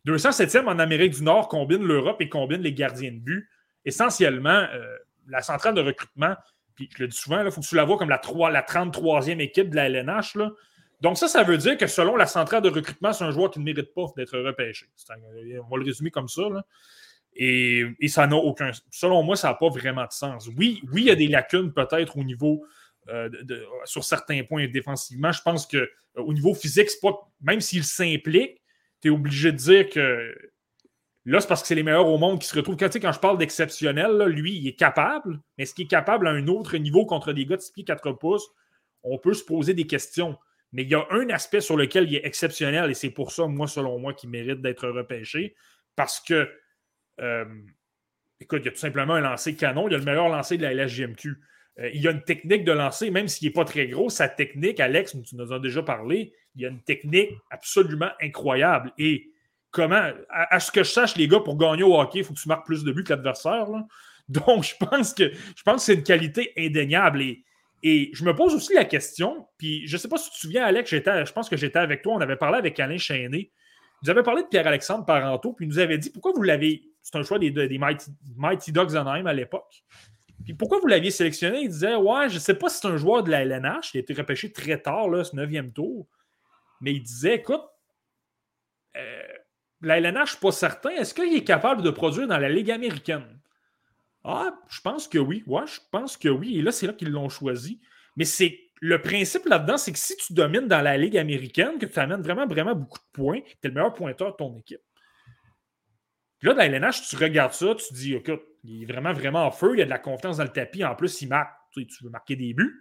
[0.06, 3.48] 207e en Amérique du Nord combine l'Europe et combine les gardiens de but.
[3.84, 4.96] Essentiellement, euh,
[5.28, 6.34] la centrale de recrutement,
[6.74, 8.62] puis je le dis souvent, il faut que tu la vois comme la, 3, la
[8.62, 10.36] 33e équipe de la LNH.
[10.36, 10.50] Là.
[11.00, 13.58] Donc, ça, ça veut dire que selon la centrale de recrutement, c'est un joueur qui
[13.58, 14.86] ne mérite pas d'être repêché.
[15.10, 16.42] on va le résumer comme ça.
[17.34, 18.70] Et, ça n'a aucun.
[18.90, 20.48] Selon moi, ça n'a pas vraiment de sens.
[20.56, 22.64] Oui, oui, il y a des lacunes peut-être au niveau
[23.08, 23.28] euh,
[23.84, 25.32] sur certains points défensivement.
[25.32, 28.62] Je pense qu'au euh, niveau physique, pas, même s'il s'implique,
[29.00, 30.34] tu es obligé de dire que
[31.24, 32.76] là, c'est parce que c'est les meilleurs au monde qui se retrouvent.
[32.76, 36.30] Quand, quand je parle d'exceptionnel, lui, il est capable, mais est-ce qu'il est capable à
[36.30, 38.48] un autre niveau contre des gars de 6 pieds 4 pouces?
[39.02, 40.38] On peut se poser des questions.
[40.72, 43.46] Mais il y a un aspect sur lequel il est exceptionnel, et c'est pour ça,
[43.46, 45.54] moi, selon moi, qu'il mérite d'être repêché.
[45.96, 46.50] Parce que,
[47.20, 47.44] euh,
[48.40, 49.88] écoute, il y a tout simplement un lancer canon.
[49.88, 51.36] Il y a le meilleur lancer de la LSGMQ.
[51.78, 54.28] Euh, il y a une technique de lancer, même s'il n'est pas très gros, sa
[54.28, 58.92] technique, Alex, tu nous as déjà parlé, il y a une technique absolument incroyable.
[58.98, 59.30] Et
[59.70, 62.38] comment, à, ce que je sache, les gars, pour gagner au hockey, il faut que
[62.38, 63.66] tu marques plus de buts que l'adversaire.
[64.28, 67.22] Donc, je pense que je pense que c'est une qualité indéniable.
[67.22, 67.44] Et,
[67.82, 70.40] et je me pose aussi la question, puis je ne sais pas si tu te
[70.40, 73.50] souviens, Alex, je pense que j'étais avec toi, on avait parlé avec Alain Chainé.
[74.02, 76.82] Vous avez parlé de Pierre-Alexandre Parenteau, puis il nous avait dit pourquoi vous l'avez.
[77.02, 79.84] C'est un choix des, des Mighty, Mighty Dogs Anaheim à l'époque?
[80.44, 81.62] Puis pourquoi vous l'aviez sélectionné?
[81.62, 83.94] Il disait Ouais, je ne sais pas si c'est un joueur de la LNH.
[83.94, 86.06] Il a été repêché très tard, là, ce neuvième tour.
[86.80, 87.62] Mais il disait Écoute,
[88.96, 89.22] euh,
[89.80, 90.90] la LNH, je ne suis pas certain.
[90.90, 93.38] Est-ce qu'il est capable de produire dans la Ligue américaine?
[94.24, 95.42] Ah, je pense que oui.
[95.46, 96.58] Ouais, je pense que oui.
[96.58, 97.80] Et là, c'est là qu'ils l'ont choisi.
[98.16, 101.86] Mais c'est le principe là-dedans, c'est que si tu domines dans la Ligue américaine, que
[101.86, 104.80] tu amènes vraiment, vraiment beaucoup de points, tu es le meilleur pointeur de ton équipe.
[106.42, 109.46] Puis là, dans LNH, tu regardes ça, tu te dis, écoute, il est vraiment, vraiment
[109.46, 110.84] en feu, il y a de la confiance dans le tapis.
[110.84, 111.52] En plus, il marque.
[111.72, 112.80] Tu, veux marquer des buts.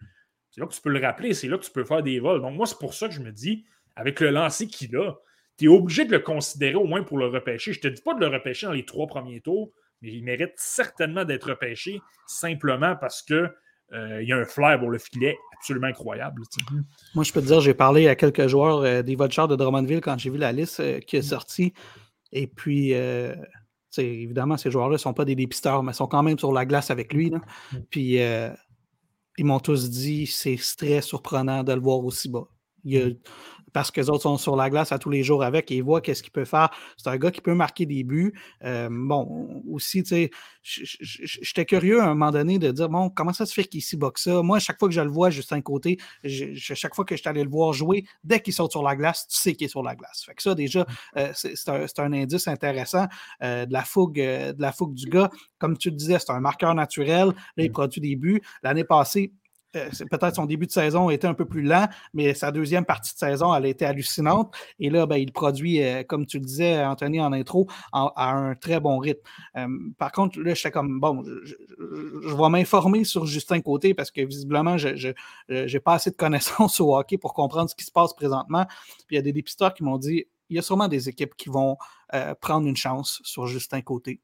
[0.49, 2.41] C'est là que tu peux le rappeler, c'est là que tu peux faire des vols.
[2.41, 3.63] Donc, moi, c'est pour ça que je me dis,
[3.95, 5.13] avec le lancer qu'il a,
[5.59, 7.71] tu es obligé de le considérer au moins pour le repêcher.
[7.71, 9.71] Je ne te dis pas de le repêcher dans les trois premiers tours,
[10.01, 13.47] mais il mérite certainement d'être repêché simplement parce que
[13.93, 16.41] euh, il y a un flair pour le filet absolument incroyable.
[17.13, 20.01] Moi, je peux te dire, j'ai parlé à quelques joueurs euh, des Vultures de Drummondville
[20.01, 21.73] quand j'ai vu la liste euh, qui est sortie.
[22.31, 22.93] Et puis,
[23.97, 26.91] évidemment, ces joueurs-là ne sont pas des dépisteurs, mais sont quand même sur la glace
[26.91, 27.31] avec lui.
[27.31, 27.77] Mmh.
[27.89, 28.49] Puis euh,
[29.37, 32.47] ils m'ont tous dit c'est très surprenant de le voir aussi bas.
[32.83, 33.19] Il
[33.73, 35.83] parce que les autres sont sur la glace à tous les jours avec et ils
[35.83, 36.69] voient qu'est-ce qu'il peut faire.
[36.97, 38.33] C'est un gars qui peut marquer des buts.
[38.63, 40.31] Euh, bon, aussi, tu sais,
[40.63, 43.97] j'étais curieux à un moment donné de dire, bon, comment ça se fait qu'il s'y
[43.97, 44.41] boxe ça?
[44.41, 47.29] Moi, chaque fois que je le vois, juste un côté, chaque fois que je suis
[47.29, 49.83] allé le voir jouer, dès qu'il saute sur la glace, tu sais qu'il est sur
[49.83, 50.23] la glace.
[50.25, 50.85] Fait que ça, déjà,
[51.17, 53.07] euh, c'est un, indice intéressant
[53.41, 55.29] euh, de, la fougue, de la fougue du gars.
[55.57, 57.27] Comme tu le disais, c'est un marqueur naturel.
[57.27, 57.73] Là, il mmh.
[57.73, 58.41] produit des buts.
[58.63, 59.40] L'année passée, euh,
[59.71, 63.19] peut-être son début de saison était un peu plus lent, mais sa deuxième partie de
[63.19, 64.53] saison, elle a été hallucinante.
[64.79, 68.55] Et là, ben, il produit, euh, comme tu le disais, Anthony, en intro, à un
[68.55, 69.21] très bon rythme.
[69.57, 69.67] Euh,
[69.97, 71.55] par contre, là, j'étais comme, bon, je,
[72.35, 75.13] vais m'informer sur Justin Côté parce que visiblement, je
[75.49, 78.65] n'ai pas assez de connaissances au hockey pour comprendre ce qui se passe présentement.
[79.07, 81.35] Puis il y a des dépisteurs qui m'ont dit, il y a sûrement des équipes
[81.35, 81.77] qui vont
[82.41, 84.19] prendre une chance sur Justin Côté.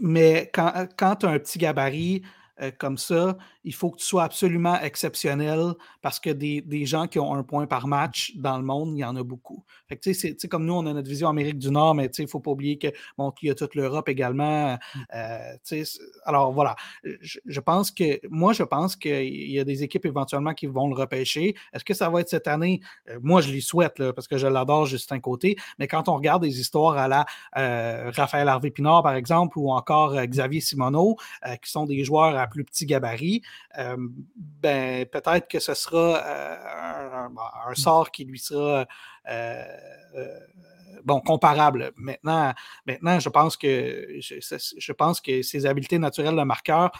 [0.00, 2.22] Mais quand, quand tu as un petit gabarit,
[2.60, 5.72] euh, comme ça, il faut que tu sois absolument exceptionnel
[6.02, 9.04] parce que des, gens qui ont un point par match dans le monde, il y
[9.04, 9.64] en a beaucoup.
[9.88, 12.40] Fait que, comme nous, on a notre vision Amérique du Nord, mais il ne faut
[12.40, 12.92] pas oublier qu'il
[13.42, 14.74] y a toute l'Europe également.
[14.74, 14.98] Mmh.
[15.14, 15.84] Euh,
[16.24, 20.66] alors voilà, je, pense que moi, je pense qu'il y a des équipes éventuellement qui
[20.66, 21.54] vont le repêcher.
[21.72, 22.80] Est-ce que ça va être cette année?
[23.08, 26.16] Euh, moi, je l'y souhaite parce que je l'adore juste un côté, mais quand on
[26.16, 27.24] regarde des histoires à la
[27.54, 31.16] Raphaël Harvey Pinard, par exemple, ou encore Xavier Simoneau,
[31.62, 33.42] qui sont des joueurs à plus petit gabarit,
[33.78, 33.96] euh,
[34.36, 37.28] ben, peut-être que ce sera euh,
[37.68, 38.86] un, sort qui lui sera
[39.28, 39.64] euh,
[41.04, 41.92] bon, comparable.
[41.96, 42.52] Maintenant,
[42.86, 46.90] maintenant je, pense que, je, pense que ses habiletés naturelles de marqueur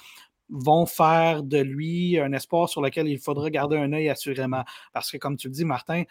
[0.48, 4.64] vont faire de lui un espoir sur lequel il faudra garder un œil assurément.
[4.93, 6.05] Parce que, comme tu le dis, Martin,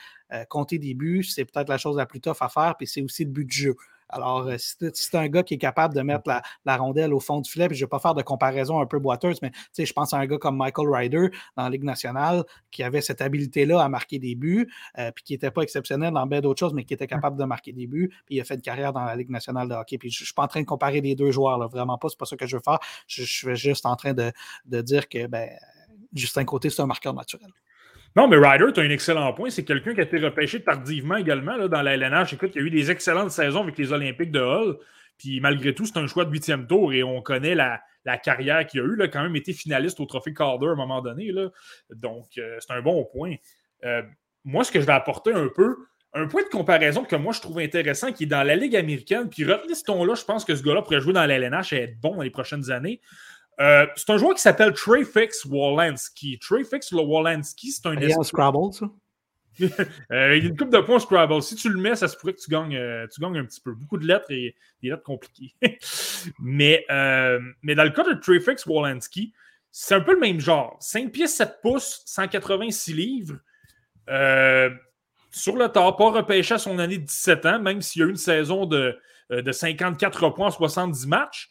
[0.50, 3.24] compter des buts, c'est peut-être la chose la plus tough à faire, puis c'est aussi
[3.26, 3.76] le but du jeu.
[4.12, 6.30] Alors, euh, si c'est un gars qui est capable de mettre
[6.66, 8.86] la, rondelle au fond du filet, puis je ne vais pas faire de comparaison un
[8.86, 12.44] peu boiteuse, mais je pense à un gars comme Michael Ryder dans la Ligue nationale
[12.72, 16.26] qui avait cette habileté-là à marquer des buts, euh, puis qui n'était pas exceptionnel dans
[16.26, 18.56] bien d'autres choses, mais qui était capable de marquer des buts, puis il a fait
[18.56, 19.98] une carrière dans la Ligue nationale de hockey.
[19.98, 22.20] Puis je ne suis pas en train de comparer les deux joueurs, vraiment pas, c'est
[22.20, 22.80] pas ça que je veux faire.
[23.08, 24.32] Je, suis juste en train de,
[24.82, 25.50] dire que ben,
[26.14, 27.50] Justin Côté, c'est un marqueur naturel.
[28.16, 29.50] Non, mais Ryder, tu as un excellent point.
[29.50, 32.34] C'est quelqu'un qui a été repêché tardivement également dans la LNH.
[32.34, 34.78] Écoute, il y a eu des excellentes saisons avec les Olympiques de Hull.
[35.18, 37.82] Puis malgré tout, c'est un choix de huitième tour et on connaît la,
[38.24, 38.96] carrière qu'il a eu.
[38.98, 41.32] Il a quand même été finaliste au Trophée Calder à un moment donné.
[41.92, 43.36] Donc, euh, c'est un bon point.
[43.86, 44.02] Euh,
[44.44, 45.78] moi, ce que je vais apporter un peu,
[46.14, 49.30] un point de comparaison que moi je trouve intéressant, qui est dans la Ligue américaine,
[49.30, 51.84] puis retenez ce ton-là, je pense que ce gars-là pourrait jouer dans la LNH et
[51.84, 53.00] être bon dans les prochaines années.
[53.60, 56.40] Euh, c'est un joueur qui s'appelle Treyfix Wolanski.
[56.40, 57.94] Treyfix Wolanski, c'est un.
[57.94, 58.88] Il y a un Scrabble, ça?
[60.12, 61.44] Euh, il y a une coupe de points Scrabble.
[61.44, 63.60] Si tu le mets, ça se pourrait que tu gagnes, euh, tu gagnes un petit
[63.60, 63.74] peu.
[63.74, 65.54] Beaucoup de lettres et des lettres compliquées.
[66.40, 66.86] mais,
[67.62, 69.34] mais dans le cas de Treyfix Wolanski,
[69.70, 70.78] c'est un peu le même genre.
[70.80, 73.40] 5 pieds 7 pouces, 186 livres.
[75.32, 78.08] sur le tard, pas repêché à son année de 17 ans, même s'il y a
[78.08, 78.98] eu une saison de,
[79.30, 81.51] de 54 points en 70 matchs.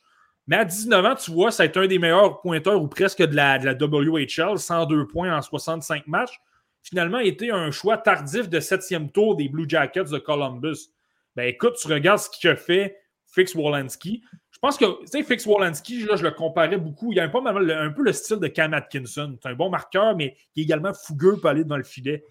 [0.50, 3.22] Mais à 19 ans, tu vois, ça a été un des meilleurs pointeurs ou presque
[3.22, 6.40] de la, de la WHL, 102 points en 65 matchs.
[6.82, 10.88] Finalement, a été un choix tardif de septième tour des Blue Jackets de Columbus.
[11.36, 12.96] Ben écoute, tu regardes ce qu'il a fait
[13.28, 14.24] Fix Wolanski.
[14.50, 17.12] Je pense que, tu sais, Fix Wolanski, là, je le comparais beaucoup.
[17.12, 19.38] Il a un peu, un peu le style de Cam Atkinson.
[19.40, 22.24] C'est un bon marqueur, mais qui est également fougueux pour aller dans le filet.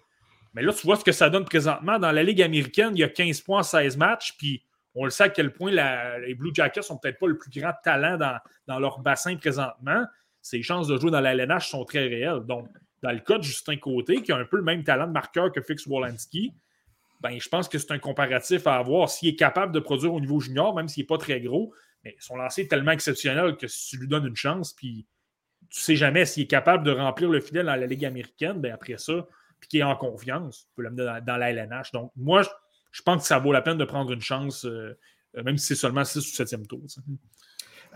[0.52, 1.98] Mais là, tu vois ce que ça donne présentement.
[1.98, 4.62] Dans la Ligue américaine, il y a 15 points en 16 matchs, puis
[4.94, 7.72] on le sait à quel point les Blue Jackets sont peut-être pas le plus grand
[7.84, 8.18] talent
[8.66, 10.04] dans, leur bassin présentement.
[10.42, 12.40] Ses chances de jouer dans la LNH sont très réelles.
[12.40, 12.68] Donc,
[13.02, 15.52] dans le cas de Justin Côté, qui a un peu le même talent de marqueur
[15.52, 16.52] que Fix Wolanski,
[17.20, 19.10] ben, je pense que c'est un comparatif à avoir.
[19.10, 21.72] S'il est capable de produire au niveau junior, même s'il n'est pas très gros,
[22.02, 25.06] mais son lancer est tellement exceptionnel que si tu lui donnes une chance, puis
[25.68, 28.60] tu ne sais jamais s'il est capable de remplir le fidèle dans la Ligue américaine,
[28.60, 29.26] ben après ça,
[29.60, 31.92] puis qu'il est en confiance, tu peux l'amener dans, dans, la LNH.
[31.92, 32.42] Donc, moi,
[32.92, 34.98] je pense que ça vaut la peine de prendre une chance, euh,
[35.36, 36.80] euh, même si c'est seulement 6 ou 7e tour.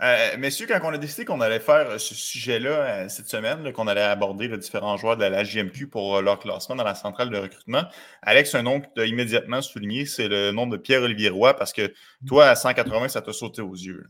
[0.01, 4.01] Euh, messieurs, quand on a décidé qu'on allait faire ce sujet-là cette semaine, qu'on allait
[4.01, 7.83] aborder les différents joueurs de la, JMQ pour leur classement dans la centrale de recrutement,
[8.21, 11.71] Alex, un nom que tu as immédiatement souligné, c'est le nom de Pierre-Olivier Roy, parce
[11.71, 11.93] que
[12.27, 14.05] toi, à 180, ça t'a sauté aux yeux.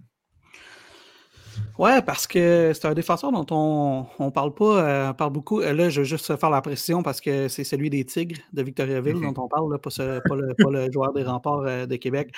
[1.78, 5.60] Ouais, parce que c'est un défenseur dont on, on parle pas, euh, parle beaucoup.
[5.60, 8.64] Euh, là, je veux juste faire la précision parce que c'est celui des Tigres de
[8.64, 9.34] Victoriaville mm-hmm.
[9.34, 9.90] dont on parle, pas,
[10.72, 12.34] le, joueur des remparts euh, de Québec.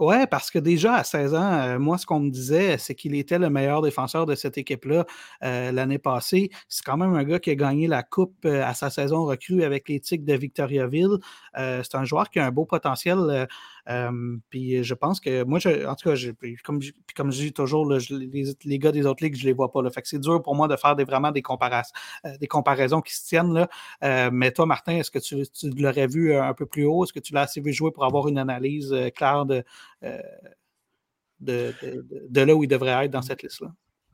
[0.00, 3.38] ouais, parce que déjà à 16 ans, moi, ce qu'on me disait, c'est qu'il était
[3.38, 5.06] le meilleur défenseur de cette équipe-là
[5.40, 6.50] l'année passée.
[6.68, 9.88] C'est quand même un gars qui a gagné la Coupe à sa saison recrue avec
[9.88, 11.18] les Tigres de Victoriaville.
[11.56, 13.48] c'est un joueur qui a un beau potentiel
[14.50, 16.16] puis je pense que moi, en tout cas,
[16.62, 16.80] comme,
[17.16, 19.82] comme je dis toujours, les, gars des autres ligues, je les vois pas.
[19.82, 23.14] Là, fait que c'est dur pour moi de faire vraiment des, euh, des comparaisons qui
[23.14, 23.54] se tiennent.
[23.54, 23.68] Là.
[24.04, 25.42] Euh, mais toi, Martin, est-ce que tu,
[25.80, 27.04] l'aurais vu un peu plus haut?
[27.04, 29.64] Est-ce que tu l'as assez vu jouer pour avoir une analyse claire de,
[31.40, 33.68] de, là où il devrait être dans cette liste-là?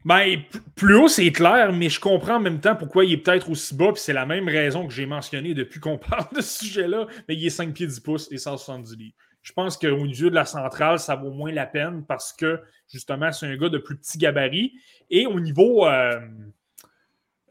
[0.05, 0.43] Ben,
[0.77, 3.75] plus haut, c'est clair, mais je comprends en même temps pourquoi il est peut-être aussi
[3.75, 7.07] bas, puis c'est la même raison que j'ai mentionné depuis qu'on parle de ce sujet-là,
[7.27, 9.15] mais il est 5 pieds 10 pouces et 170 livres.
[9.45, 13.31] Je pense qu'au niveau de la centrale, ça vaut moins la peine parce que justement,
[13.31, 14.73] c'est un gars de plus petit gabarit.
[15.11, 15.87] Et au niveau.
[15.87, 16.19] Euh,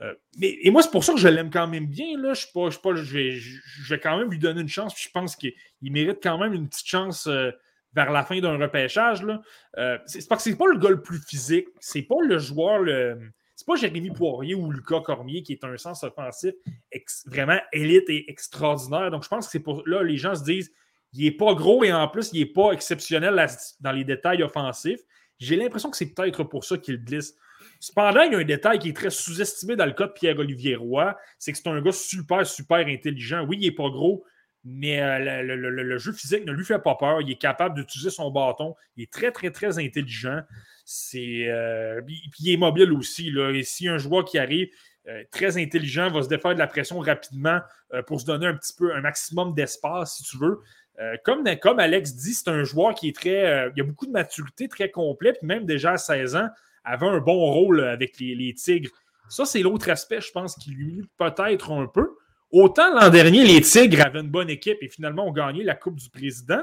[0.01, 2.17] euh, mais, et moi, c'est pour ça que je l'aime quand même bien.
[2.19, 2.33] Là.
[2.33, 4.99] Je, pas, je, vais, quand même lui donner une chance.
[4.99, 5.53] je pense qu'il
[5.83, 7.51] mérite quand même une petite chance euh,
[7.93, 9.19] vers la fin d'un repêchage.
[10.07, 11.67] C'est parce que c'est pas le gars le plus physique.
[11.79, 12.79] C'est pas le joueur.
[12.79, 13.19] Le,
[13.55, 16.55] c'est pas Jérémy Poirier ou Lucas Cormier qui est un sens offensif
[17.27, 19.11] vraiment élite et extraordinaire.
[19.11, 20.71] Donc, je pense que c'est pour là, les gens se disent
[21.13, 23.45] il n'est pas gros et en plus, il n'est pas exceptionnel
[23.79, 25.01] dans les détails offensifs.
[25.39, 27.35] J'ai l'impression que c'est peut-être pour ça qu'il glisse.
[27.79, 30.75] Cependant, il y a un détail qui est très sous-estimé dans le cas de Pierre-Olivier
[30.75, 33.45] Roy, c'est que c'est un gars super, super intelligent.
[33.45, 34.25] Oui, il n'est pas gros,
[34.63, 37.21] mais euh, le, jeu physique ne lui fait pas peur.
[37.21, 38.75] Il est capable d'utiliser son bâton.
[38.95, 40.41] Il est très, très, très intelligent.
[41.15, 43.29] Euh, puis il est mobile aussi.
[43.31, 43.51] Là.
[43.51, 44.69] Et si un joueur qui arrive
[45.09, 47.59] euh, très intelligent va se défaire de la pression rapidement
[48.07, 50.61] pour se donner un petit peu un maximum d'espace, si tu veux.
[51.23, 53.71] Comme, comme Alex dit, c'est un joueur qui est très.
[53.75, 56.49] il a beaucoup de maturité, très complet, puis même déjà à 16 ans,
[56.83, 58.91] avait un bon rôle avec les, Tigres.
[59.29, 62.15] Ça, c'est l'autre aspect, je pense, qui lui peut-être un peu.
[62.51, 65.95] Autant l'an dernier, les Tigres avaient une bonne équipe et finalement ont gagné la Coupe
[65.95, 66.61] du Président.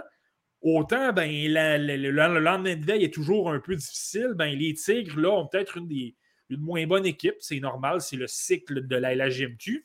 [0.63, 4.35] Autant, ben, le lendemain de veille est toujours un peu difficile.
[4.37, 6.15] Ben, les Tigres, là, ont peut-être une des
[6.51, 7.37] une moins bonne équipe.
[7.39, 9.85] C'est normal, c'est le cycle de la LHMQ.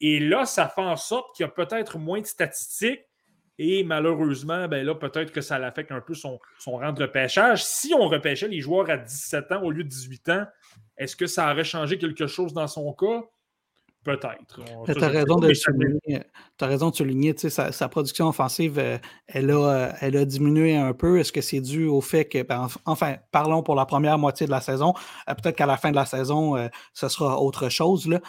[0.00, 3.02] Et là, ça fait en sorte qu'il y a peut-être moins de statistiques.
[3.58, 7.64] Et malheureusement, ben là, peut-être que ça l'affecte un peu son, son rang de repêchage.
[7.64, 10.46] Si on repêchait les joueurs à 17 ans au lieu de 18 ans,
[10.98, 13.22] est-ce que ça aurait changé quelque chose dans son cas?
[14.06, 14.60] Peut-être.
[14.84, 16.22] Tu as, raison de souligner,
[16.60, 20.76] as raison de souligner sa, sa, production offensive, euh, elle, a, euh, elle a diminué
[20.76, 21.18] un peu.
[21.18, 24.52] Est-ce que c'est dû au fait que, ben, enfin, parlons pour la première moitié de
[24.52, 24.94] la saison.
[25.28, 26.54] Euh, peut-être qu'à la fin de la saison,
[26.92, 28.06] ce sera autre chose.
[28.06, 28.20] Là.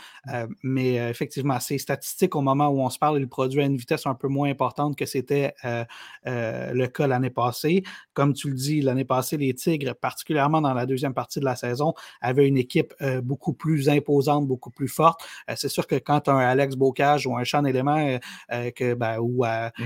[0.64, 4.08] mais effectivement, ces statistiques, au moment où on se parle, il produit à une vitesse
[4.08, 5.54] un peu moins importante que c'était
[6.26, 7.84] le cas l'année passée.
[8.16, 11.56] Comme tu le dis, l'année passée, les Tigres, particulièrement dans la deuxième partie de la
[11.56, 15.22] saison, avaient une équipe beaucoup plus imposante, beaucoup plus forte
[15.67, 18.18] c'est sûr que quand tu as un Alex Bocage ou un Sean Element euh,
[18.52, 19.86] euh, que, ben, ou euh, mmh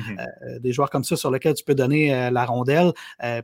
[0.59, 2.91] des joueurs comme ça sur lesquels tu peux donner la rondelle,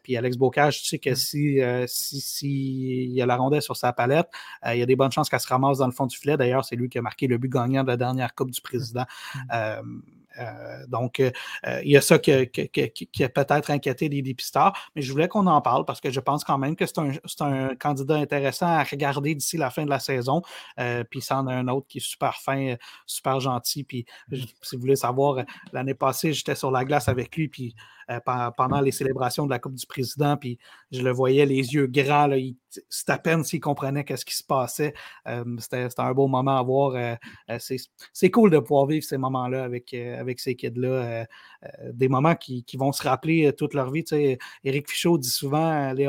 [0.04, 1.88] puis Alex Bocage, tu sais que mmh.
[1.88, 4.28] si, si, y a la rondelle sur sa palette,
[4.66, 6.38] il y a des bonnes chances qu'elle se ramasse dans le fond du filet.
[6.38, 9.06] D'ailleurs, c'est lui qui a marqué le but gagnant de la dernière Coupe du Président.
[9.36, 9.40] Mmh.
[9.54, 9.82] Euh,
[10.88, 11.32] donc, euh,
[11.66, 15.48] euh, il y a ça qui, a peut-être inquiété les dépisteurs, mais je voulais qu'on
[15.48, 19.36] en parle parce que je pense quand même que c'est un, candidat intéressant à regarder
[19.36, 20.42] d'ici la fin de la saison.
[21.10, 23.84] puis, ça en a un autre qui est super fin, super gentil.
[23.84, 24.06] Puis,
[24.62, 25.44] si vous voulez savoir,
[25.74, 27.76] l'année passée, j'étais sur la glace avec lui, puis
[28.10, 28.20] euh,
[28.56, 30.58] pendant les célébrations de la Coupe du Président, puis
[30.92, 32.30] je le voyais les yeux grands,
[32.90, 34.94] c'était à peine s'il comprenait qu'est-ce qui se passait.
[35.28, 36.94] Euh, c'était un beau moment à voir.
[36.96, 41.26] Euh, c'est cool de pouvoir vivre ces moments-là avec, avec ces kids-là.
[41.92, 44.04] des moments qui, vont se rappeler toute leur vie.
[44.04, 46.08] Tu Éric Fichaud dit souvent les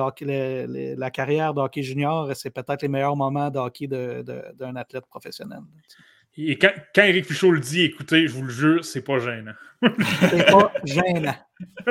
[0.97, 5.61] la carrière de hockey junior, c'est peut-être les meilleurs moments de hockey d'un athlète professionnel.
[6.41, 9.55] Et quand, quand Éric Fichaud le dit, écoutez, je vous le jure, c'est pas gênant.
[10.31, 11.35] c'est pas gênant.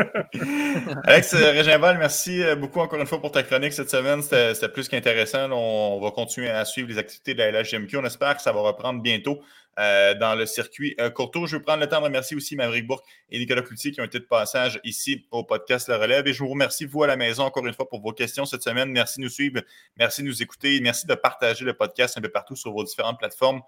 [1.04, 4.22] Alex euh, Réginval, merci euh, beaucoup encore une fois pour ta chronique cette semaine.
[4.22, 5.52] C'était plus qu'intéressant.
[5.52, 7.98] On, va continuer à suivre les activités de la LHGMQ.
[7.98, 9.42] On espère que ça va reprendre bientôt
[9.80, 11.12] euh, dans le circuit euh,
[11.46, 14.06] Je vais prendre le temps de remercier aussi Maverick Bourque et Nicolas Cloutier qui ont
[14.06, 16.26] été de passage ici au podcast Le Relève.
[16.26, 18.64] Et je vous remercie, vous à la maison, encore une fois, pour vos questions cette
[18.64, 18.90] semaine.
[18.92, 19.62] Merci de nous suivre,
[19.98, 23.20] merci de nous écouter, merci de partager le podcast un peu partout sur vos différentes
[23.20, 23.62] plateformes.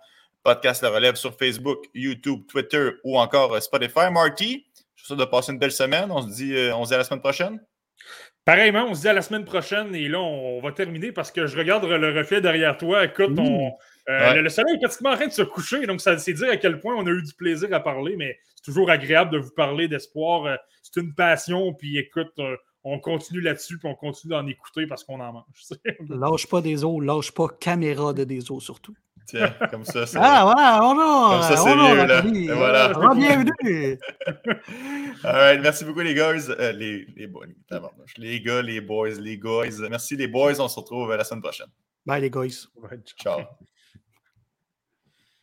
[0.43, 4.11] Podcast Le Relève sur Facebook, YouTube, Twitter ou encore euh, Spotify.
[4.11, 6.11] Marty, je suis sûr de passer une belle semaine.
[6.11, 7.59] On se dit, euh, on se dit à la semaine prochaine.
[8.45, 11.45] Pareillement, on se dit à la semaine prochaine et là, on va terminer parce que
[11.45, 13.05] je regarde le reflet derrière toi.
[13.05, 16.49] Écoute, euh, le, soleil est pratiquement en train de se coucher, donc ça c'est dire
[16.49, 19.37] à quel point on a eu du plaisir à parler, mais c'est toujours agréable de
[19.37, 20.57] vous parler d'espoir.
[20.81, 22.33] C'est une passion, puis écoute,
[22.83, 25.45] on continue là-dessus, puis on continue d'en écouter parce qu'on en mange.
[26.09, 28.95] lâche pas des os, lâche pas caméra de des os surtout.
[29.30, 30.18] Tiens, comme ça, c'est.
[30.19, 31.30] Ah, voilà, bonjour!
[31.30, 32.26] Comme ça, c'est mieux, là.
[32.26, 32.91] Et voilà.
[32.95, 33.99] Ah, bienvenue!
[35.23, 36.30] All right, merci beaucoup, les gars.
[36.31, 37.45] Euh, les, les, boys,
[38.18, 39.88] les gars, les boys, les guys.
[39.88, 40.60] Merci, les boys.
[40.60, 41.68] On se retrouve la semaine prochaine.
[42.07, 42.65] Bye, les guys.
[43.15, 43.41] Ciao.